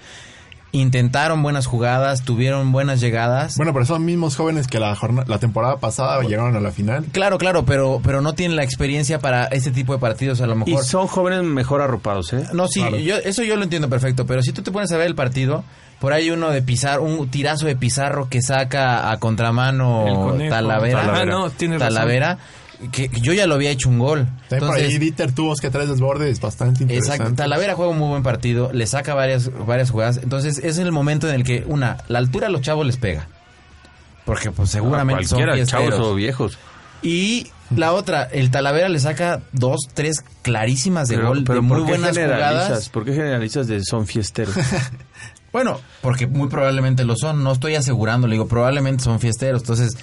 intentaron 0.80 1.42
buenas 1.42 1.66
jugadas, 1.66 2.22
tuvieron 2.22 2.72
buenas 2.72 3.00
llegadas. 3.00 3.56
Bueno, 3.56 3.72
pero 3.72 3.84
son 3.86 4.04
mismos 4.04 4.36
jóvenes 4.36 4.66
que 4.66 4.78
la, 4.80 4.94
jornada, 4.94 5.26
la 5.28 5.38
temporada 5.38 5.76
pasada 5.78 6.22
llegaron 6.22 6.56
a 6.56 6.60
la 6.60 6.70
final. 6.70 7.04
Claro, 7.12 7.38
claro, 7.38 7.64
pero, 7.64 8.00
pero 8.02 8.20
no 8.20 8.34
tienen 8.34 8.56
la 8.56 8.62
experiencia 8.64 9.18
para 9.18 9.44
este 9.46 9.70
tipo 9.70 9.92
de 9.92 9.98
partidos 9.98 10.40
a 10.40 10.46
lo 10.46 10.54
Y 10.54 10.70
mejor. 10.70 10.84
son 10.84 11.06
jóvenes 11.06 11.42
mejor 11.42 11.80
arropados, 11.82 12.32
¿eh? 12.32 12.44
No, 12.52 12.68
sí, 12.68 12.82
yo, 13.04 13.16
eso 13.16 13.42
yo 13.42 13.56
lo 13.56 13.62
entiendo 13.64 13.88
perfecto, 13.88 14.26
pero 14.26 14.42
si 14.42 14.52
tú 14.52 14.62
te 14.62 14.70
pones 14.70 14.90
a 14.92 14.96
ver 14.96 15.06
el 15.06 15.14
partido, 15.14 15.64
por 16.00 16.12
ahí 16.12 16.30
uno 16.30 16.50
de 16.50 16.62
Pizarro, 16.62 17.02
un 17.04 17.28
tirazo 17.30 17.66
de 17.66 17.76
Pizarro 17.76 18.28
que 18.28 18.42
saca 18.42 19.10
a 19.10 19.14
El 19.14 19.18
contramano 19.18 20.04
conejo. 20.14 20.50
Talavera. 20.54 21.20
Ah, 21.20 21.24
no, 21.24 21.50
tienes 21.50 21.80
razón. 21.80 22.38
Que 22.92 23.08
yo 23.08 23.32
ya 23.32 23.46
lo 23.46 23.54
había 23.54 23.70
hecho 23.70 23.88
un 23.88 23.98
gol. 23.98 24.26
También 24.48 24.68
por 24.68 24.76
ahí 24.76 24.82
Entonces, 24.82 25.00
Dieter 25.00 25.32
tuvo 25.32 25.54
que 25.56 25.70
tres 25.70 25.88
desbordes 25.88 26.40
bastante 26.40 26.82
interesantes. 26.82 27.20
Exacto, 27.20 27.36
Talavera 27.36 27.74
juega 27.74 27.92
un 27.92 27.98
muy 27.98 28.08
buen 28.08 28.22
partido, 28.22 28.70
le 28.72 28.86
saca 28.86 29.14
varias, 29.14 29.50
varias 29.66 29.90
jugadas, 29.90 30.20
entonces 30.22 30.58
es 30.58 30.78
el 30.78 30.92
momento 30.92 31.28
en 31.28 31.34
el 31.36 31.44
que, 31.44 31.64
una, 31.66 31.98
la 32.08 32.18
altura 32.18 32.48
a 32.48 32.50
los 32.50 32.60
chavos 32.60 32.86
les 32.86 32.96
pega, 32.96 33.28
porque 34.24 34.50
pues 34.50 34.70
seguramente 34.70 35.24
son 35.24 35.38
Cualquiera, 35.38 35.66
chavos 35.66 35.94
o 35.94 36.14
viejos. 36.14 36.58
Y 37.02 37.50
la 37.74 37.92
otra, 37.92 38.24
el 38.24 38.50
Talavera 38.50 38.88
le 38.88 38.98
saca 38.98 39.40
dos, 39.52 39.88
tres 39.94 40.22
clarísimas 40.42 41.08
de 41.08 41.16
gol, 41.16 41.44
de 41.44 41.60
muy 41.60 41.78
¿por 41.78 41.86
qué 41.86 41.92
buenas 41.92 42.16
generalizas? 42.16 42.64
jugadas. 42.64 42.88
¿Por 42.90 43.04
qué 43.04 43.12
generalizas 43.12 43.66
de 43.66 43.82
son 43.84 44.06
fiesteros? 44.06 44.54
Bueno, 45.52 45.80
porque 46.02 46.26
muy 46.26 46.48
probablemente 46.50 47.04
lo 47.04 47.16
son, 47.16 47.42
no 47.42 47.52
estoy 47.52 47.76
asegurando, 47.76 48.26
le 48.26 48.34
digo, 48.34 48.46
probablemente 48.46 49.02
son 49.02 49.20
fiesteros, 49.20 49.62
entonces 49.62 49.96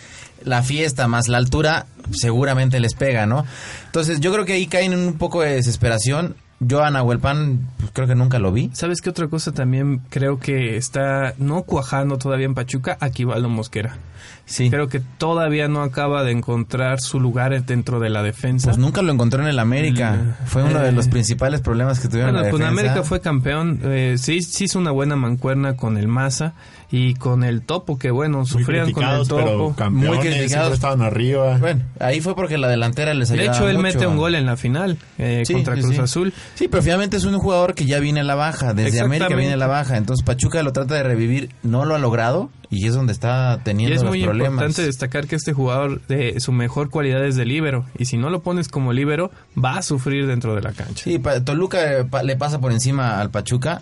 la 0.45 0.63
fiesta 0.63 1.07
más 1.07 1.27
la 1.27 1.37
altura 1.37 1.87
seguramente 2.11 2.79
les 2.79 2.93
pega, 2.93 3.25
¿no? 3.25 3.45
Entonces 3.85 4.19
yo 4.19 4.33
creo 4.33 4.45
que 4.45 4.53
ahí 4.53 4.67
caen 4.67 4.93
en 4.93 4.99
un 4.99 5.17
poco 5.17 5.41
de 5.41 5.55
desesperación. 5.55 6.35
Yo 6.59 6.81
a 6.81 6.91
Nahuel 6.91 7.19
Pan 7.19 7.67
pues, 7.77 7.91
creo 7.91 8.07
que 8.07 8.15
nunca 8.15 8.39
lo 8.39 8.51
vi. 8.51 8.69
¿Sabes 8.73 9.01
qué 9.01 9.09
otra 9.09 9.27
cosa 9.27 9.51
también 9.51 9.99
creo 10.09 10.39
que 10.39 10.77
está 10.77 11.33
no 11.37 11.63
cuajando 11.63 12.17
todavía 12.17 12.45
en 12.45 12.53
Pachuca? 12.53 12.97
Aquivaldo 13.01 13.49
Mosquera. 13.49 13.97
Sí. 14.45 14.69
Creo 14.69 14.89
que 14.89 14.99
todavía 14.99 15.67
no 15.69 15.81
acaba 15.83 16.23
de 16.23 16.31
encontrar 16.31 16.99
su 16.99 17.19
lugar 17.19 17.63
dentro 17.65 17.99
de 17.99 18.09
la 18.09 18.21
defensa. 18.23 18.67
Pues 18.69 18.77
nunca 18.77 19.01
lo 19.01 19.11
encontró 19.13 19.41
en 19.41 19.47
el 19.47 19.57
América. 19.57 20.13
Mm, 20.41 20.45
Fue 20.47 20.63
uno 20.63 20.79
de 20.79 20.89
eh. 20.89 20.91
los 20.91 21.07
principales 21.07 21.61
problemas 21.61 21.99
que 21.99 22.09
tuvieron 22.09 22.33
Bueno, 22.35 22.49
en 22.55 22.61
la. 22.61 22.67
América 22.67 23.03
fue 23.03 23.21
campeón, 23.21 23.79
eh, 23.83 24.15
sí, 24.19 24.41
sí 24.41 24.65
hizo 24.65 24.79
una 24.79 24.91
buena 24.91 25.15
mancuerna 25.15 25.77
con 25.77 25.97
el 25.97 26.07
Maza 26.09 26.53
y 26.91 27.13
con 27.15 27.43
el 27.43 27.61
Topo, 27.61 27.97
que 27.97 28.11
bueno, 28.11 28.39
Muy 28.39 28.45
sufrían 28.47 28.91
con 28.91 29.03
el 29.05 29.09
criticados, 29.09 29.29
pero 29.29 29.51
Topo. 29.51 29.75
campeones, 29.75 30.19
Muy 30.19 30.27
criticados. 30.29 30.73
estaban 30.73 31.01
arriba. 31.01 31.57
Bueno, 31.57 31.81
ahí 31.99 32.19
fue 32.21 32.35
porque 32.35 32.57
la 32.57 32.67
delantera 32.67 33.13
les 33.13 33.29
De 33.29 33.39
ayudaba 33.39 33.55
hecho, 33.57 33.69
él 33.69 33.77
mucho. 33.77 33.83
mete 33.95 34.07
un 34.07 34.17
gol 34.17 34.35
en 34.35 34.45
la 34.45 34.57
final 34.57 34.97
eh, 35.17 35.43
Sí, 35.45 35.53
contra 35.53 35.73
Cruz 35.75 35.95
sí. 35.95 36.01
Azul. 36.01 36.33
Sí, 36.55 36.67
pero 36.67 36.83
finalmente 36.83 37.17
es 37.17 37.23
un 37.23 37.37
jugador 37.39 37.73
que 37.75 37.85
ya 37.85 37.99
viene 37.99 38.19
a 38.19 38.23
la 38.23 38.35
baja. 38.35 38.73
Desde 38.73 38.99
América 38.99 39.33
viene 39.35 39.53
a 39.53 39.57
la 39.57 39.67
baja. 39.67 39.97
Entonces 39.97 40.23
Pachuca 40.25 40.61
lo 40.63 40.73
trata 40.73 40.95
de 40.95 41.03
revivir. 41.03 41.49
No 41.63 41.85
lo 41.85 41.95
ha 41.95 41.99
logrado. 41.99 42.49
Y 42.75 42.87
es 42.87 42.93
donde 42.95 43.13
está 43.13 43.57
Y 43.61 43.63
teniendo 43.63 43.95
es 43.95 44.01
los 44.01 44.09
muy 44.09 44.23
problemas. 44.23 44.51
importante 44.53 44.83
destacar 44.83 45.27
que 45.27 45.35
este 45.35 45.53
jugador, 45.53 46.01
de 46.07 46.39
su 46.39 46.51
mejor 46.51 46.89
cualidad 46.89 47.23
es 47.25 47.35
de 47.35 47.45
líbero. 47.45 47.85
Y 47.97 48.05
si 48.05 48.17
no 48.17 48.29
lo 48.29 48.41
pones 48.41 48.67
como 48.67 48.93
líbero, 48.93 49.31
va 49.61 49.77
a 49.77 49.81
sufrir 49.81 50.25
dentro 50.27 50.55
de 50.55 50.61
la 50.61 50.71
cancha. 50.73 51.03
Sí, 51.03 51.21
Toluca 51.45 51.99
eh, 51.99 52.05
le 52.23 52.35
pasa 52.35 52.59
por 52.59 52.71
encima 52.71 53.19
al 53.19 53.29
Pachuca 53.29 53.81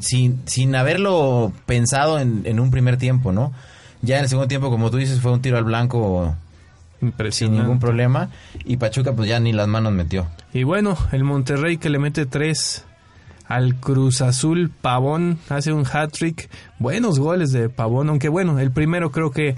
sin, 0.00 0.40
sin 0.46 0.74
haberlo 0.74 1.52
pensado 1.66 2.18
en, 2.18 2.42
en 2.44 2.58
un 2.60 2.70
primer 2.70 2.96
tiempo, 2.96 3.32
¿no? 3.32 3.52
Ya 4.00 4.16
en 4.16 4.22
el 4.24 4.28
segundo 4.28 4.48
tiempo, 4.48 4.70
como 4.70 4.90
tú 4.90 4.96
dices, 4.96 5.20
fue 5.20 5.32
un 5.32 5.42
tiro 5.42 5.58
al 5.58 5.64
blanco 5.64 6.34
sin 7.30 7.52
ningún 7.52 7.78
problema. 7.78 8.30
Y 8.64 8.76
Pachuca 8.76 9.12
pues 9.12 9.28
ya 9.28 9.40
ni 9.40 9.52
las 9.52 9.68
manos 9.68 9.92
metió. 9.92 10.26
Y 10.52 10.62
bueno, 10.64 10.96
el 11.12 11.24
Monterrey 11.24 11.76
que 11.76 11.90
le 11.90 11.98
mete 11.98 12.26
tres 12.26 12.84
al 13.54 13.76
Cruz 13.76 14.20
Azul, 14.22 14.70
Pavón 14.80 15.38
hace 15.48 15.72
un 15.72 15.84
hat-trick, 15.90 16.48
buenos 16.78 17.18
goles 17.18 17.52
de 17.52 17.68
Pavón, 17.68 18.08
aunque 18.08 18.28
bueno, 18.28 18.58
el 18.58 18.70
primero 18.70 19.10
creo 19.10 19.30
que 19.30 19.56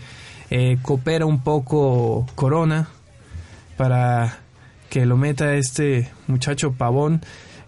eh, 0.50 0.78
coopera 0.82 1.26
un 1.26 1.42
poco 1.42 2.26
Corona 2.34 2.88
para 3.76 4.38
que 4.90 5.06
lo 5.06 5.16
meta 5.16 5.54
este 5.54 6.10
muchacho 6.26 6.72
Pavón. 6.72 7.20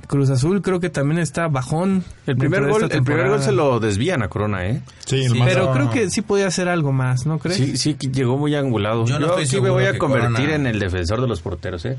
Cruz 0.07 0.31
Azul 0.31 0.63
creo 0.63 0.79
que 0.79 0.89
también 0.89 1.19
está 1.19 1.49
bajón. 1.49 2.05
El 2.29 2.37
primer, 2.37 2.65
gol, 2.69 2.87
el 2.89 3.03
primer 3.03 3.29
gol 3.29 3.43
se 3.43 3.51
lo 3.51 3.81
desvían 3.81 4.23
a 4.23 4.29
Corona, 4.29 4.65
¿eh? 4.65 4.81
Sí, 5.05 5.25
el 5.25 5.33
Sí, 5.33 5.39
más- 5.39 5.49
Pero 5.49 5.65
No. 5.65 5.73
creo 5.73 5.91
que 5.91 6.11
sí 6.11 6.23
podía 6.23 6.47
hacer 6.47 6.69
algo 6.69 6.93
más, 6.93 7.27
¿no 7.27 7.41
crees? 7.41 7.57
Sí, 7.57 7.77
sí, 7.77 7.95
que 7.95 8.07
llegó 8.09 8.37
muy 8.39 8.55
angulado. 8.55 9.05
Yo 9.05 9.15
Yo, 9.15 9.19
no 9.19 9.27
estoy 9.31 9.47
sí 9.47 9.61
me 9.61 9.71
voy 9.71 9.85
a 9.87 9.99
convertir 9.99 10.31
Corona- 10.37 10.55
en 10.55 10.67
el 10.69 10.79
defensor 10.79 11.21
de 11.21 11.27
los 11.27 11.41
porteros, 11.41 11.85
¿eh? 11.87 11.97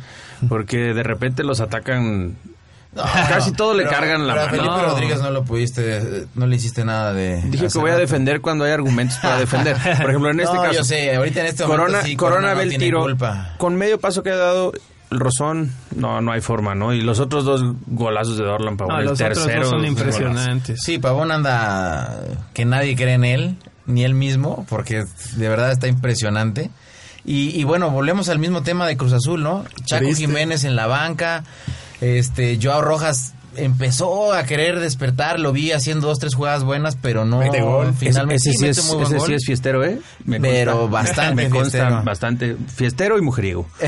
Porque 0.48 0.94
de 0.94 1.04
repente 1.04 1.44
los 1.44 1.60
atacan... 1.60 2.38
Casi 3.30 3.52
todo 3.52 3.74
le 3.74 3.84
Pero- 3.84 3.96
cargan 3.96 4.28
la 4.28 4.34
pero 4.34 4.42
a 4.44 4.46
mano. 4.46 4.58
Felipe 4.58 4.82
No. 4.82 4.90
Rodríguez 4.94 5.22
no 5.22 5.32
lo 5.32 5.44
pudiste, 5.44 6.26
no 6.36 6.48
le 6.48 6.56
hiciste 6.56 6.84
nada 6.86 7.14
de. 7.14 7.42
Dije 7.44 7.68
que 7.68 7.80
voy 7.80 7.92
a 7.92 7.98
defender 7.98 8.42
cuando 8.42 8.66
hay 8.66 8.72
argumentos 8.72 9.18
para 9.18 9.38
defender. 9.40 9.76
Por 9.78 10.10
ejemplo, 10.10 10.30
en 10.32 10.40
este 10.42 10.56
no, 10.56 10.62
caso... 10.62 10.74
yo 10.74 10.84
sé, 10.84 11.16
ahorita 11.16 11.42
en 11.42 11.46
este 11.48 11.64
momento 11.64 11.84
Corona, 11.86 12.04
sí, 12.04 12.16
Corona 12.16 12.52
no 12.52 12.58
ve 12.58 12.64
el 12.64 12.78
tiro. 12.78 13.02
culpa. 13.02 13.54
Con 13.58 13.76
medio 13.76 14.00
paso 14.00 14.24
que 14.24 14.32
ha 14.32 14.36
dado 14.38 14.72
el 15.10 15.20
Rozón, 15.20 15.72
no, 15.96 16.22
no 16.22 16.32
hay 16.34 16.42
forma, 16.42 16.76
¿no? 16.76 16.94
Y 16.94 17.02
los 17.02 17.20
otros 17.20 17.46
dos 17.46 17.62
golazos 17.86 18.38
de 18.38 18.44
Dorlan 18.44 18.76
Pavón, 18.76 18.94
No, 18.96 19.00
el 19.00 19.06
los 19.06 19.22
otros 19.22 19.38
tercero. 19.46 19.62
dos 19.62 19.70
son 19.70 19.86
impresionantes. 19.86 20.80
Sí, 20.84 20.98
Pavón 21.00 21.32
anda 21.32 22.20
que 22.54 22.66
nadie 22.66 22.96
cree 22.96 23.14
en 23.14 23.24
él, 23.24 23.56
ni 23.86 24.04
él 24.04 24.14
mismo, 24.16 24.66
porque 24.70 25.06
de 25.38 25.50
verdad 25.50 25.72
está 25.72 25.88
impresionante. 25.88 26.72
Y, 27.24 27.58
y 27.60 27.64
bueno, 27.66 27.90
volvemos 27.90 28.30
al 28.30 28.40
mismo 28.40 28.64
tema 28.64 28.86
de 28.88 28.96
Cruz 28.98 29.12
Azul, 29.14 29.44
¿no? 29.44 29.64
Chaco 29.86 30.06
Triste. 30.06 30.26
Jiménez 30.26 30.64
en 30.66 30.76
la 30.76 30.88
banca, 30.88 31.44
este 32.02 32.60
Joao 32.62 32.82
Rojas 32.82 33.34
empezó 33.56 34.34
a 34.34 34.44
querer 34.44 34.80
despertar, 34.80 35.40
lo 35.40 35.52
vi 35.52 35.72
haciendo 35.72 36.08
dos, 36.08 36.20
tres 36.20 36.36
jugadas 36.36 36.64
buenas, 36.64 36.98
pero 37.02 37.26
no 37.26 37.38
gol. 37.40 37.94
finalmente 37.98 38.36
ese, 38.50 38.52
sí 38.54 38.68
es, 38.68 38.86
muy 38.86 38.96
buen 38.96 39.08
ese 39.08 39.18
gol. 39.18 39.28
sí 39.28 39.34
es 39.34 39.46
fiestero, 39.46 39.84
¿eh? 39.86 40.00
Pero 40.42 40.88
bastante 40.90 41.36
Me 41.44 41.50
consta 41.50 41.78
fiestero. 41.80 42.04
bastante 42.04 42.56
fiestero 42.76 43.18
y 43.18 43.22
mujeriego. 43.22 43.68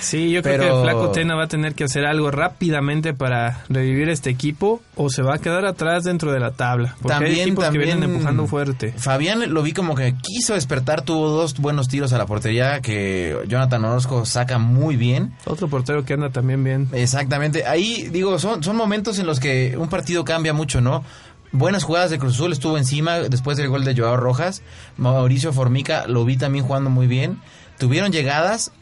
Sí, 0.00 0.30
yo 0.30 0.42
creo 0.42 0.58
Pero- 0.58 0.64
que 0.64 0.76
el 0.76 0.82
Flaco 0.82 1.10
Tena 1.10 1.34
va 1.36 1.44
a 1.44 1.48
tener 1.48 1.74
que 1.74 1.84
hacer 1.84 2.04
algo 2.04 2.30
rápidamente 2.30 3.14
para 3.14 3.64
revivir 3.68 4.08
este 4.08 4.30
equipo 4.30 4.80
o 4.96 5.08
se 5.10 5.22
va 5.22 5.36
a 5.36 5.38
quedar 5.38 5.64
atrás 5.64 6.04
dentro 6.04 6.32
de 6.32 6.40
la 6.40 6.52
tabla. 6.52 6.96
Porque 7.00 7.12
hay 7.14 7.20
También, 7.26 7.48
equipos 7.48 7.64
también 7.64 7.82
que 7.82 7.86
vienen 7.94 8.10
empujando 8.10 8.46
fuerte. 8.46 8.92
Fabián 8.96 9.52
lo 9.52 9.62
vi 9.62 9.72
como 9.72 9.94
que 9.94 10.14
quiso 10.22 10.54
despertar, 10.54 11.02
tuvo 11.02 11.28
dos 11.28 11.58
buenos 11.58 11.88
tiros 11.88 12.12
a 12.12 12.18
la 12.18 12.26
portería 12.26 12.80
que 12.80 13.36
Jonathan 13.48 13.84
Orozco 13.84 14.24
saca 14.26 14.58
muy 14.58 14.96
bien. 14.96 15.32
Otro 15.44 15.68
portero 15.68 16.04
que 16.04 16.14
anda 16.14 16.30
también 16.30 16.62
bien. 16.64 16.88
Exactamente. 16.92 17.66
Ahí, 17.66 18.08
digo, 18.10 18.38
son, 18.38 18.55
son 18.60 18.76
momentos 18.76 19.18
en 19.18 19.26
los 19.26 19.40
que 19.40 19.76
un 19.76 19.88
partido 19.88 20.24
cambia 20.24 20.52
mucho, 20.52 20.80
¿no? 20.80 21.04
Buenas 21.52 21.84
jugadas 21.84 22.10
de 22.10 22.18
Cruz 22.18 22.34
Azul, 22.34 22.52
estuvo 22.52 22.76
encima 22.76 23.20
después 23.20 23.56
del 23.56 23.68
gol 23.68 23.84
de 23.84 23.96
Joao 23.96 24.16
Rojas. 24.16 24.62
Mauricio 24.96 25.52
Formica 25.52 26.06
lo 26.06 26.24
vi 26.24 26.36
también 26.36 26.64
jugando 26.64 26.90
muy 26.90 27.06
bien. 27.06 27.40
Tuvieron 27.78 28.12
llegadas, 28.12 28.72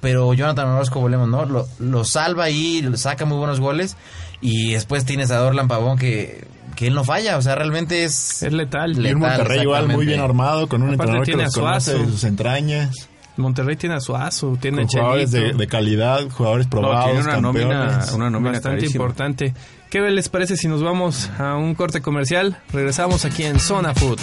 pero 0.00 0.32
Jonathan 0.34 0.68
Orozco, 0.68 1.00
volvemos, 1.00 1.28
¿no? 1.28 1.44
Lo, 1.44 1.68
lo 1.78 2.04
salva 2.04 2.44
ahí, 2.44 2.82
lo 2.82 2.96
saca 2.96 3.24
muy 3.24 3.38
buenos 3.38 3.60
goles. 3.60 3.96
Y 4.40 4.72
después 4.72 5.04
tienes 5.04 5.30
a 5.30 5.38
Dorlan 5.38 5.68
Pavón 5.68 5.96
que, 5.98 6.46
que 6.76 6.86
él 6.86 6.94
no 6.94 7.04
falla, 7.04 7.36
o 7.38 7.42
sea, 7.42 7.54
realmente 7.54 8.04
es... 8.04 8.42
Es 8.42 8.52
letal. 8.52 8.92
Y 8.92 8.94
letal, 8.96 9.18
Monterrey 9.18 9.60
igual 9.62 9.88
muy 9.88 10.06
bien 10.06 10.20
armado, 10.20 10.68
con 10.68 10.82
un 10.82 10.94
Aparte 10.94 11.12
entrenador 11.12 11.26
que 11.26 11.32
tiene 11.32 11.44
los 11.44 11.54
conoce 11.54 11.94
de 11.94 12.04
sus 12.06 12.24
entrañas, 12.24 13.08
Monterrey 13.36 13.76
tiene 13.76 13.96
a 13.96 14.00
Suazo, 14.00 14.56
tiene 14.60 14.86
con 14.86 14.86
a 14.86 14.88
jugadores 14.88 15.30
de, 15.32 15.66
calidad, 15.66 16.28
jugadores 16.30 16.66
probados, 16.66 17.06
tiene 17.06 17.20
una 17.20 17.40
nómina, 17.40 17.68
campeones. 17.68 18.12
una 18.12 18.30
nómina 18.30 18.52
Bastante 18.52 18.86
importante. 18.86 19.54
¿Qué 19.90 20.00
les 20.00 20.28
parece 20.28 20.56
si 20.56 20.68
nos 20.68 20.82
vamos 20.82 21.30
a 21.38 21.56
un 21.56 21.74
corte 21.74 22.00
comercial? 22.00 22.58
Regresamos 22.72 23.24
aquí 23.24 23.44
en 23.44 23.58
Zona 23.60 23.94
Food. 23.94 24.18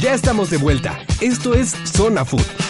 Ya 0.00 0.14
estamos 0.14 0.50
de 0.50 0.58
vuelta. 0.58 0.98
Esto 1.20 1.54
es 1.54 1.70
Zona 1.84 2.24
Food. 2.24 2.63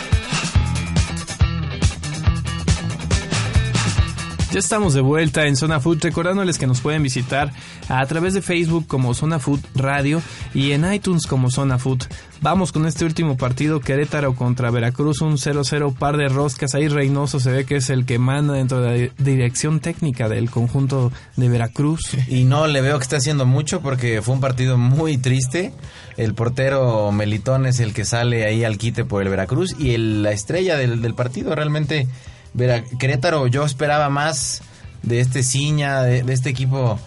Ya 4.54 4.60
estamos 4.60 4.94
de 4.94 5.00
vuelta 5.00 5.48
en 5.48 5.56
Zona 5.56 5.80
Food, 5.80 5.98
recordándoles 6.00 6.58
que 6.58 6.68
nos 6.68 6.80
pueden 6.80 7.02
visitar 7.02 7.50
a 7.88 8.06
través 8.06 8.34
de 8.34 8.40
Facebook 8.40 8.86
como 8.86 9.12
Zona 9.12 9.40
Food 9.40 9.58
Radio 9.74 10.22
y 10.54 10.70
en 10.70 10.90
iTunes 10.94 11.26
como 11.26 11.50
Zona 11.50 11.76
Food. 11.80 12.04
Vamos 12.40 12.70
con 12.70 12.86
este 12.86 13.04
último 13.04 13.36
partido, 13.36 13.80
Querétaro 13.80 14.36
contra 14.36 14.70
Veracruz, 14.70 15.22
un 15.22 15.38
0-0 15.38 15.92
par 15.96 16.16
de 16.16 16.28
roscas. 16.28 16.76
Ahí 16.76 16.86
Reynoso 16.86 17.40
se 17.40 17.50
ve 17.50 17.64
que 17.66 17.74
es 17.74 17.90
el 17.90 18.06
que 18.06 18.20
manda 18.20 18.54
dentro 18.54 18.80
de 18.80 19.06
la 19.18 19.24
dirección 19.24 19.80
técnica 19.80 20.28
del 20.28 20.48
conjunto 20.52 21.10
de 21.34 21.48
Veracruz. 21.48 22.16
Y 22.28 22.44
no 22.44 22.68
le 22.68 22.80
veo 22.80 22.96
que 22.98 23.02
está 23.02 23.16
haciendo 23.16 23.46
mucho 23.46 23.80
porque 23.80 24.22
fue 24.22 24.34
un 24.36 24.40
partido 24.40 24.78
muy 24.78 25.18
triste. 25.18 25.72
El 26.16 26.34
portero 26.34 27.10
Melitón 27.10 27.66
es 27.66 27.80
el 27.80 27.92
que 27.92 28.04
sale 28.04 28.44
ahí 28.46 28.62
al 28.62 28.78
quite 28.78 29.04
por 29.04 29.20
el 29.20 29.30
Veracruz 29.30 29.74
y 29.80 29.94
el- 29.94 30.22
la 30.22 30.30
estrella 30.30 30.76
del, 30.76 31.02
del 31.02 31.14
partido 31.14 31.56
realmente 31.56 32.06
Vera- 32.54 32.82
Querétaro 32.98 33.46
yo 33.46 33.64
esperaba 33.64 34.08
más 34.08 34.62
de 35.02 35.20
este 35.20 35.42
Ciña, 35.42 36.02
de, 36.02 36.22
de 36.22 36.32
este 36.32 36.48
equipo 36.48 36.98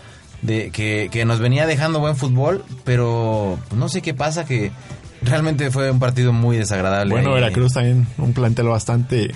de 0.41 0.70
que, 0.72 1.24
nos 1.26 1.39
venía 1.39 1.66
dejando 1.66 2.00
buen 2.00 2.16
fútbol, 2.16 2.64
pero 2.84 3.58
no 3.76 3.89
sé 3.89 4.02
qué 4.02 4.14
pasa 4.14 4.45
que 4.45 4.72
realmente 5.22 5.72
fue 5.72 5.89
un 5.89 6.00
partido 6.00 6.32
muy 6.32 6.58
desagradable. 6.58 7.12
Bueno. 7.12 7.34
Veracruz 7.34 7.74
también 7.74 8.08
un 8.18 8.34
plantel 8.34 8.68
bastante 8.68 9.34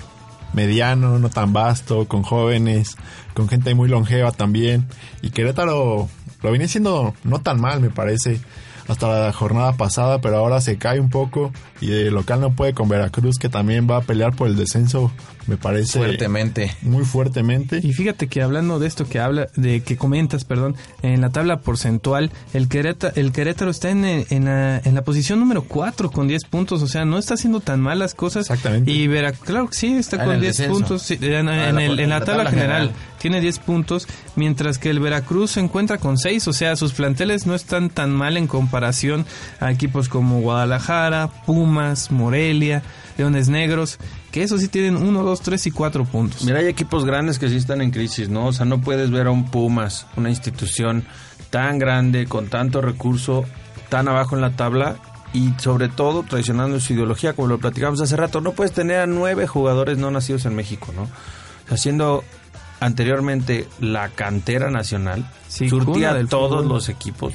mediano, 0.52 1.18
no 1.18 1.28
tan 1.30 1.52
vasto, 1.52 2.06
con 2.06 2.22
jóvenes, 2.22 2.96
con 3.34 3.48
gente 3.48 3.74
muy 3.74 3.88
longeva 3.88 4.32
también. 4.32 4.86
Y 5.22 5.30
Querétaro, 5.30 6.08
lo 6.42 6.50
viene 6.50 6.68
siendo 6.68 7.14
no 7.24 7.40
tan 7.40 7.60
mal, 7.60 7.80
me 7.80 7.90
parece, 7.90 8.40
hasta 8.86 9.26
la 9.26 9.32
jornada 9.32 9.72
pasada, 9.76 10.20
pero 10.20 10.36
ahora 10.36 10.60
se 10.60 10.76
cae 10.78 11.00
un 11.00 11.10
poco 11.10 11.52
y 11.80 11.86
de 11.88 12.10
local 12.10 12.40
no 12.40 12.52
puede 12.52 12.74
con 12.74 12.88
Veracruz, 12.88 13.38
que 13.38 13.48
también 13.48 13.88
va 13.90 13.98
a 13.98 14.02
pelear 14.02 14.34
por 14.36 14.48
el 14.48 14.56
descenso, 14.56 15.10
me 15.46 15.56
parece. 15.56 15.98
Fuertemente. 15.98 16.74
Muy 16.82 17.04
fuertemente. 17.04 17.80
Y 17.82 17.92
fíjate 17.92 18.28
que 18.28 18.42
hablando 18.42 18.78
de 18.78 18.86
esto 18.86 19.08
que 19.08 19.18
habla, 19.18 19.48
de 19.56 19.80
que 19.82 19.96
comentas, 19.96 20.44
perdón, 20.44 20.76
en 21.02 21.20
la 21.20 21.30
tabla 21.30 21.60
porcentual, 21.60 22.30
el 22.54 22.68
Querétaro, 22.68 23.12
el 23.16 23.32
Querétaro 23.32 23.70
está 23.70 23.90
en, 23.90 24.04
en, 24.04 24.44
la, 24.44 24.78
en 24.84 24.94
la 24.94 25.02
posición 25.02 25.40
número 25.40 25.62
4 25.64 26.10
con 26.10 26.28
10 26.28 26.44
puntos, 26.44 26.82
o 26.82 26.86
sea, 26.86 27.04
no 27.04 27.18
está 27.18 27.34
haciendo 27.34 27.60
tan 27.60 27.80
mal 27.80 27.98
las 27.98 28.14
cosas. 28.14 28.48
Exactamente. 28.50 28.90
Y 28.90 29.06
Veracruz, 29.08 29.44
claro 29.46 29.68
que 29.68 29.76
sí, 29.76 29.94
está 29.94 30.16
Ah, 30.22 30.24
con 30.24 30.34
el 30.34 30.40
10 30.40 30.56
descenso. 30.56 30.78
puntos, 30.78 31.02
sí, 31.02 31.18
en, 31.20 31.48
Ah, 31.48 31.68
en 31.70 31.74
la- 31.76 31.84
el- 31.84 32.00
en 32.00 32.08
la, 32.10 32.18
la 32.20 32.24
tabla, 32.24 32.44
tabla 32.44 32.50
general, 32.50 32.80
general. 32.88 33.18
tiene 33.18 33.40
10 33.40 33.58
puntos, 33.58 34.06
mientras 34.36 34.78
que 34.78 34.90
el 34.90 35.00
Veracruz 35.00 35.52
se 35.52 35.60
encuentra 35.60 35.98
con 35.98 36.18
6, 36.18 36.46
o 36.48 36.52
sea, 36.52 36.76
sus 36.76 36.92
planteles 36.92 37.46
no 37.46 37.54
están 37.54 37.90
tan 37.90 38.10
mal 38.12 38.36
en 38.36 38.46
comparación 38.46 39.26
a 39.60 39.70
equipos 39.72 40.08
como 40.08 40.40
Guadalajara, 40.40 41.28
Pumas, 41.46 42.10
Morelia, 42.10 42.82
Leones 43.18 43.48
Negros, 43.48 43.98
que 44.32 44.42
eso 44.42 44.58
sí 44.58 44.66
tienen 44.68 44.96
1, 44.96 45.22
2, 45.22 45.40
3 45.42 45.66
y 45.66 45.70
4 45.70 46.04
puntos. 46.06 46.42
Mira, 46.44 46.58
hay 46.58 46.66
equipos 46.66 47.04
grandes 47.04 47.38
que 47.38 47.48
sí 47.48 47.56
están 47.56 47.80
en 47.82 47.90
crisis, 47.90 48.28
¿no? 48.28 48.46
O 48.46 48.52
sea, 48.52 48.64
no 48.64 48.80
puedes 48.80 49.10
ver 49.10 49.26
a 49.28 49.30
un 49.30 49.44
Pumas, 49.50 50.06
una 50.16 50.30
institución 50.30 51.04
tan 51.50 51.78
grande, 51.78 52.26
con 52.26 52.48
tanto 52.48 52.80
recurso, 52.80 53.44
tan 53.90 54.08
abajo 54.08 54.34
en 54.34 54.40
la 54.40 54.56
tabla 54.56 54.96
y 55.34 55.52
sobre 55.58 55.88
todo 55.88 56.22
traicionando 56.22 56.80
su 56.80 56.94
ideología, 56.94 57.34
como 57.34 57.48
lo 57.48 57.58
platicamos 57.58 58.00
hace 58.00 58.16
rato. 58.16 58.40
No 58.40 58.52
puedes 58.52 58.72
tener 58.72 59.00
a 59.00 59.06
nueve 59.06 59.46
jugadores 59.46 59.98
no 59.98 60.10
nacidos 60.10 60.46
en 60.46 60.56
México, 60.56 60.92
¿no? 60.96 61.02
O 61.02 61.68
sea, 61.68 61.76
siendo 61.76 62.24
anteriormente 62.80 63.68
la 63.80 64.08
cantera 64.08 64.70
nacional, 64.70 65.30
Sí, 65.48 65.68
surtía 65.68 66.14
del 66.14 66.28
todos 66.28 66.62
fútbol. 66.62 66.68
los 66.68 66.88
equipos. 66.88 67.34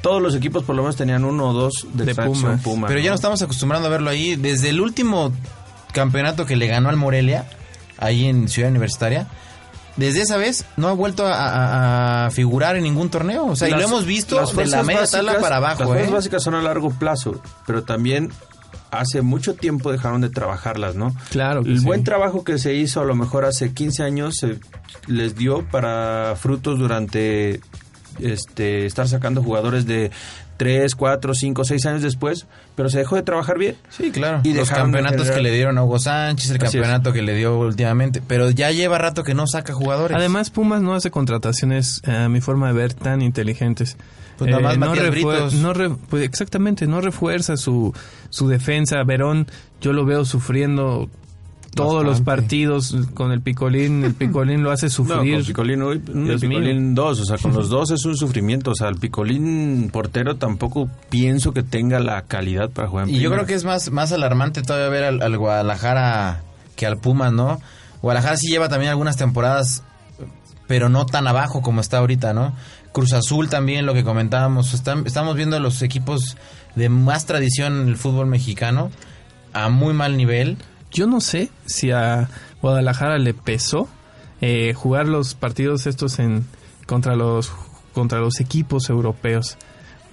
Todos 0.00 0.22
los 0.22 0.34
equipos 0.34 0.64
por 0.64 0.74
lo 0.74 0.82
menos 0.82 0.96
tenían 0.96 1.24
uno 1.24 1.48
o 1.48 1.52
dos 1.52 1.86
de, 1.92 2.14
Pumas. 2.14 2.62
Puma, 2.62 2.86
Pero 2.86 3.00
ya 3.00 3.06
¿no? 3.06 3.10
nos 3.10 3.18
estamos 3.20 3.42
acostumbrando 3.42 3.88
a 3.88 3.90
verlo 3.90 4.08
ahí. 4.10 4.36
Desde 4.36 4.70
el 4.70 4.80
último 4.80 5.32
campeonato 5.98 6.46
que 6.46 6.56
le 6.56 6.66
ganó 6.66 6.88
al 6.88 6.96
Morelia, 6.96 7.44
ahí 7.98 8.26
en 8.26 8.48
Ciudad 8.48 8.70
Universitaria, 8.70 9.26
desde 9.96 10.22
esa 10.22 10.36
vez 10.36 10.64
no 10.76 10.88
ha 10.88 10.92
vuelto 10.92 11.26
a, 11.26 11.32
a- 11.34 12.26
a 12.26 12.30
figurar 12.30 12.76
en 12.76 12.84
ningún 12.84 13.10
torneo. 13.10 13.46
O 13.46 13.56
sea, 13.56 13.68
y 13.68 13.72
Las- 13.72 13.80
lo 13.80 13.86
hemos 13.88 14.06
visto 14.06 14.40
las 14.40 14.54
de 14.54 14.66
la 14.66 14.82
media 14.84 15.00
básicas- 15.00 15.10
tabla 15.10 15.32
para 15.40 15.60
Las 15.60 15.70
abajo. 15.72 15.84
fuerzas 15.86 16.08
¿eh? 16.08 16.12
básicas 16.12 16.42
son 16.42 16.54
a 16.54 16.62
largo 16.62 16.90
plazo, 16.90 17.42
pero 17.66 17.82
también 17.82 18.30
hace 18.90 19.20
mucho 19.22 19.54
tiempo 19.54 19.90
dejaron 19.92 20.20
de 20.22 20.30
trabajarlas, 20.30 20.94
¿no? 20.94 21.14
Claro 21.30 21.62
que 21.62 21.70
El 21.70 21.80
sí. 21.80 21.84
buen 21.84 22.04
trabajo 22.04 22.42
que 22.44 22.58
se 22.58 22.74
hizo 22.74 23.00
a 23.00 23.04
lo 23.04 23.14
mejor 23.14 23.44
hace 23.44 23.74
15 23.74 24.02
años 24.04 24.36
se 24.38 24.58
les 25.08 25.34
dio 25.34 25.66
para 25.68 26.34
frutos 26.40 26.78
durante 26.78 27.60
este 28.20 28.86
estar 28.86 29.06
sacando 29.08 29.42
jugadores 29.42 29.84
de 29.86 30.10
3, 30.58 30.94
4, 30.94 31.34
5, 31.34 31.64
6 31.64 31.86
años 31.86 32.02
después, 32.02 32.46
pero 32.74 32.90
se 32.90 32.98
dejó 32.98 33.16
de 33.16 33.22
trabajar 33.22 33.56
bien. 33.58 33.76
Sí, 33.88 34.10
claro. 34.10 34.40
Y 34.44 34.52
los 34.52 34.68
campeonatos 34.70 35.30
que 35.30 35.40
le 35.40 35.50
dieron 35.50 35.78
a 35.78 35.84
Hugo 35.84 35.98
Sánchez, 35.98 36.50
el 36.50 36.56
Así 36.56 36.66
es. 36.66 36.72
campeonato 36.82 37.12
que 37.14 37.22
le 37.22 37.34
dio 37.34 37.58
últimamente. 37.58 38.20
Pero 38.26 38.50
ya 38.50 38.70
lleva 38.72 38.98
rato 38.98 39.24
que 39.24 39.32
no 39.34 39.46
saca 39.46 39.72
jugadores. 39.72 40.14
Además, 40.16 40.50
Pumas 40.50 40.82
no 40.82 40.94
hace 40.94 41.10
contrataciones, 41.10 42.02
eh, 42.06 42.10
a 42.14 42.28
mi 42.28 42.40
forma 42.42 42.66
de 42.68 42.74
ver, 42.74 42.92
tan 42.92 43.22
inteligentes. 43.22 43.96
Pues 44.36 44.50
nada 44.50 44.62
más 44.62 44.78
no, 44.78 44.86
Matías 44.86 45.06
refuer- 45.06 45.10
Britos. 45.42 45.54
no 45.54 45.72
re- 45.72 45.90
pues 45.90 46.22
exactamente, 46.22 46.86
no 46.86 47.00
refuerza 47.00 47.56
su, 47.56 47.92
su 48.30 48.46
defensa. 48.48 49.02
Verón, 49.04 49.46
yo 49.80 49.92
lo 49.92 50.04
veo 50.04 50.24
sufriendo 50.24 51.08
todos 51.78 52.04
los 52.04 52.20
partidos 52.20 52.94
con 53.14 53.32
el 53.32 53.40
Picolín. 53.40 54.04
El 54.04 54.14
Picolín 54.14 54.62
lo 54.62 54.70
hace 54.70 54.86
No, 54.86 54.90
sufrir. 54.90 55.36
con 55.36 55.44
Picolín, 55.46 55.82
uy, 55.82 56.02
el. 56.06 56.38
Picolín 56.40 56.94
2, 56.94 57.20
o 57.20 57.24
sea, 57.24 57.38
con 57.38 57.52
los 57.54 57.68
dos 57.68 57.90
es 57.90 58.04
un 58.04 58.16
sufrimiento. 58.16 58.72
O 58.72 58.74
sea, 58.74 58.88
el 58.88 58.96
Picolín 58.96 59.88
portero 59.92 60.36
tampoco 60.36 60.88
pienso 61.10 61.52
que 61.52 61.62
tenga 61.62 61.98
la 62.00 62.22
calidad 62.22 62.70
para 62.70 62.88
jugar 62.88 63.08
en 63.08 63.14
Y 63.14 63.20
yo 63.20 63.30
creo 63.30 63.46
que 63.46 63.54
es 63.54 63.64
más, 63.64 63.90
más 63.90 64.12
alarmante 64.12 64.62
todavía 64.62 64.88
ver 64.88 65.04
al, 65.04 65.22
al 65.22 65.38
Guadalajara 65.38 66.42
que 66.76 66.86
al 66.86 66.98
Pumas, 66.98 67.32
¿no? 67.32 67.60
Guadalajara 68.02 68.36
sí 68.36 68.48
lleva 68.48 68.68
también 68.68 68.90
algunas 68.90 69.16
temporadas, 69.16 69.82
pero 70.66 70.88
no 70.88 71.06
tan 71.06 71.26
abajo 71.26 71.62
como 71.62 71.80
está 71.80 71.98
ahorita, 71.98 72.32
¿no? 72.34 72.54
Cruz 72.92 73.12
Azul 73.12 73.48
también, 73.48 73.86
lo 73.86 73.94
que 73.94 74.04
comentábamos. 74.04 74.74
Están- 74.74 75.04
estamos 75.06 75.36
viendo 75.36 75.58
los 75.60 75.82
equipos 75.82 76.36
de 76.74 76.88
más 76.88 77.26
tradición 77.26 77.80
en 77.82 77.88
el 77.88 77.96
fútbol 77.96 78.26
mexicano 78.26 78.90
a 79.52 79.68
muy 79.68 79.94
mal 79.94 80.16
nivel. 80.16 80.56
Yo 80.90 81.06
no 81.06 81.20
sé 81.20 81.50
si 81.66 81.90
a 81.90 82.28
Guadalajara 82.62 83.18
le 83.18 83.34
pesó 83.34 83.88
eh, 84.40 84.72
jugar 84.74 85.06
los 85.08 85.34
partidos 85.34 85.86
estos 85.86 86.18
en 86.18 86.46
contra 86.86 87.14
los 87.16 87.52
contra 87.92 88.20
los 88.20 88.40
equipos 88.40 88.88
europeos. 88.90 89.56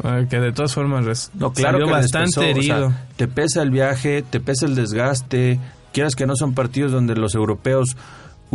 Eh, 0.03 0.27
que 0.29 0.39
de 0.39 0.51
todas 0.51 0.73
formas 0.73 1.05
res- 1.05 1.31
No, 1.35 1.53
claro 1.53 1.77
salió 1.77 1.85
que 1.87 1.91
bastante 1.93 2.25
pesó, 2.27 2.39
o 2.41 2.43
sea, 2.43 2.49
herido. 2.51 2.93
te 3.15 3.27
pesa 3.27 3.61
el 3.61 3.69
viaje, 3.69 4.23
te 4.29 4.39
pesa 4.39 4.65
el 4.65 4.75
desgaste. 4.75 5.59
Quieras 5.93 6.15
que 6.15 6.25
no 6.25 6.35
son 6.35 6.53
partidos 6.53 6.91
donde 6.91 7.15
los 7.15 7.35
europeos 7.35 7.95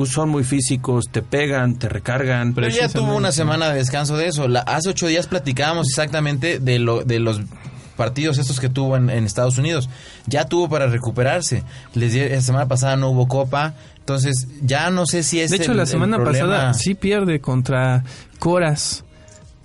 son 0.07 0.29
muy 0.31 0.45
físicos, 0.45 1.07
te 1.11 1.23
pegan, 1.23 1.79
te 1.79 1.89
recargan. 1.89 2.53
Pero 2.55 2.68
ya 2.68 2.89
tuvo 2.89 3.14
una 3.14 3.33
semana 3.33 3.68
de 3.71 3.77
descanso 3.77 4.16
de 4.16 4.29
eso. 4.29 4.49
La- 4.49 4.61
hace 4.61 4.89
ocho 4.91 5.07
días 5.07 5.27
platicábamos 5.27 5.89
exactamente 5.89 6.59
de, 6.59 6.79
lo, 6.79 7.05
de 7.05 7.21
los 7.21 7.41
partidos 8.01 8.38
estos 8.38 8.59
que 8.59 8.68
tuvo 8.70 8.96
en, 8.96 9.11
en 9.11 9.24
Estados 9.26 9.59
Unidos. 9.59 9.88
Ya 10.26 10.46
tuvo 10.46 10.68
para 10.70 10.86
recuperarse. 10.86 11.62
Les 11.94 12.12
di- 12.14 12.28
la 12.28 12.40
semana 12.40 12.66
pasada 12.66 12.96
no 12.96 13.11
hubo 13.11 13.28
copa. 13.28 13.74
Entonces, 13.98 14.48
ya 14.62 14.90
no 14.90 15.07
sé 15.07 15.22
si 15.22 15.38
es 15.40 15.51
De 15.51 15.59
hecho, 15.59 15.72
el- 15.72 15.76
la 15.76 15.86
semana 15.86 16.18
pasada 16.24 16.72
sí 16.74 16.94
pierde 16.94 17.40
contra 17.40 18.03
Coras. 18.38 19.05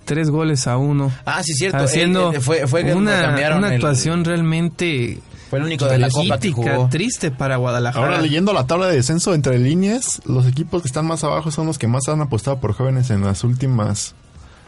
Tres 0.04 0.30
goles 0.30 0.68
a 0.68 0.76
uno. 0.76 1.10
Ah, 1.24 1.42
sí, 1.42 1.54
cierto. 1.54 1.78
Haciendo 1.78 2.28
Él- 2.28 2.36
él- 2.36 2.40
fue, 2.42 2.66
fue 2.68 2.94
una, 2.94 3.20
cambiaron 3.22 3.58
una 3.58 3.68
el- 3.68 3.74
actuación 3.74 4.24
realmente 4.24 5.18
Fue 5.50 5.58
el 5.58 5.64
único 5.64 5.86
de 5.86 5.98
la 5.98 6.08
copa 6.10 6.22
que 6.38 6.48
raquítica, 6.50 6.74
jugó. 6.76 6.88
triste 6.88 7.30
para 7.32 7.56
Guadalajara. 7.56 8.04
Ahora 8.06 8.20
leyendo 8.20 8.52
la 8.52 8.66
tabla 8.68 8.86
de 8.86 8.96
descenso 8.96 9.34
entre 9.34 9.58
líneas, 9.58 10.20
los 10.26 10.46
equipos 10.46 10.82
que 10.82 10.88
están 10.88 11.06
más 11.06 11.24
abajo 11.24 11.50
son 11.50 11.66
los 11.66 11.78
que 11.78 11.88
más 11.88 12.06
han 12.08 12.20
apostado 12.20 12.58
por 12.60 12.72
jóvenes 12.74 13.10
en 13.10 13.22
las 13.24 13.42
últimas 13.44 14.14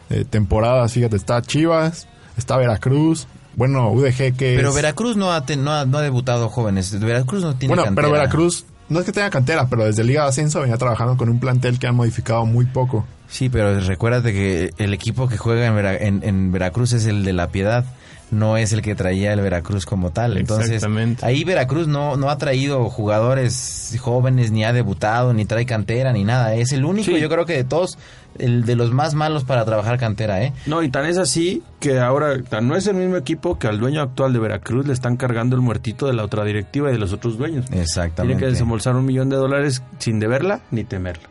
eh, 0.09 0.25
temporadas. 0.29 0.91
Fíjate, 0.93 1.15
está 1.15 1.41
Chivas, 1.41 2.07
está 2.37 2.57
Veracruz, 2.57 3.27
bueno, 3.55 3.89
UDG 3.91 4.35
que 4.35 4.53
Pero 4.55 4.69
es- 4.69 4.75
Veracruz 4.75 5.17
no 5.17 5.31
ha, 5.31 5.43
no, 5.57 5.71
ha, 5.73 5.85
no 5.85 5.97
ha 5.97 6.01
debutado 6.01 6.49
jóvenes. 6.49 6.97
Veracruz 6.99 7.43
no 7.43 7.55
tiene 7.55 7.69
Bueno, 7.73 7.83
cantera. 7.85 8.07
pero 8.07 8.13
Veracruz 8.13 8.65
no 8.89 8.99
es 8.99 9.05
que 9.05 9.11
tenga 9.11 9.29
cantera, 9.29 9.67
pero 9.69 9.85
desde 9.85 10.03
Liga 10.03 10.23
de 10.23 10.29
Ascenso 10.29 10.61
venía 10.61 10.77
trabajando 10.77 11.15
con 11.17 11.29
un 11.29 11.39
plantel 11.39 11.77
que 11.79 11.87
han 11.87 11.95
modificado 11.95 12.45
muy 12.45 12.65
poco. 12.65 13.05
Sí, 13.27 13.49
pero 13.49 13.79
recuérdate 13.79 14.33
que 14.33 14.71
el 14.77 14.93
equipo 14.93 15.27
que 15.27 15.37
juega 15.37 15.67
en, 15.67 15.75
Vera- 15.75 15.95
en- 15.97 16.21
en 16.23 16.51
Veracruz 16.51 16.93
es 16.93 17.05
el 17.05 17.23
de 17.23 17.33
la 17.33 17.49
Piedad, 17.49 17.85
no 18.31 18.57
es 18.57 18.73
el 18.73 18.81
que 18.81 18.95
traía 18.95 19.33
el 19.33 19.41
Veracruz 19.41 19.85
como 19.85 20.11
tal. 20.11 20.37
Entonces, 20.37 20.69
Exactamente. 20.69 21.25
ahí 21.25 21.43
Veracruz 21.43 21.87
no, 21.87 22.15
no 22.17 22.29
ha 22.29 22.37
traído 22.37 22.89
jugadores 22.89 23.95
jóvenes, 23.99 24.51
ni 24.51 24.63
ha 24.63 24.73
debutado, 24.73 25.33
ni 25.33 25.45
trae 25.45 25.65
cantera, 25.65 26.13
ni 26.13 26.23
nada. 26.23 26.53
Es 26.55 26.71
el 26.71 26.85
único, 26.85 27.05
Sí. 27.11 27.19
yo 27.19 27.29
creo 27.29 27.45
que 27.45 27.53
de 27.53 27.63
todos, 27.63 27.97
el 28.37 28.65
de 28.65 28.75
los 28.75 28.91
más 28.91 29.15
malos 29.15 29.43
para 29.43 29.65
trabajar 29.65 29.97
cantera, 29.97 30.43
¿eh? 30.43 30.53
No, 30.67 30.83
y 30.83 30.89
tan 30.89 31.05
es 31.05 31.17
así 31.17 31.63
que 31.79 31.99
ahora 31.99 32.41
tan 32.43 32.67
no 32.67 32.75
es 32.75 32.85
el 32.87 32.95
mismo 32.95 33.17
equipo 33.17 33.57
que 33.57 33.67
al 33.67 33.79
dueño 33.79 34.01
actual 34.01 34.31
de 34.33 34.39
Veracruz 34.39 34.85
le 34.85 34.93
están 34.93 35.17
cargando 35.17 35.55
el 35.55 35.61
muertito 35.61 36.05
de 36.07 36.13
la 36.13 36.23
otra 36.23 36.43
directiva 36.45 36.89
y 36.89 36.93
de 36.93 36.99
los 36.99 37.13
otros 37.13 37.37
dueños. 37.37 37.65
Tiene 37.65 37.81
Exactamente. 37.81 38.37
que 38.39 38.45
desembolsar 38.51 38.95
un 38.95 39.05
millón 39.05 39.29
de 39.29 39.37
dólares 39.37 39.81
sin 39.97 40.19
deberla 40.19 40.61
ni 40.71 40.83
temerla. 40.83 41.29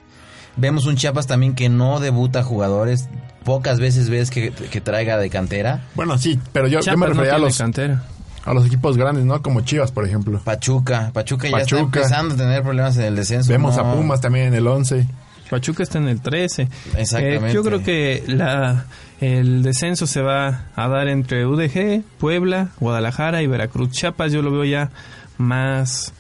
Vemos 0.59 0.85
un 0.87 0.97
Chiapas 0.97 1.27
también 1.27 1.55
que 1.55 1.69
no 1.69 2.01
debuta 2.01 2.43
jugadores. 2.43 3.09
Pocas 3.45 3.81
veces 3.81 4.11
ves 4.11 4.31
que, 4.31 4.51
que 4.51 4.81
traiga 4.83 5.17
de 5.17 5.31
cantera. 5.31 5.85
Bueno, 5.95 6.19
sí, 6.19 6.39
pero 6.53 6.69
yo, 6.69 6.81
yo 6.81 6.93
me 6.99 7.07
no 7.07 7.13
refería 7.15 7.37
a 7.37 7.39
los, 7.39 7.57
cantera. 7.57 8.03
a 8.45 8.53
los 8.53 8.67
equipos 8.67 8.99
grandes, 8.99 9.25
¿no? 9.25 9.41
Como 9.41 9.63
Chivas, 9.63 9.91
por 9.93 10.05
ejemplo. 10.05 10.41
Pachuca. 10.45 11.11
Pachuca 11.15 11.49
ya 11.49 11.59
está 11.59 11.79
empezando 11.79 12.35
a 12.35 12.37
tener 12.37 12.63
problemas 12.63 12.97
en 12.99 13.05
el 13.05 13.17
descenso. 13.17 13.51
Vemos 13.51 13.77
no- 13.77 13.83
a 13.85 13.95
Pumas 13.95 14.21
también 14.21 14.49
en 14.49 14.55
el 14.55 14.67
11. 14.67 15.07
Pachuca 15.49 15.83
está 15.83 15.97
en 15.97 16.09
el 16.09 16.21
13. 16.21 16.69
Exactamente. 16.99 17.51
Eh, 17.51 17.55
yo 17.55 17.63
creo 17.63 17.83
que 17.83 18.23
la, 18.27 18.85
el 19.21 19.63
descenso 19.63 20.07
se 20.07 20.21
va 20.21 20.67
a 20.77 20.89
dar 20.89 21.09
entre 21.09 21.47
UDG, 21.47 22.03
Puebla, 22.19 22.69
Guadalajara 22.81 23.41
y 23.41 23.47
Veracruz. 23.47 23.93
Chiapas 23.93 24.31
yo 24.33 24.43
lo 24.43 24.51
veo 24.51 24.65
ya 24.65 24.91
más, 25.39 26.13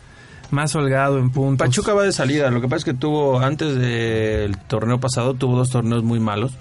más 0.50 0.74
holgado 0.74 1.18
en 1.18 1.30
puntos. 1.30 1.66
Pachuca 1.66 1.94
va 1.94 2.04
de 2.04 2.12
salida. 2.12 2.50
Lo 2.50 2.60
que 2.60 2.68
pasa 2.68 2.78
es 2.78 2.84
que 2.84 2.94
tuvo, 2.94 3.40
antes 3.40 3.76
del 3.76 4.56
torneo 4.56 5.00
pasado, 5.00 5.34
tuvo 5.34 5.56
dos 5.56 5.70
torneos 5.70 6.02
muy 6.02 6.20
malos 6.20 6.52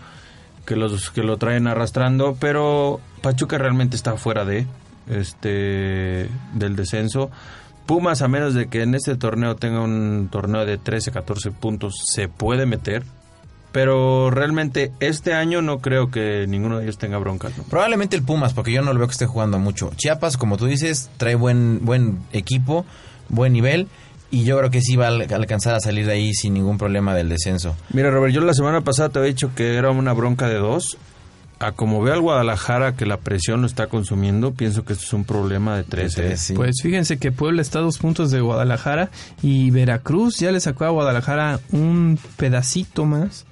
que 0.68 0.76
los 0.76 1.10
que 1.12 1.24
lo 1.24 1.38
traen 1.38 1.66
arrastrando, 1.66 2.36
pero 2.40 3.00
Pachuca 3.22 3.58
realmente 3.58 3.96
está 3.96 4.18
fuera 4.18 4.46
de 4.46 4.68
este 5.10 6.30
del 6.54 6.76
descenso. 6.76 7.32
Pumas, 7.86 8.22
a 8.22 8.28
menos 8.28 8.54
de 8.54 8.68
que 8.68 8.84
en 8.84 8.94
este 8.94 9.16
torneo 9.16 9.56
tenga 9.56 9.80
un 9.80 10.28
torneo 10.30 10.66
de 10.66 10.78
13, 10.78 11.12
14 11.12 11.52
puntos, 11.52 11.96
se 12.06 12.28
puede 12.28 12.66
meter. 12.66 13.04
Pero 13.72 14.30
realmente 14.30 14.92
este 15.00 15.34
año 15.34 15.62
no 15.62 15.80
creo 15.80 16.10
que 16.10 16.46
ninguno 16.48 16.78
de 16.78 16.84
ellos 16.84 16.98
tenga 16.98 17.18
broncas. 17.18 17.58
¿no? 17.58 17.64
Probablemente 17.64 18.16
el 18.16 18.24
Pumas, 18.24 18.54
porque 18.54 18.72
yo 18.72 18.82
no 18.82 18.92
lo 18.92 19.00
veo 19.00 19.08
que 19.08 19.14
esté 19.14 19.26
jugando 19.26 19.60
mucho. 19.60 19.92
Chiapas, 19.96 20.36
como 20.36 20.58
tú 20.58 20.66
dices, 20.66 21.10
trae 21.18 21.36
buen, 21.36 21.86
buen 21.86 22.20
equipo, 22.34 22.86
buen 23.30 23.54
nivel. 23.54 23.88
y 24.30 24.44
yo 24.44 24.58
creo 24.58 24.70
que 24.70 24.82
sí 24.82 24.98
va 24.98 25.06
a 25.06 25.08
al- 25.08 25.34
alcanzar 25.34 25.74
a 25.76 25.80
salir 25.80 26.06
de 26.06 26.12
ahí 26.12 26.34
sin 26.34 26.54
ningún 26.54 26.78
problema 26.78 27.16
del 27.16 27.30
descenso. 27.30 27.76
Mira, 27.94 28.12
Robert, 28.12 28.34
yo 28.34 28.42
la 28.42 28.54
semana 28.54 28.82
pasada 28.82 29.08
te 29.08 29.20
había 29.20 29.30
dicho 29.32 29.52
que 29.56 29.76
era 29.76 29.90
una 29.92 30.12
bronca 30.14 30.50
de 30.50 30.56
dos. 30.56 30.98
A 31.60 31.72
como 31.72 32.02
veo 32.04 32.14
al 32.14 32.22
Guadalajara 32.22 32.96
que 32.96 33.06
la 33.08 33.18
presión 33.18 33.62
lo 33.62 33.68
está 33.68 33.88
consumiendo, 33.88 34.52
pienso 34.52 34.84
que 34.86 34.94
esto 34.94 35.06
es 35.06 35.14
un 35.14 35.24
problema 35.24 35.76
de 35.78 35.84
tres. 35.86 36.14
De 36.16 36.22
¿eh? 36.24 36.26
tres, 36.28 36.42
sí. 36.42 36.54
Pues 36.54 36.76
fíjense 36.84 37.18
que 37.18 37.32
Puebla 37.32 37.62
está 37.64 37.80
a 37.80 37.82
dos 37.82 37.98
puntos 37.98 38.30
de 38.30 38.42
Guadalajara 38.42 39.10
y 39.42 39.72
Veracruz 39.72 40.38
ya 40.40 40.52
le 40.52 40.60
sacó 40.60 40.86
a 40.86 40.90
Guadalajara 40.90 41.60
un 41.72 42.20
pedacito 42.36 43.06
más. 43.06 43.46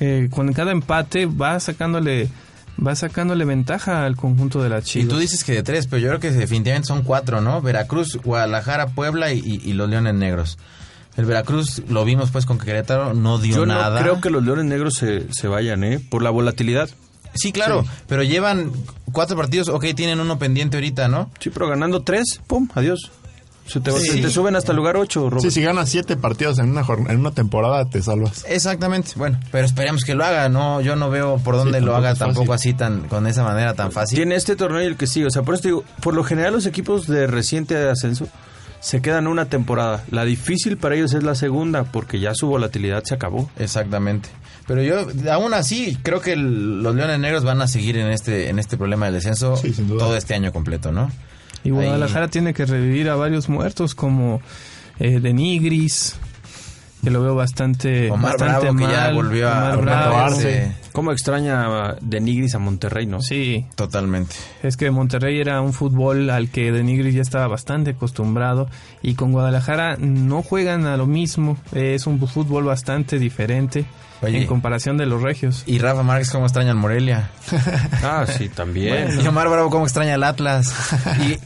Eh, 0.00 0.26
con 0.30 0.52
cada 0.52 0.72
empate 0.72 1.24
va 1.24 1.58
sacándole 1.60 2.28
va 2.84 2.94
sacándole 2.94 3.44
ventaja 3.44 4.04
al 4.04 4.16
conjunto 4.16 4.62
de 4.62 4.68
la 4.68 4.78
Y 4.78 4.82
Chivas. 4.82 5.08
tú 5.08 5.18
dices 5.18 5.44
que 5.44 5.52
de 5.52 5.62
tres, 5.62 5.86
pero 5.86 5.98
yo 6.00 6.08
creo 6.08 6.20
que 6.20 6.30
definitivamente 6.30 6.88
son 6.88 7.02
cuatro, 7.02 7.40
¿no? 7.40 7.60
Veracruz, 7.62 8.16
Guadalajara, 8.22 8.88
Puebla 8.88 9.32
y, 9.32 9.38
y- 9.38 9.70
y 9.70 9.72
los 9.74 9.88
Leones 9.88 10.14
Negros. 10.14 10.58
El 11.16 11.24
Veracruz 11.24 11.82
lo 11.88 12.04
vimos 12.04 12.30
pues 12.30 12.44
con 12.44 12.58
Querétaro, 12.58 13.14
no 13.14 13.38
dio 13.38 13.56
Yo 13.56 13.66
nada. 13.66 13.96
no 13.96 14.02
creo 14.02 14.20
que 14.20 14.28
los 14.30 14.44
Leones 14.44 14.66
Negros 14.66 14.94
se, 14.94 15.32
se 15.32 15.48
vayan, 15.48 15.82
¿eh? 15.84 15.98
Por 16.10 16.22
la 16.22 16.30
volatilidad. 16.30 16.90
Sí, 17.34 17.52
claro, 17.52 17.84
pero 18.06 18.22
llevan 18.22 18.72
cuatro 19.12 19.36
partidos, 19.36 19.68
ok, 19.68 19.84
tienen 19.94 20.20
uno 20.20 20.38
pendiente 20.38 20.76
ahorita, 20.78 21.08
¿no? 21.08 21.30
Sí, 21.38 21.50
pero 21.50 21.68
ganando 21.68 22.02
tres, 22.02 22.40
pum, 22.46 22.68
adiós. 22.74 23.10
Se 23.66 23.80
te, 23.80 23.90
Sí. 23.92 24.20
te 24.22 24.30
suben 24.30 24.54
hasta 24.54 24.70
el 24.72 24.76
lugar 24.76 24.96
ocho, 24.96 25.28
Robert. 25.28 25.42
Sí, 25.42 25.50
si 25.50 25.60
ganas 25.62 25.88
siete 25.88 26.16
partidos 26.16 26.58
en 26.60 26.70
una, 26.70 26.84
en 27.08 27.18
una 27.18 27.32
temporada, 27.32 27.84
te 27.84 28.00
salvas. 28.00 28.44
Exactamente, 28.48 29.10
bueno, 29.16 29.38
pero 29.50 29.66
esperemos 29.66 30.04
que 30.04 30.14
lo 30.14 30.24
haga, 30.24 30.48
no, 30.48 30.80
yo 30.80 30.94
no 30.96 31.10
veo 31.10 31.38
por 31.38 31.56
dónde 31.56 31.80
Sí, 31.80 31.84
lo 31.84 31.96
haga 31.96 32.14
tampoco 32.14 32.52
así 32.52 32.74
tan, 32.74 33.08
con 33.08 33.26
esa 33.26 33.42
manera 33.42 33.74
tan 33.74 33.90
fácil. 33.92 34.16
Tiene 34.16 34.36
este 34.36 34.54
torneo 34.56 34.82
y 34.82 34.86
el 34.86 34.96
que 34.96 35.06
sigue. 35.08 35.26
O 35.26 35.30
sea, 35.30 35.42
por 35.42 35.54
eso 35.54 35.62
te 35.62 35.68
digo, 35.68 35.84
por 36.00 36.14
lo 36.14 36.22
general 36.22 36.52
los 36.52 36.66
equipos 36.66 37.06
de 37.08 37.26
reciente 37.26 37.76
ascenso 37.88 38.28
se 38.80 39.02
quedan 39.02 39.26
una 39.26 39.46
temporada. 39.46 40.04
La 40.12 40.24
difícil 40.24 40.76
para 40.76 40.94
ellos 40.94 41.12
es 41.14 41.24
la 41.24 41.34
segunda, 41.34 41.84
porque 41.84 42.20
ya 42.20 42.34
su 42.34 42.46
volatilidad 42.46 43.02
se 43.04 43.14
acabó. 43.14 43.50
Exactamente. 43.58 44.28
Pero 44.68 44.82
yo, 44.82 45.06
aún 45.32 45.54
así, 45.54 45.98
creo 46.04 46.20
que 46.20 46.34
el- 46.34 46.82
los 46.84 46.94
Leones 46.94 47.18
Negros 47.18 47.42
van 47.42 47.60
a 47.62 47.66
seguir 47.66 47.96
en 47.96 48.12
este, 48.12 48.48
en 48.48 48.58
este 48.60 48.76
problema 48.76 49.06
del 49.06 49.14
descenso 49.14 49.56
Sí, 49.56 49.72
todo 49.98 50.16
este 50.16 50.34
año 50.34 50.52
completo, 50.52 50.92
¿no? 50.92 51.10
Y 51.66 51.70
Guadalajara 51.70 52.28
tiene 52.28 52.54
que 52.54 52.64
revivir 52.66 53.08
a 53.10 53.16
varios 53.16 53.48
muertos 53.48 53.94
como 53.94 54.40
eh, 54.98 55.20
Denigris, 55.20 56.16
que 57.02 57.10
lo 57.10 57.22
veo 57.22 57.34
bastante, 57.34 58.10
Omar 58.10 58.32
bastante 58.32 58.60
Bravo, 58.70 58.78
que 58.78 58.84
mal. 58.84 58.92
ya 58.92 59.12
volvió 59.12 59.48
a 59.48 59.52
Omar 59.74 59.80
Bravo, 59.82 60.10
renovarse. 60.10 60.72
¿Cómo 60.92 61.12
extraña 61.12 61.94
de 62.00 62.20
Nigris 62.20 62.54
a 62.54 62.58
Monterrey, 62.58 63.06
no? 63.06 63.20
Sí, 63.20 63.66
Totalmente. 63.74 64.34
es 64.62 64.76
que 64.76 64.90
Monterrey 64.90 65.38
era 65.40 65.60
un 65.60 65.72
fútbol 65.72 66.30
al 66.30 66.48
que 66.48 66.72
Denigris 66.72 67.14
ya 67.14 67.22
estaba 67.22 67.46
bastante 67.48 67.90
acostumbrado 67.90 68.68
y 69.02 69.14
con 69.14 69.32
Guadalajara 69.32 69.96
no 69.98 70.42
juegan 70.42 70.86
a 70.86 70.96
lo 70.96 71.06
mismo, 71.06 71.58
es 71.72 72.06
un 72.06 72.18
fútbol 72.26 72.64
bastante 72.64 73.18
diferente 73.18 73.84
Oye. 74.22 74.38
en 74.42 74.46
comparación 74.46 74.96
de 74.96 75.04
los 75.06 75.20
regios. 75.22 75.62
Y 75.66 75.78
Rafa 75.78 76.02
Márquez, 76.02 76.30
¿cómo 76.30 76.46
extraña 76.46 76.70
al 76.70 76.76
Morelia? 76.78 77.30
Ah, 78.02 78.24
sí, 78.26 78.48
también. 78.48 79.20
Y 79.20 79.26
Omar 79.26 79.48
Bravo, 79.48 79.68
¿cómo 79.70 79.84
extraña 79.84 80.14
al 80.14 80.22
Atlas? 80.24 80.72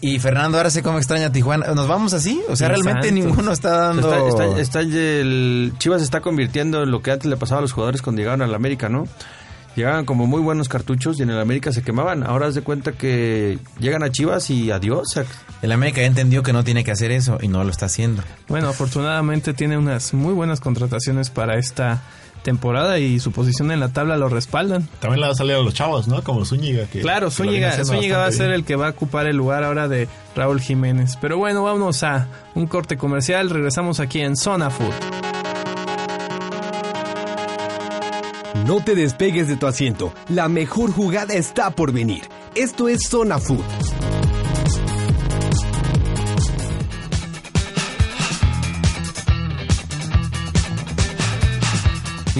Y, 0.00 0.14
y 0.14 0.18
Fernando 0.18 0.58
Arce, 0.58 0.82
¿cómo 0.82 0.98
extraña 0.98 1.26
a 1.26 1.32
Tijuana? 1.32 1.66
¿Nos 1.74 1.88
vamos 1.88 2.12
así? 2.12 2.40
O 2.48 2.56
sea, 2.56 2.68
realmente 2.68 3.10
ninguno 3.12 3.52
está 3.52 3.70
dando... 3.88 4.14
Está, 4.28 4.44
está- 4.44 4.60
está 4.60 4.80
el 4.80 5.72
Chivas 5.78 6.00
se 6.00 6.04
está 6.04 6.20
convirtiendo 6.20 6.82
en 6.82 6.90
lo 6.90 7.02
que 7.02 7.10
antes 7.12 7.28
le 7.30 7.36
pasaba 7.36 7.58
a 7.58 7.62
los 7.62 7.72
jugadores 7.72 8.02
cuando 8.02 8.20
llegaban 8.20 8.42
al 8.42 8.54
América, 8.54 8.88
¿no? 8.88 9.06
Llegaban 9.76 10.04
como 10.04 10.26
muy 10.26 10.40
buenos 10.40 10.68
cartuchos 10.68 11.18
y 11.20 11.22
en 11.22 11.30
el 11.30 11.38
América 11.40 11.72
se 11.72 11.82
quemaban. 11.82 12.24
Ahora 12.24 12.48
haz 12.48 12.54
de 12.56 12.62
cuenta 12.62 12.92
que 12.92 13.58
llegan 13.78 14.02
a 14.02 14.10
Chivas 14.10 14.50
y 14.50 14.70
adiós. 14.72 15.06
El 15.62 15.72
América 15.72 16.00
ya 16.00 16.08
entendió 16.08 16.42
que 16.42 16.52
no 16.52 16.64
tiene 16.64 16.82
que 16.84 16.90
hacer 16.90 17.12
eso 17.12 17.38
y 17.40 17.46
no 17.48 17.62
lo 17.62 17.70
está 17.70 17.86
haciendo. 17.86 18.22
Bueno, 18.48 18.68
afortunadamente 18.68 19.54
tiene 19.54 19.78
unas 19.78 20.12
muy 20.12 20.34
buenas 20.34 20.60
contrataciones 20.60 21.30
para 21.30 21.56
esta 21.56 22.02
temporada 22.42 22.98
y 22.98 23.20
su 23.20 23.32
posición 23.32 23.70
en 23.70 23.80
la 23.80 23.88
tabla 23.90 24.16
lo 24.16 24.28
respaldan. 24.28 24.88
También 25.00 25.20
le 25.20 25.26
va 25.26 25.32
a 25.32 25.36
salir 25.36 25.54
a 25.54 25.60
los 25.60 25.74
chavos, 25.74 26.08
¿no? 26.08 26.22
Como 26.22 26.44
Zúñiga. 26.44 26.86
Que, 26.86 27.00
Claro, 27.00 27.28
que 27.28 27.34
Zúñiga, 27.34 27.68
va 28.18 28.26
a 28.26 28.32
ser 28.32 28.46
bien. 28.48 28.52
el 28.60 28.64
que 28.64 28.76
va 28.76 28.88
a 28.88 28.90
ocupar 28.90 29.26
el 29.26 29.36
lugar 29.36 29.64
ahora 29.64 29.88
de 29.88 30.08
Raúl 30.34 30.60
Jiménez. 30.60 31.16
Pero 31.20 31.38
bueno, 31.38 31.62
vámonos 31.64 32.02
a 32.02 32.28
un 32.54 32.66
corte 32.66 32.96
comercial. 32.96 33.50
Regresamos 33.50 34.00
aquí 34.00 34.20
en 34.20 34.36
Zona 34.36 34.70
Food. 34.70 34.92
No 38.66 38.82
te 38.84 38.94
despegues 38.94 39.48
de 39.48 39.56
tu 39.56 39.66
asiento. 39.66 40.12
La 40.28 40.48
mejor 40.48 40.92
jugada 40.92 41.34
está 41.34 41.70
por 41.70 41.92
venir. 41.92 42.22
Esto 42.54 42.88
es 42.88 43.02
Zona 43.08 43.38
Food. 43.38 43.64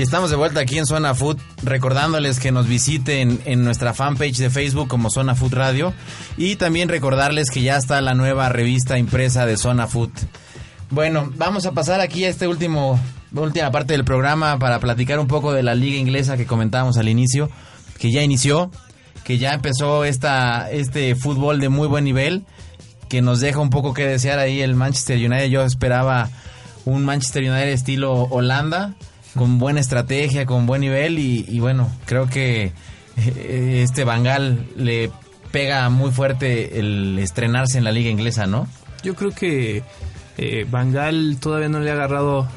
Estamos 0.03 0.31
de 0.31 0.37
vuelta 0.37 0.61
aquí 0.61 0.79
en 0.79 0.87
Zona 0.87 1.15
Food, 1.15 1.37
recordándoles 1.63 2.41
que 2.41 2.53
nos 2.53 2.67
visiten 2.67 3.39
en 3.45 3.63
nuestra 3.65 3.93
fanpage 3.93 4.39
de 4.39 4.49
Facebook 4.49 4.89
como 4.89 5.11
Zona 5.11 5.35
Food 5.35 5.53
Radio 5.53 5.93
y 6.39 6.57
también 6.57 6.89
recordarles 6.89 7.51
que 7.51 7.61
ya 7.61 7.77
está 7.77 8.01
la 8.01 8.15
nueva 8.15 8.49
revista 8.49 8.99
impresa 8.99 9.45
de 9.45 9.59
Zona 9.59 9.87
Food. 9.89 10.11
Bueno, 10.89 11.31
vamos 11.37 11.67
a 11.67 11.73
pasar 11.73 12.01
aquí 12.01 12.25
a 12.25 12.31
este 12.31 12.49
último 12.49 12.99
última 13.35 13.71
parte 13.71 13.93
del 13.93 14.05
programa 14.05 14.59
para 14.59 14.81
platicar 14.81 15.21
un 15.21 15.27
poco 15.27 15.53
de 15.53 15.63
la 15.63 15.75
liga 15.75 15.99
inglesa 15.99 16.39
que 16.39 16.47
comentábamos 16.47 16.97
al 16.97 17.09
inicio, 17.09 17.51
que 17.99 18.11
ya 18.11 18.23
inició, 18.23 18.71
que 19.23 19.37
ya 19.37 19.53
empezó 19.53 20.05
esta 20.07 20.71
este 20.71 21.15
fútbol 21.15 21.61
de 21.61 21.69
muy 21.69 21.87
buen 21.87 22.05
nivel, 22.05 22.47
que 23.11 23.21
nos 23.21 23.41
deja 23.41 23.59
un 23.59 23.71
poco 23.71 23.93
que 23.93 24.07
desear 24.07 24.39
ahí 24.39 24.63
el 24.63 24.75
Manchester 24.75 25.19
United. 25.19 25.51
Yo 25.51 25.63
esperaba 25.63 26.31
un 26.87 27.05
Manchester 27.05 27.43
United 27.43 27.69
estilo 27.69 28.15
Holanda, 28.15 28.95
con 29.35 29.59
buena 29.59 29.81
estrategia, 29.81 30.47
con 30.47 30.67
buen 30.67 30.81
nivel 30.81 31.19
y, 31.19 31.61
bueno, 31.61 31.91
creo 32.07 32.29
que 32.29 32.73
eh, 33.17 33.81
este 33.83 34.05
Bangal 34.05 34.67
le 34.77 35.11
pega 35.51 35.89
muy 35.89 36.11
fuerte 36.11 36.79
el 36.79 37.19
estrenarse 37.19 37.79
en 37.79 37.85
la 37.85 37.93
liga 37.93 38.11
inglesa, 38.11 38.47
¿no? 38.47 38.69
Yo 39.03 39.15
creo 39.15 39.31
que 39.31 39.83
eh, 40.39 40.67
Van 40.71 40.93
Gaal 40.93 41.39
todavía 41.41 41.69
no 41.69 41.81
le 41.81 41.91
ha 41.91 41.95
agarrado 41.95 42.49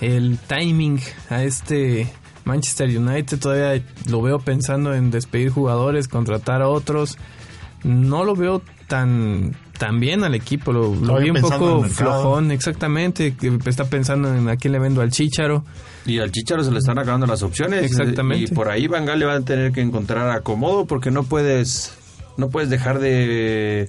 el 0.00 0.38
timing 0.38 1.00
a 1.30 1.42
este 1.42 2.12
Manchester 2.44 2.88
United. 2.96 3.38
Todavía 3.38 3.84
lo 4.08 4.22
veo 4.22 4.38
pensando 4.38 4.94
en 4.94 5.10
despedir 5.10 5.50
jugadores, 5.50 6.08
contratar 6.08 6.62
a 6.62 6.68
otros. 6.68 7.18
No 7.82 8.24
lo 8.24 8.34
veo 8.34 8.62
tan 8.86 9.56
tan 9.84 10.00
bien 10.00 10.24
al 10.24 10.34
equipo. 10.34 10.72
Lo, 10.72 10.94
lo 10.94 11.18
vi 11.18 11.28
un 11.28 11.42
poco 11.42 11.82
flojón, 11.84 12.50
exactamente. 12.52 13.34
Que 13.34 13.58
está 13.66 13.84
pensando 13.84 14.34
en 14.34 14.48
a 14.48 14.56
quién 14.56 14.72
le 14.72 14.78
vendo 14.78 15.02
al 15.02 15.10
Chicharo. 15.10 15.62
Y 16.06 16.20
al 16.20 16.32
Chicharo 16.32 16.64
se 16.64 16.70
le 16.70 16.78
están 16.78 16.98
acabando 16.98 17.26
las 17.26 17.42
opciones. 17.42 17.84
Exactamente. 17.84 18.50
Y 18.50 18.54
por 18.54 18.70
ahí 18.70 18.86
Van 18.86 19.04
Gaal 19.04 19.18
le 19.18 19.26
van 19.26 19.42
a 19.42 19.44
tener 19.44 19.72
que 19.72 19.82
encontrar 19.82 20.30
acomodo 20.30 20.86
porque 20.86 21.10
no 21.10 21.24
puedes 21.24 21.98
no 22.38 22.48
puedes 22.48 22.70
dejar 22.70 22.98
de 22.98 23.86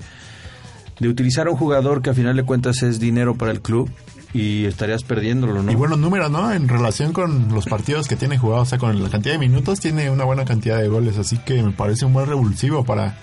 de 0.99 1.07
utilizar 1.07 1.47
a 1.47 1.51
un 1.51 1.57
jugador 1.57 2.01
que 2.01 2.09
a 2.09 2.13
final 2.13 2.35
de 2.35 2.43
cuentas 2.43 2.83
es 2.83 2.99
dinero 2.99 3.35
para 3.35 3.51
el 3.51 3.61
club 3.61 3.89
y 4.33 4.65
estarías 4.65 5.03
perdiéndolo, 5.03 5.63
¿no? 5.63 5.71
Y 5.71 5.75
buenos 5.75 5.97
números, 5.97 6.29
¿no? 6.29 6.51
En 6.51 6.67
relación 6.67 7.13
con 7.13 7.53
los 7.53 7.67
partidos 7.67 8.09
que 8.09 8.17
tiene 8.17 8.37
jugado, 8.37 8.63
o 8.63 8.65
sea, 8.65 8.77
con 8.77 9.01
la 9.01 9.09
cantidad 9.09 9.35
de 9.35 9.39
minutos, 9.39 9.79
tiene 9.79 10.09
una 10.09 10.25
buena 10.25 10.43
cantidad 10.43 10.81
de 10.81 10.89
goles. 10.89 11.17
Así 11.17 11.37
que 11.37 11.63
me 11.63 11.71
parece 11.71 12.05
un 12.05 12.11
buen 12.11 12.27
revulsivo 12.27 12.83
para, 12.83 13.17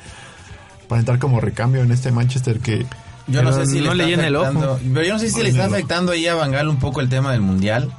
para 0.88 1.00
entrar 1.00 1.18
como 1.18 1.40
recambio 1.40 1.82
en 1.82 1.90
este 1.92 2.10
Manchester 2.12 2.58
que 2.60 2.86
Yo 3.28 3.42
no 3.42 3.52
sé 3.52 3.66
si 3.66 3.80
no 3.80 3.94
le 3.94 4.06
le 4.06 4.14
el 4.14 4.36
afectando, 4.36 4.72
ojo. 4.72 4.80
pero 4.94 5.06
yo 5.06 5.12
no 5.14 5.18
sé 5.18 5.28
si 5.30 5.36
No 5.38 5.42
le 5.44 5.48
está 5.50 5.64
afectando 5.66 6.12
ahí 6.12 6.26
a 6.26 6.34
Bangal 6.34 6.68
un 6.68 6.78
poco 6.78 7.00
el 7.00 7.08
tema 7.08 7.32
del 7.32 7.40
mundial, 7.40 7.90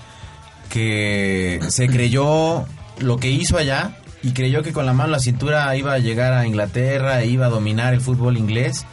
que 0.69 1.59
se 1.69 1.87
creyó 1.87 2.65
lo 2.99 3.17
que 3.17 3.29
hizo 3.31 3.57
allá 3.57 3.97
y 4.21 4.31
creyó 4.31 4.63
que 4.63 4.73
con 4.73 4.85
la 4.85 4.93
mano 4.93 5.07
en 5.07 5.11
la 5.13 5.19
cintura 5.19 5.75
iba 5.75 5.93
a 5.93 5.99
llegar 5.99 6.33
a 6.33 6.45
Inglaterra 6.47 7.21
e 7.21 7.27
iba 7.27 7.47
a 7.47 7.49
dominar 7.49 7.93
el 7.93 8.01
fútbol 8.01 8.37
inglés. 8.37 8.85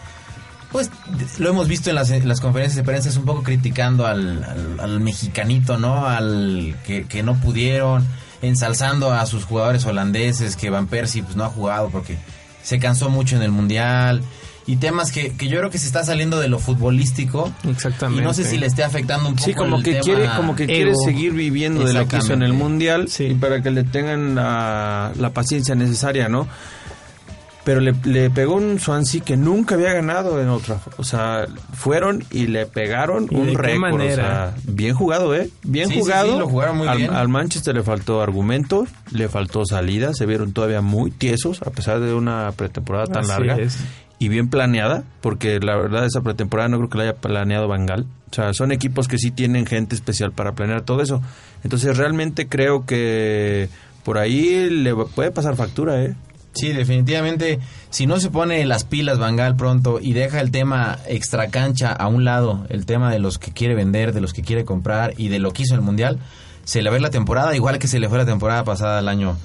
Pues 0.72 0.90
lo 1.38 1.50
hemos 1.50 1.66
visto 1.68 1.90
en 1.90 1.96
las, 1.96 2.10
en 2.10 2.28
las 2.28 2.40
conferencias 2.40 2.76
de 2.76 2.84
prensa, 2.84 3.08
es 3.08 3.16
un 3.16 3.24
poco 3.24 3.42
criticando 3.42 4.06
al, 4.06 4.44
al- 4.44 4.80
al 4.80 5.00
mexicanito, 5.00 5.78
¿no? 5.78 6.06
Al 6.06 6.76
que, 6.86 7.06
que 7.06 7.22
no 7.24 7.34
pudieron, 7.40 8.06
ensalzando 8.40 9.12
a 9.12 9.26
sus 9.26 9.44
jugadores 9.44 9.84
holandeses, 9.84 10.54
que 10.56 10.70
Van 10.70 10.86
Persie 10.86 11.22
pues, 11.24 11.34
no 11.36 11.44
ha 11.44 11.48
jugado 11.48 11.90
porque 11.90 12.18
se 12.62 12.78
cansó 12.78 13.10
mucho 13.10 13.36
en 13.36 13.42
el 13.42 13.50
mundial. 13.50 14.22
Y 14.66 14.76
temas 14.76 15.10
que, 15.10 15.32
que 15.32 15.48
yo 15.48 15.58
creo 15.58 15.70
que 15.70 15.78
se 15.78 15.86
está 15.86 16.04
saliendo 16.04 16.38
de 16.38 16.46
lo 16.48 16.58
futbolístico. 16.60 17.52
Exactamente. 17.68 18.22
Y 18.22 18.24
no 18.24 18.32
sé 18.34 18.44
si 18.44 18.56
le 18.56 18.66
esté 18.66 18.84
afectando 18.84 19.28
un 19.28 19.34
poco 19.34 19.44
Sí, 19.46 19.54
como 19.54 19.76
el 19.78 19.82
que 19.82 19.92
tema 19.92 20.02
quiere, 20.04 20.28
como 20.36 20.54
que 20.54 20.66
quiere 20.66 20.92
seguir 21.04 21.32
viviendo 21.32 21.84
de 21.84 21.92
lo 21.92 22.06
que 22.06 22.18
hizo 22.18 22.34
en 22.34 22.42
el 22.42 22.52
mundial 22.52 23.08
Sí. 23.08 23.24
y 23.24 23.34
para 23.34 23.62
que 23.62 23.70
le 23.70 23.82
tengan 23.84 24.34
la, 24.36 25.12
la 25.18 25.30
paciencia 25.30 25.74
necesaria, 25.74 26.28
¿no? 26.28 26.46
Pero 27.70 27.80
le, 27.80 27.94
le 28.02 28.30
pegó 28.30 28.56
un 28.56 28.80
Swansea 28.80 29.20
que 29.20 29.36
nunca 29.36 29.76
había 29.76 29.92
ganado 29.92 30.42
en 30.42 30.48
otra. 30.48 30.80
O 30.96 31.04
sea, 31.04 31.46
fueron 31.72 32.24
y 32.32 32.48
le 32.48 32.66
pegaron 32.66 33.28
¿Y 33.30 33.34
de 33.36 33.40
un 33.40 33.46
qué 33.50 33.56
récord. 33.58 33.76
o 33.76 33.80
manera? 33.96 34.14
sea, 34.16 34.54
bien 34.64 34.92
jugado, 34.96 35.36
¿eh? 35.36 35.48
Bien 35.62 35.86
Sí, 35.86 35.94
sí, 35.94 36.00
jugado. 36.00 36.32
sí, 36.32 36.38
lo 36.40 36.48
jugaron 36.48 36.78
muy 36.78 36.88
al, 36.88 36.96
bien. 36.98 37.12
al 37.14 37.28
Manchester 37.28 37.76
le 37.76 37.84
faltó 37.84 38.22
argumento, 38.22 38.88
le 39.12 39.28
faltó 39.28 39.64
salida, 39.64 40.14
se 40.14 40.26
vieron 40.26 40.52
todavía 40.52 40.80
muy 40.80 41.12
tiesos 41.12 41.62
a 41.62 41.70
pesar 41.70 42.00
de 42.00 42.12
una 42.12 42.50
pretemporada 42.56 43.06
tan 43.06 43.18
Así 43.22 43.28
larga. 43.30 43.56
es. 43.62 43.78
Y 44.18 44.28
bien 44.28 44.50
planeada, 44.50 45.04
porque 45.20 45.60
la 45.60 45.76
verdad 45.76 46.04
esa 46.06 46.22
pretemporada 46.22 46.68
no 46.70 46.78
creo 46.78 46.90
que 46.90 46.98
la 46.98 47.04
haya 47.04 47.14
planeado 47.18 47.68
Bangal. 47.68 48.04
O 48.32 48.34
sea, 48.34 48.52
son 48.52 48.72
equipos 48.72 49.06
que 49.06 49.16
sí 49.16 49.30
tienen 49.30 49.64
gente 49.64 49.94
especial 49.94 50.32
para 50.32 50.56
planear 50.56 50.80
todo 50.82 51.02
eso. 51.02 51.22
Entonces 51.62 51.96
realmente 51.96 52.48
creo 52.48 52.84
que 52.84 53.68
por 54.02 54.18
ahí 54.18 54.68
le 54.70 54.92
puede 55.14 55.30
pasar 55.30 55.54
factura, 55.54 56.02
¿eh? 56.02 56.16
Sí, 56.52 56.72
definitivamente, 56.72 57.60
si 57.90 58.06
no 58.06 58.18
se 58.18 58.28
pone 58.30 58.64
las 58.66 58.84
pilas 58.84 59.18
Bangal 59.18 59.54
pronto 59.56 60.00
y 60.00 60.12
deja 60.14 60.40
el 60.40 60.50
tema 60.50 60.98
extracancha 61.06 61.92
a 61.92 62.08
un 62.08 62.24
lado, 62.24 62.66
el 62.70 62.86
tema 62.86 63.10
de 63.12 63.20
los 63.20 63.38
que 63.38 63.52
quiere 63.52 63.74
vender, 63.74 64.12
de 64.12 64.20
los 64.20 64.32
que 64.32 64.42
quiere 64.42 64.64
comprar 64.64 65.14
y 65.16 65.28
de 65.28 65.38
lo 65.38 65.52
que 65.52 65.62
hizo 65.62 65.74
el 65.76 65.80
Mundial, 65.80 66.18
se 66.64 66.82
le 66.82 66.90
va 66.90 66.96
a 66.96 66.98
ir 66.98 67.02
la 67.02 67.10
temporada, 67.10 67.54
igual 67.54 67.78
que 67.78 67.86
se 67.88 68.00
le 68.00 68.08
fue 68.08 68.18
la 68.18 68.26
temporada 68.26 68.64
pasada 68.64 68.98
al 68.98 69.08
año 69.08 69.36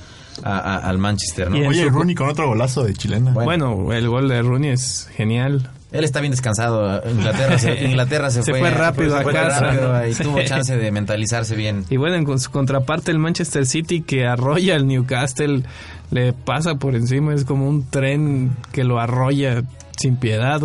a- 0.44 0.58
a- 0.58 0.78
al 0.78 0.98
Manchester, 0.98 1.50
¿no? 1.50 1.58
Y 1.58 1.62
en 1.62 1.68
Oye, 1.70 1.84
su- 1.84 1.90
Rooney 1.90 2.16
con 2.16 2.28
otro 2.28 2.48
golazo 2.48 2.84
de 2.84 2.94
chilena. 2.94 3.32
Bueno. 3.32 3.76
Bueno, 3.76 3.94
el 3.94 4.10
gol 4.10 4.28
de 4.28 4.42
Rooney 4.42 4.72
es 4.72 5.08
genial. 5.16 5.70
Él 5.92 6.04
está 6.04 6.20
bien 6.20 6.32
descansado, 6.32 7.02
Inglaterra 7.10 7.58
se, 7.58 7.84
Inglaterra 7.86 8.30
se, 8.30 8.44
Se 8.44 8.52
fue, 8.52 8.60
fue 8.60 8.72
rápido 8.72 9.12
se 9.12 9.18
a 9.18 9.22
fue 9.24 9.34
casa. 9.34 9.60
rápido 9.60 10.08
y 10.08 10.14
tuvo 10.24 10.42
chance 10.44 10.76
de 10.76 10.92
mentalizarse 10.92 11.56
bien. 11.56 11.86
Y 11.90 11.98
bueno, 11.98 12.16
en 12.16 12.40
su 12.40 12.52
contraparte 12.52 13.12
el 13.12 13.20
Manchester 13.20 13.66
City 13.66 14.02
que 14.02 14.26
arrolla 14.26 14.76
al 14.76 14.88
Newcastle, 14.88 15.64
le 16.12 16.34
pasa 16.34 16.76
por 16.76 16.96
encima, 16.96 17.34
es 17.34 17.46
como 17.46 17.70
un 17.70 17.90
tren 17.90 18.56
que 18.72 18.84
lo 18.84 19.00
arrolla 19.00 19.64
sin 19.98 20.18
piedad. 20.18 20.62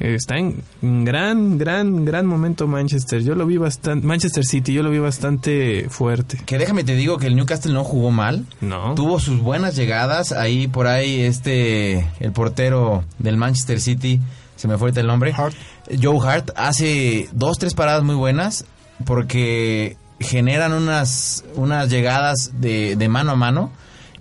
Está 0.00 0.38
en 0.38 0.62
un 0.80 1.04
gran, 1.04 1.58
gran, 1.58 2.06
gran 2.06 2.24
momento 2.24 2.66
Manchester. 2.66 3.22
Yo 3.22 3.34
lo 3.34 3.44
vi 3.44 3.58
bastante, 3.58 4.06
Manchester 4.06 4.44
City, 4.46 4.72
yo 4.72 4.82
lo 4.82 4.90
vi 4.90 4.98
bastante 4.98 5.88
fuerte. 5.90 6.40
Que 6.46 6.56
déjame 6.56 6.84
te 6.84 6.96
digo 6.96 7.18
que 7.18 7.26
el 7.26 7.36
Newcastle 7.36 7.74
no 7.74 7.84
jugó 7.84 8.10
mal. 8.10 8.46
No. 8.62 8.94
Tuvo 8.94 9.20
sus 9.20 9.40
buenas 9.40 9.76
llegadas. 9.76 10.32
Ahí 10.32 10.68
por 10.68 10.86
ahí 10.86 11.20
este 11.20 12.08
el 12.18 12.32
portero 12.32 13.04
del 13.18 13.36
Manchester 13.36 13.78
City, 13.78 14.20
se 14.56 14.68
me 14.68 14.78
fue 14.78 14.90
el 14.90 15.06
nombre. 15.06 15.34
Hart. 15.36 15.54
Joe 16.02 16.18
Hart 16.26 16.50
hace 16.56 17.28
dos, 17.32 17.58
tres 17.58 17.74
paradas 17.74 18.02
muy 18.02 18.14
buenas 18.14 18.64
porque 19.04 19.98
generan 20.18 20.72
unas, 20.72 21.44
unas 21.56 21.90
llegadas 21.90 22.52
de, 22.54 22.96
de 22.96 23.08
mano 23.08 23.32
a 23.32 23.36
mano. 23.36 23.70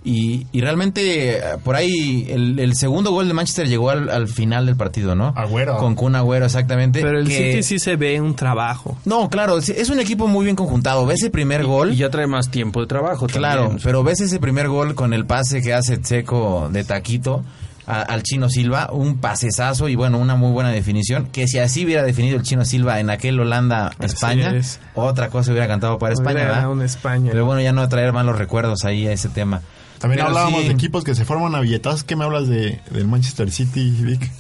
Y, 0.04 0.47
y 0.54 0.62
realmente 0.62 1.38
eh, 1.38 1.41
por 1.64 1.76
ahí 1.76 2.26
el, 2.30 2.58
el 2.58 2.76
segundo 2.76 3.12
gol 3.12 3.28
de 3.28 3.34
Manchester 3.34 3.68
llegó 3.68 3.89
al, 3.89 4.10
al 4.10 4.28
final 4.30 4.66
del 4.66 4.78
partido, 4.78 5.14
¿no? 5.14 5.34
Agüero. 5.36 5.76
Con 5.78 5.95
Kun 5.95 6.16
Agüero, 6.16 6.45
exactamente. 6.45 7.02
Pero 7.02 7.20
el 7.20 7.28
que- 7.28 7.52
City 7.52 7.64
sí 7.64 7.80
se 7.80 7.97
ve 7.97 8.22
un 8.22 8.34
trabajo. 8.36 8.97
No, 9.04 9.30
claro, 9.30 9.58
es 9.58 9.89
un 9.89 10.00
equipo 10.00 10.28
muy 10.28 10.45
bien 10.45 10.56
conjuntado. 10.56 11.06
¿Ves 11.06 11.22
el 11.24 11.32
primer 11.32 11.66
gol? 11.66 11.91
Y 11.93 11.97
ya 11.97 12.10
trae 12.10 12.28
más 12.28 12.50
tiempo 12.50 12.80
de 12.80 12.88
trabajo 12.88 13.28
Claro, 13.28 13.64
también. 13.64 13.82
pero 13.84 14.04
ves 14.04 14.22
ese 14.22 14.39
primer 14.39 14.70
gol 14.70 14.95
con 14.95 15.14
el 15.14 15.26
pase 15.26 15.62
que 15.62 15.74
hace 15.74 16.00
Seco 16.02 16.70
de 16.72 16.84
taquito 16.86 17.43
a- 17.86 18.02
al 18.04 18.24
Chino 18.24 18.50
Silva, 18.50 18.89
un 18.93 19.18
pasesazo 19.18 19.89
y 19.89 19.95
bueno, 19.95 20.18
una 20.20 20.36
muy 20.36 20.52
buena 20.52 20.70
definición, 20.70 21.28
que 21.32 21.47
si 21.47 21.60
así 21.60 21.84
hubiera 21.86 22.04
definido 22.04 22.38
el 22.38 22.43
Chino 22.43 22.64
Silva 22.64 23.00
en 23.02 23.10
aquel 23.10 23.38
Holanda-España, 23.39 24.56
es. 24.56 24.80
otra 24.95 25.30
cosa 25.30 25.52
hubiera 25.52 25.68
cantado 25.68 25.97
para 26.00 26.14
España, 26.14 26.32
Hubiera 26.32 26.41
¿verdad? 26.45 26.56
ganado 26.62 26.74
un 26.74 26.82
España. 26.84 27.30
Pero 27.32 27.45
bueno, 27.45 27.62
ya 27.62 27.74
no 27.74 27.88
traer 27.89 28.14
malos 28.14 28.38
recuerdos 28.38 28.86
ahí 28.86 29.08
a 29.08 29.12
ese 29.12 29.28
tema. 29.30 29.62
También 30.00 30.18
Pero 30.20 30.28
hablábamos 30.30 30.62
sí. 30.62 30.68
de 30.70 30.74
equipos 30.74 31.04
que 31.04 31.14
se 31.14 31.26
forman 31.26 31.54
a 31.56 31.60
billetazos. 31.60 32.04
¿Qué 32.04 32.16
me 32.16 32.24
hablas 32.26 32.47
de, 32.47 32.80
del 32.91 33.08
Manchester 33.08 33.52
City, 33.52 33.91
Vic? 34.02 34.32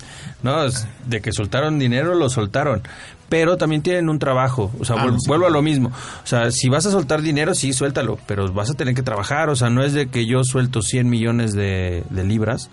No, 0.41 0.63
es 0.63 0.87
de 1.05 1.21
que 1.21 1.31
soltaron 1.33 1.77
dinero, 1.79 2.15
lo 2.15 2.29
soltaron. 2.29 2.81
Pero 3.27 3.57
también 3.57 3.81
tienen 3.83 4.09
un 4.09 4.17
trabajo. 4.19 4.71
O 4.79 4.85
sea, 4.85 4.95
Ah, 4.97 5.07
sí. 5.19 5.27
vuelvo 5.27 5.45
a 5.47 5.49
lo 5.49 5.61
mismo. 5.61 5.89
O 5.89 6.27
sea, 6.27 6.49
si 6.51 6.69
vas 6.69 6.85
a 6.85 6.91
soltar 6.91 7.21
dinero, 7.21 7.53
sí, 7.53 7.73
suéltalo. 7.73 8.17
Pero 8.25 8.51
vas 8.53 8.69
a 8.69 8.73
tener 8.73 8.95
que 8.95 9.03
trabajar. 9.03 9.49
O 9.49 9.55
sea, 9.55 9.69
no 9.69 9.83
es 9.83 9.93
de 9.93 10.07
que 10.07 10.25
yo 10.25 10.43
suelto 10.43 10.81
100 10.81 11.09
millones 11.09 11.51
de, 11.53 12.03
de 12.09 12.23
libras 12.23 12.69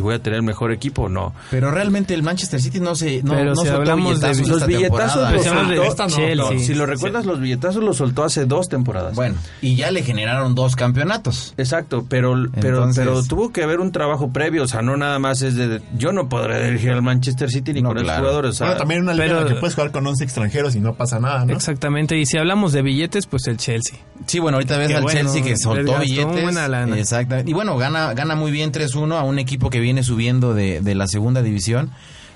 y 0.00 0.02
voy 0.02 0.14
a 0.14 0.18
tener 0.22 0.38
el 0.38 0.42
mejor 0.42 0.72
equipo. 0.72 1.08
No. 1.10 1.34
Pero 1.50 1.70
realmente 1.70 2.14
el 2.14 2.22
Manchester 2.22 2.60
City 2.60 2.80
no 2.80 2.94
se 2.94 3.22
no, 3.22 3.32
Pero 3.34 3.50
no 3.54 3.56
si 3.56 3.68
soltó 3.68 3.80
de 3.82 3.86
Los 3.86 4.66
billetazos 4.66 4.66
temporada. 4.66 5.30
los 5.32 5.44
de 5.44 5.50
soltó. 5.50 5.82
esta 5.84 6.06
no, 6.06 6.34
no, 6.52 6.58
si 6.58 6.74
lo 6.74 6.86
recuerdas, 6.86 7.26
los 7.26 7.40
billetazos 7.40 7.84
los 7.84 7.96
soltó 7.98 8.24
hace 8.24 8.46
dos 8.46 8.68
temporadas. 8.68 9.14
Bueno, 9.14 9.36
y 9.60 9.76
ya 9.76 9.90
le 9.90 10.02
generaron 10.02 10.54
dos 10.54 10.74
campeonatos. 10.76 11.52
Exacto, 11.58 12.06
pero, 12.08 12.34
pero, 12.60 12.78
Entonces- 12.78 13.04
pero 13.04 13.22
tuvo 13.24 13.52
que 13.52 13.62
haber 13.62 13.80
un 13.80 13.92
trabajo 13.92 14.32
previo, 14.32 14.62
o 14.62 14.66
sea, 14.66 14.80
no 14.82 14.96
nada 14.96 15.18
más 15.18 15.42
es 15.42 15.54
de, 15.56 15.82
yo 15.96 16.12
no 16.12 16.28
podré 16.28 16.64
dirigir 16.64 16.90
al 16.92 17.02
Manchester 17.02 17.50
City 17.50 17.72
ni 17.74 17.82
No, 17.82 17.88
con 17.90 17.98
esos 17.98 18.06
claro. 18.06 18.22
jugadores, 18.22 18.50
o 18.50 18.54
sea, 18.54 18.66
bueno, 18.68 18.78
también 18.78 19.02
una 19.02 19.12
liga 19.12 19.24
en 19.26 19.32
la 19.32 19.36
pero- 19.42 19.54
que 19.54 19.60
puedes 19.60 19.74
jugar 19.74 19.90
con 19.92 20.06
11 20.06 20.24
extranjeros 20.24 20.74
y 20.76 20.80
no 20.80 20.94
pasa 20.94 21.18
nada, 21.20 21.44
¿no? 21.44 21.52
Exactamente. 21.52 22.16
Y 22.18 22.24
si 22.26 22.38
hablamos 22.38 22.72
de 22.72 22.82
billetes, 22.82 23.26
pues 23.26 23.46
el 23.48 23.56
Chelsea. 23.58 23.98
Sí, 24.26 24.38
bueno, 24.38 24.56
ahorita 24.58 24.76
ves 24.76 24.88
Qué 24.88 24.96
al 24.96 25.02
bueno, 25.02 25.18
Chelsea 25.20 25.42
que 25.42 25.56
soltó 25.56 25.98
billetes. 25.98 26.42
buena 26.42 26.68
lana. 26.68 26.98
Exactamente. 26.98 27.50
Y 27.50 27.54
bueno, 27.54 27.76
gana, 27.78 28.12
gana 28.14 28.34
muy 28.34 28.50
bien 28.52 28.70
3-1 28.70 29.16
a 29.16 29.22
un 29.24 29.38
equipo 29.38 29.70
que 29.70 29.80
viene 29.80 29.89
subiendo 30.02 30.54
de, 30.54 30.80
de 30.80 30.94
la 30.94 31.06
segunda 31.06 31.42
división. 31.42 31.90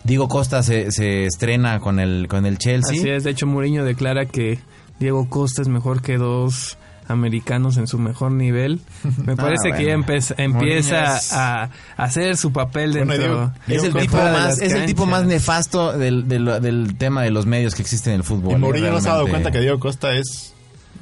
Diego 0.04 0.28
Costa 0.28 0.62
se, 0.62 0.90
se 0.92 1.24
estrena 1.26 1.80
con 1.80 1.98
el, 1.98 2.26
con 2.28 2.44
el 2.46 2.58
Chelsea. 2.58 2.92
Así 2.98 3.08
es. 3.08 3.24
De 3.24 3.30
hecho, 3.30 3.46
Mourinho 3.46 3.84
declara 3.84 4.26
que 4.26 4.58
Diego 5.00 5.28
Costa 5.30 5.62
es 5.62 5.68
mejor 5.68 6.02
que 6.02 6.18
dos 6.18 6.76
americanos 7.08 7.76
en 7.76 7.86
su 7.86 7.98
mejor 7.98 8.32
nivel. 8.32 8.80
Me 9.24 9.34
parece 9.36 9.72
que 9.72 9.84
ya 9.84 9.94
Ah, 9.94 9.96
bueno. 9.96 10.06
empe- 10.06 10.34
empieza 10.38 11.16
es- 11.18 11.32
a, 11.32 11.70
hacer 11.96 12.36
su 12.36 12.52
papel 12.52 12.92
Bueno, 12.92 13.12
dentro. 13.12 13.52
Diego- 13.66 13.78
Es 13.88 13.94
el, 13.94 13.94
tipo 14.02 14.16
más, 14.16 14.60
es 14.60 14.72
el 14.72 14.86
tipo 14.86 15.06
más 15.06 15.24
nefasto 15.24 15.92
del, 15.96 16.28
del, 16.28 16.44
del 16.62 16.96
tema 16.98 17.22
de 17.22 17.30
los 17.30 17.46
medios 17.46 17.74
que 17.74 17.82
existen 17.82 18.12
en 18.14 18.20
el 18.20 18.24
fútbol. 18.24 18.54
¿Y. 18.54 18.56
Mourinho 18.56 18.90
no 18.90 19.00
se 19.00 19.08
ha 19.08 19.12
dado 19.14 19.28
cuenta 19.28 19.50
que 19.50 19.60
Diego 19.60 19.78
Costa 19.78 20.12
es 20.14 20.52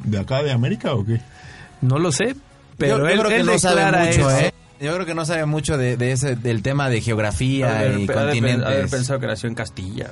de 0.05 0.19
acá, 0.19 0.43
de 0.43 0.53
América 0.53 0.95
o 0.95 1.05
qué? 1.05 1.21
No 1.81 1.99
lo 1.99 2.11
sé, 2.13 2.37
pero 2.79 2.99
yo, 2.99 3.05
yo 3.05 3.09
él, 3.09 3.19
creo 3.19 3.29
que 3.31 3.37
él 3.39 3.47
no 3.47 3.59
sabe 3.59 3.85
mucho, 3.87 4.31
eso. 4.31 4.31
¿eh? 4.39 4.55
Yo 4.83 4.93
creo 4.95 5.07
que 5.07 5.15
no 5.15 5.25
sabe 5.25 5.47
mucho 5.47 5.79
de, 5.79 5.97
de 5.97 6.13
ese, 6.13 6.35
del 6.37 6.63
tema 6.63 6.89
de 6.91 7.01
geografía 7.01 7.79
haber- 7.79 8.01
y 8.01 8.05
haber- 8.05 8.19
haber 8.19 8.41
continentes. 8.41 8.91
pensado 8.91 9.21
que 9.21 9.27
nació 9.29 9.49
en 9.49 9.55
Castilla. 9.55 10.11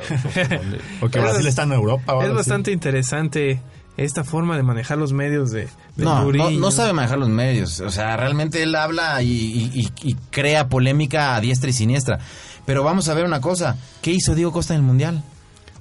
o- 1.00 1.08
que 1.10 1.18
Brasil 1.20 1.40
es- 1.40 1.46
está 1.46 1.64
en 1.64 1.72
Europa. 1.72 2.24
Es 2.24 2.32
bastante 2.32 2.70
interesante 2.72 3.60
esta 3.96 4.24
forma 4.24 4.56
de 4.56 4.62
manejar 4.62 4.96
los 4.98 5.12
medios 5.12 5.50
de, 5.50 5.62
de 5.96 6.04
No, 6.04 6.30
no, 6.32 6.70
sabe 6.70 6.92
manejar 6.92 7.18
los 7.18 7.28
medios. 7.28 7.80
O 7.80 7.90
sea, 7.90 8.16
realmente 8.16 8.62
él 8.62 8.74
habla 8.74 9.20
y, 9.22 9.28
y- 9.28 9.80
y- 10.02 10.10
y 10.10 10.14
crea 10.30 10.68
polémica 10.68 11.34
a 11.34 11.40
diestra 11.40 11.68
y 11.70 11.72
siniestra. 11.72 12.18
Pero 12.64 12.84
vamos 12.84 13.08
a 13.08 13.14
ver 13.14 13.24
una 13.24 13.40
cosa. 13.40 13.76
¿Qué 14.02 14.12
hizo 14.12 14.34
Diego 14.34 14.52
Costa 14.52 14.74
en 14.74 14.80
el 14.80 14.86
Mundial? 14.86 15.22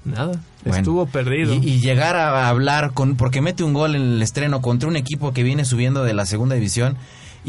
Nada, 0.06 0.32
Bueno, 0.64 0.78
estuvo 0.78 1.06
perdido. 1.06 1.54
Y, 1.54 1.58
y 1.58 1.80
llegar 1.82 2.16
a 2.16 2.48
hablar 2.50 2.92
con... 2.94 3.16
Porque 3.16 3.42
mete 3.42 3.64
un 3.64 3.74
gol 3.74 3.96
en 3.96 4.02
el 4.02 4.22
estreno 4.22 4.62
contra 4.62 4.88
un 4.90 4.96
equipo 4.96 5.34
que 5.34 5.44
viene 5.44 5.66
subiendo 5.66 6.04
de 6.04 6.14
la 6.14 6.26
segunda 6.26 6.56
división 6.56 6.98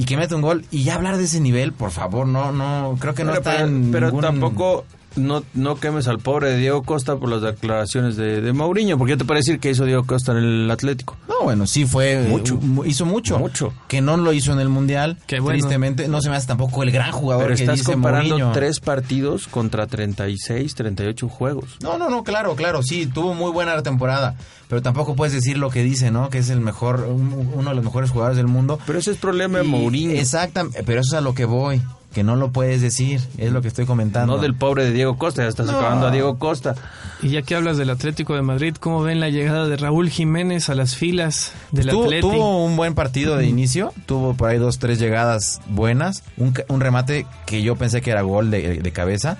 y 0.01 0.05
que 0.07 0.16
mete 0.16 0.34
un 0.34 0.40
gol 0.40 0.64
y 0.70 0.82
ya 0.84 0.94
hablar 0.94 1.18
de 1.18 1.24
ese 1.24 1.40
nivel, 1.40 1.72
por 1.74 1.90
favor, 1.90 2.26
no, 2.26 2.53
no, 2.53 2.96
creo 2.98 3.14
que 3.14 3.22
no 3.22 3.32
pero, 3.32 3.40
está 3.40 3.53
pero- 3.57 3.66
en 3.68 3.90
pero 3.92 4.07
ningún- 4.07 4.22
tampoco 4.22 4.84
no, 5.17 5.43
no 5.55 5.77
quemes 5.81 6.09
al 6.09 6.19
pobre 6.19 6.57
Diego 6.57 6.83
Costa 6.83 7.17
por 7.17 7.29
las 7.29 7.43
declaraciones 7.43 8.17
de, 8.17 8.41
de 8.41 8.53
Mourinho, 8.53 8.97
porque 8.99 9.13
yo 9.13 9.19
te 9.19 9.25
puedo 9.25 9.39
decir 9.39 9.59
que 9.61 9.71
hizo 9.71 9.85
Diego 9.85 10.05
Costa 10.05 10.33
en 10.33 10.39
el 10.39 10.71
Atlético. 10.71 11.17
No, 11.29 11.35
bueno, 11.45 11.67
sí 11.67 11.85
fue... 11.87 12.25
Mucho. 12.29 12.57
mu- 12.57 12.85
hizo 12.85 13.05
mucho. 13.07 13.39
Mucho. 13.39 13.73
Que 13.89 14.01
no 14.01 14.17
lo 14.17 14.33
hizo 14.33 14.53
en 14.53 14.61
el 14.61 14.69
Mundial. 14.69 15.19
Qué 15.27 15.41
bueno. 15.41 15.59
Tristemente, 15.59 16.09
no 16.09 16.21
se 16.21 16.31
me 16.31 16.37
hace 16.37 16.47
tampoco 16.47 16.83
el 16.83 16.91
gran 16.91 17.13
jugador 17.13 17.45
Pero 17.45 17.57
que 17.57 17.63
estás 17.63 17.79
dice 17.79 17.93
comparando 17.93 18.31
Mourinho. 18.39 18.53
tres 18.53 18.81
partidos 18.81 19.47
contra 19.49 19.87
36, 19.87 20.75
38 20.75 21.29
juegos. 21.29 21.77
No, 21.83 21.99
no, 21.99 22.09
no, 22.09 22.23
claro, 22.25 22.55
claro, 22.55 22.83
sí, 22.83 23.07
tuvo 23.07 23.35
muy 23.35 23.51
buena 23.51 23.83
temporada, 23.83 24.35
pero 24.69 24.83
tampoco 24.83 25.17
puedes 25.17 25.33
decir 25.35 25.59
lo 25.59 25.71
que 25.71 25.83
dice, 25.83 26.11
¿no? 26.11 26.31
Que 26.31 26.39
es 26.39 26.51
el 26.51 26.61
mejor, 26.61 27.07
un- 27.09 27.51
uno 27.55 27.71
de 27.71 27.75
los 27.77 27.85
mejores 27.85 28.11
jugadores 28.11 28.37
del 28.37 28.47
mundo. 28.47 28.79
Pero 28.87 28.99
ese 28.99 29.11
es 29.13 29.17
problema 29.17 29.59
de 29.59 29.65
Mourinho. 29.65 30.13
Exactamente, 30.13 30.83
pero 30.85 31.01
eso 31.01 31.15
es 31.17 31.19
a 31.19 31.21
lo 31.21 31.35
que 31.35 31.45
voy, 31.45 31.81
que 32.13 32.25
no 32.25 32.35
lo 32.37 32.51
puedes 32.51 32.81
decir, 32.83 33.21
es 33.39 33.53
lo 33.53 33.63
que 33.63 33.69
estoy 33.69 33.87
comentando. 33.87 34.35
No 34.37 34.43
del 34.43 34.55
pobre 34.55 34.85
de 34.85 34.93
Diego 34.93 35.17
Costa, 35.17 35.43
ya 35.43 35.49
estás 35.49 35.67
No. 35.67 35.79
acabando 35.79 36.09
a 36.09 36.11
Diego 36.11 36.39
Costa. 36.39 36.75
Y 37.23 37.29
ya 37.29 37.43
que 37.43 37.55
hablas 37.55 37.77
del 37.77 37.91
Atlético 37.91 38.35
de 38.35 38.43
Madrid, 38.43 38.75
¿cómo 38.81 39.03
ven 39.03 39.21
la 39.21 39.29
llegada 39.29 39.69
de 39.69 39.77
Raúl 39.77 40.09
Jiménez 40.11 40.69
a 40.71 40.75
las 40.75 40.97
filas 40.97 41.53
del 41.71 41.89
Tuvo, 41.89 42.05
Atlético? 42.05 42.31
tuvo 42.33 42.65
un 42.65 42.77
buen 42.77 42.95
partido 42.95 43.37
de 43.37 43.47
inicio, 43.47 43.93
tuvo 44.07 44.35
por 44.35 44.49
ahí 44.51 44.59
dos, 44.59 44.79
tres 44.79 44.99
llegadas 44.99 45.61
buenas, 45.69 46.25
un, 46.37 46.53
un 46.69 46.81
remate 46.81 47.27
que 47.47 47.63
yo 47.63 47.77
pensé 47.77 48.01
que 48.01 48.11
era 48.11 48.23
gol 48.23 48.51
de, 48.51 48.79
de 48.83 48.93
cabeza, 48.93 49.39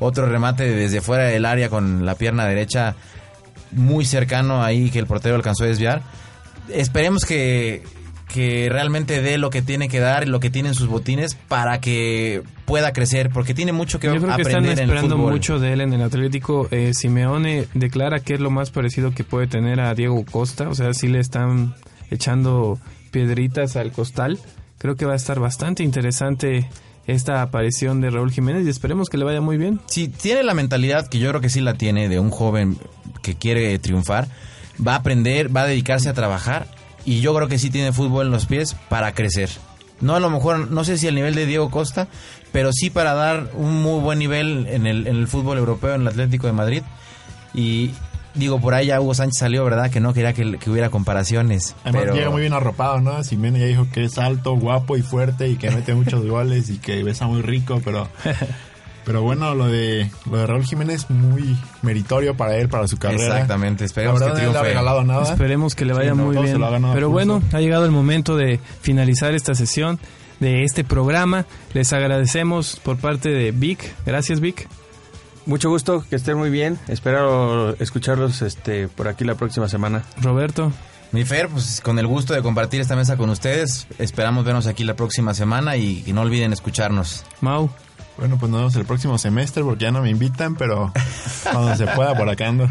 otro 0.00 0.26
remate 0.26 0.64
desde 0.64 1.00
fuera 1.00 1.24
del 1.24 1.46
área 1.46 1.68
con 1.70 2.04
la 2.04 2.14
pierna 2.16 2.44
derecha 2.44 2.94
muy 3.70 4.04
cercano 4.04 4.62
ahí 4.62 4.90
que 4.90 4.98
el 4.98 5.06
portero 5.06 5.34
alcanzó 5.36 5.64
a 5.64 5.68
desviar. 5.68 6.02
Esperemos 6.68 7.24
que, 7.24 7.84
que 8.32 8.68
realmente 8.70 9.20
dé 9.20 9.36
lo 9.36 9.50
que 9.50 9.60
tiene 9.60 9.88
que 9.88 10.00
dar 10.00 10.22
y 10.22 10.26
lo 10.26 10.40
que 10.40 10.48
tiene 10.48 10.70
en 10.70 10.74
sus 10.74 10.88
botines 10.88 11.34
para 11.34 11.80
que 11.80 12.42
pueda 12.64 12.94
crecer, 12.94 13.28
porque 13.28 13.52
tiene 13.52 13.72
mucho 13.72 14.00
que 14.00 14.06
Yo 14.06 14.14
creo 14.14 14.34
que 14.34 14.42
están 14.42 14.64
aprender 14.64 14.78
en 14.78 14.90
el 14.90 14.96
esperando 14.96 15.18
mucho 15.18 15.58
de 15.58 15.74
él 15.74 15.82
en 15.82 15.92
el 15.92 16.00
Atlético. 16.00 16.66
Eh, 16.70 16.92
Simeone 16.94 17.66
declara 17.74 18.20
que 18.20 18.32
es 18.32 18.40
lo 18.40 18.50
más 18.50 18.70
parecido 18.70 19.12
que 19.12 19.22
puede 19.22 19.48
tener 19.48 19.80
a 19.80 19.94
Diego 19.94 20.24
Costa. 20.24 20.70
O 20.70 20.74
sea, 20.74 20.94
sí 20.94 21.08
le 21.08 21.20
están 21.20 21.74
echando 22.10 22.78
piedritas 23.10 23.76
al 23.76 23.92
costal. 23.92 24.38
Creo 24.78 24.96
que 24.96 25.04
va 25.04 25.12
a 25.12 25.16
estar 25.16 25.38
bastante 25.38 25.82
interesante 25.82 26.70
esta 27.06 27.42
aparición 27.42 28.00
de 28.00 28.08
Raúl 28.08 28.32
Jiménez 28.32 28.66
y 28.66 28.70
esperemos 28.70 29.10
que 29.10 29.18
le 29.18 29.24
vaya 29.24 29.42
muy 29.42 29.58
bien. 29.58 29.78
Si 29.86 30.08
tiene 30.08 30.42
la 30.42 30.54
mentalidad, 30.54 31.06
que 31.08 31.18
yo 31.18 31.28
creo 31.28 31.42
que 31.42 31.50
sí 31.50 31.60
la 31.60 31.74
tiene, 31.74 32.08
de 32.08 32.18
un 32.18 32.30
joven 32.30 32.78
que 33.22 33.34
quiere 33.34 33.78
triunfar, 33.78 34.28
va 34.84 34.94
a 34.94 34.96
aprender, 34.96 35.54
va 35.54 35.64
a 35.64 35.66
dedicarse 35.66 36.08
a 36.08 36.14
trabajar 36.14 36.66
y 37.04 37.20
yo 37.20 37.34
creo 37.34 37.48
que 37.48 37.58
sí 37.58 37.70
tiene 37.70 37.92
fútbol 37.92 38.26
en 38.26 38.32
los 38.32 38.46
pies 38.46 38.76
para 38.88 39.12
crecer. 39.12 39.50
No 40.00 40.16
a 40.16 40.20
lo 40.20 40.30
mejor, 40.30 40.70
no 40.70 40.84
sé 40.84 40.98
si 40.98 41.06
al 41.06 41.14
nivel 41.14 41.34
de 41.34 41.46
Diego 41.46 41.70
Costa, 41.70 42.08
pero 42.50 42.72
sí 42.72 42.90
para 42.90 43.14
dar 43.14 43.50
un 43.54 43.82
muy 43.82 44.00
buen 44.00 44.18
nivel 44.18 44.66
en 44.68 44.86
el, 44.86 45.06
en 45.06 45.16
el 45.16 45.28
fútbol 45.28 45.58
europeo, 45.58 45.94
en 45.94 46.02
el 46.02 46.08
Atlético 46.08 46.48
de 46.48 46.52
Madrid. 46.52 46.82
Y 47.54 47.92
digo, 48.34 48.60
por 48.60 48.74
ahí 48.74 48.86
ya 48.86 49.00
Hugo 49.00 49.14
Sánchez 49.14 49.38
salió, 49.38 49.64
¿verdad? 49.64 49.90
Que 49.90 50.00
no 50.00 50.12
quería 50.12 50.32
que, 50.32 50.58
que 50.58 50.70
hubiera 50.70 50.90
comparaciones. 50.90 51.76
Además 51.84 52.02
pero... 52.02 52.14
llega 52.14 52.30
muy 52.30 52.40
bien 52.40 52.52
arropado, 52.52 53.00
¿no? 53.00 53.22
Simeone 53.22 53.60
ya 53.60 53.66
dijo 53.66 53.86
que 53.92 54.04
es 54.04 54.18
alto, 54.18 54.56
guapo 54.56 54.96
y 54.96 55.02
fuerte 55.02 55.48
y 55.48 55.56
que 55.56 55.70
mete 55.70 55.94
muchos 55.94 56.26
goles 56.28 56.68
y 56.70 56.78
que 56.78 57.02
besa 57.02 57.26
muy 57.26 57.42
rico, 57.42 57.80
pero... 57.84 58.08
Pero 59.04 59.22
bueno, 59.22 59.54
lo 59.54 59.66
de 59.66 60.10
lo 60.30 60.38
de 60.38 60.46
Raúl 60.46 60.64
Jiménez 60.64 61.10
muy 61.10 61.56
meritorio 61.82 62.36
para 62.36 62.56
él, 62.56 62.68
para 62.68 62.86
su 62.86 62.98
carrera. 62.98 63.34
Exactamente, 63.34 63.84
esperemos 63.84 64.20
La 64.20 64.26
verdad, 64.26 64.40
que 64.40 64.46
no 64.46 64.52
le 64.52 64.58
ha 64.58 64.62
regalado 64.62 65.04
nada. 65.04 65.22
Esperemos 65.24 65.74
que 65.74 65.84
le 65.84 65.92
vaya 65.92 66.12
Sí, 66.12 66.18
muy 66.18 66.36
bien. 66.36 66.60
Pero 66.92 67.10
bueno, 67.10 67.42
ha 67.52 67.60
llegado 67.60 67.84
el 67.84 67.90
momento 67.90 68.36
de 68.36 68.60
finalizar 68.80 69.34
esta 69.34 69.54
sesión 69.54 69.98
de 70.40 70.64
este 70.64 70.84
programa. 70.84 71.46
Les 71.72 71.92
agradecemos 71.92 72.80
por 72.82 72.98
parte 72.98 73.30
de 73.30 73.50
Vic. 73.52 73.94
Gracias, 74.06 74.40
Vic. 74.40 74.68
Mucho 75.46 75.70
gusto, 75.70 76.04
que 76.08 76.16
estén 76.16 76.38
muy 76.38 76.50
bien. 76.50 76.78
Espero 76.86 77.74
escucharlos 77.80 78.42
este, 78.42 78.88
por 78.88 79.08
aquí 79.08 79.24
la 79.24 79.34
próxima 79.34 79.68
semana. 79.68 80.04
Roberto. 80.20 80.72
Mi 81.10 81.24
Fer, 81.24 81.48
pues 81.48 81.80
con 81.82 81.98
el 81.98 82.06
gusto 82.06 82.32
de 82.32 82.42
compartir 82.42 82.80
esta 82.80 82.96
mesa 82.96 83.16
con 83.16 83.28
ustedes. 83.28 83.86
Esperamos 83.98 84.44
vernos 84.44 84.66
aquí 84.66 84.82
la 84.82 84.94
próxima 84.94 85.34
semana 85.34 85.76
y, 85.76 86.02
y 86.06 86.12
no 86.12 86.22
olviden 86.22 86.52
escucharnos. 86.52 87.24
Mau. 87.40 87.70
Bueno, 88.18 88.36
pues 88.38 88.50
nos 88.50 88.60
vemos 88.60 88.76
el 88.76 88.84
próximo 88.84 89.18
semestre 89.18 89.64
porque 89.64 89.84
ya 89.84 89.90
no 89.90 90.02
me 90.02 90.10
invitan, 90.10 90.54
pero 90.54 90.92
cuando 91.50 91.74
se 91.76 91.86
pueda 91.86 92.14
por 92.14 92.28
acá 92.28 92.48
ando. 92.48 92.68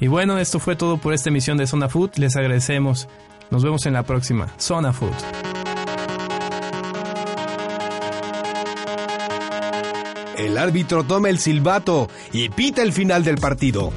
Y 0.00 0.06
bueno, 0.06 0.38
esto 0.38 0.58
fue 0.58 0.76
todo 0.76 0.98
por 0.98 1.14
esta 1.14 1.28
emisión 1.28 1.56
de 1.56 1.66
Zona 1.66 1.88
Food. 1.88 2.12
Les 2.16 2.36
agradecemos. 2.36 3.08
Nos 3.50 3.62
vemos 3.62 3.86
en 3.86 3.92
la 3.92 4.02
próxima. 4.02 4.48
Zona 4.58 4.92
Food. 4.92 5.12
El 10.36 10.58
árbitro 10.58 11.04
toma 11.04 11.30
el 11.30 11.38
silbato 11.38 12.08
y 12.32 12.48
pita 12.48 12.82
el 12.82 12.92
final 12.92 13.24
del 13.24 13.36
partido. 13.36 13.92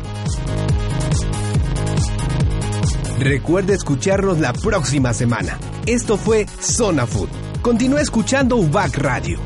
Recuerde 3.19 3.73
escucharnos 3.73 4.39
la 4.39 4.53
próxima 4.53 5.13
semana. 5.13 5.57
Esto 5.87 6.17
fue 6.17 6.45
Zona 6.61 7.07
Food. 7.07 7.29
Continúa 7.61 8.01
escuchando 8.01 8.57
UBAC 8.57 8.97
Radio. 8.97 9.39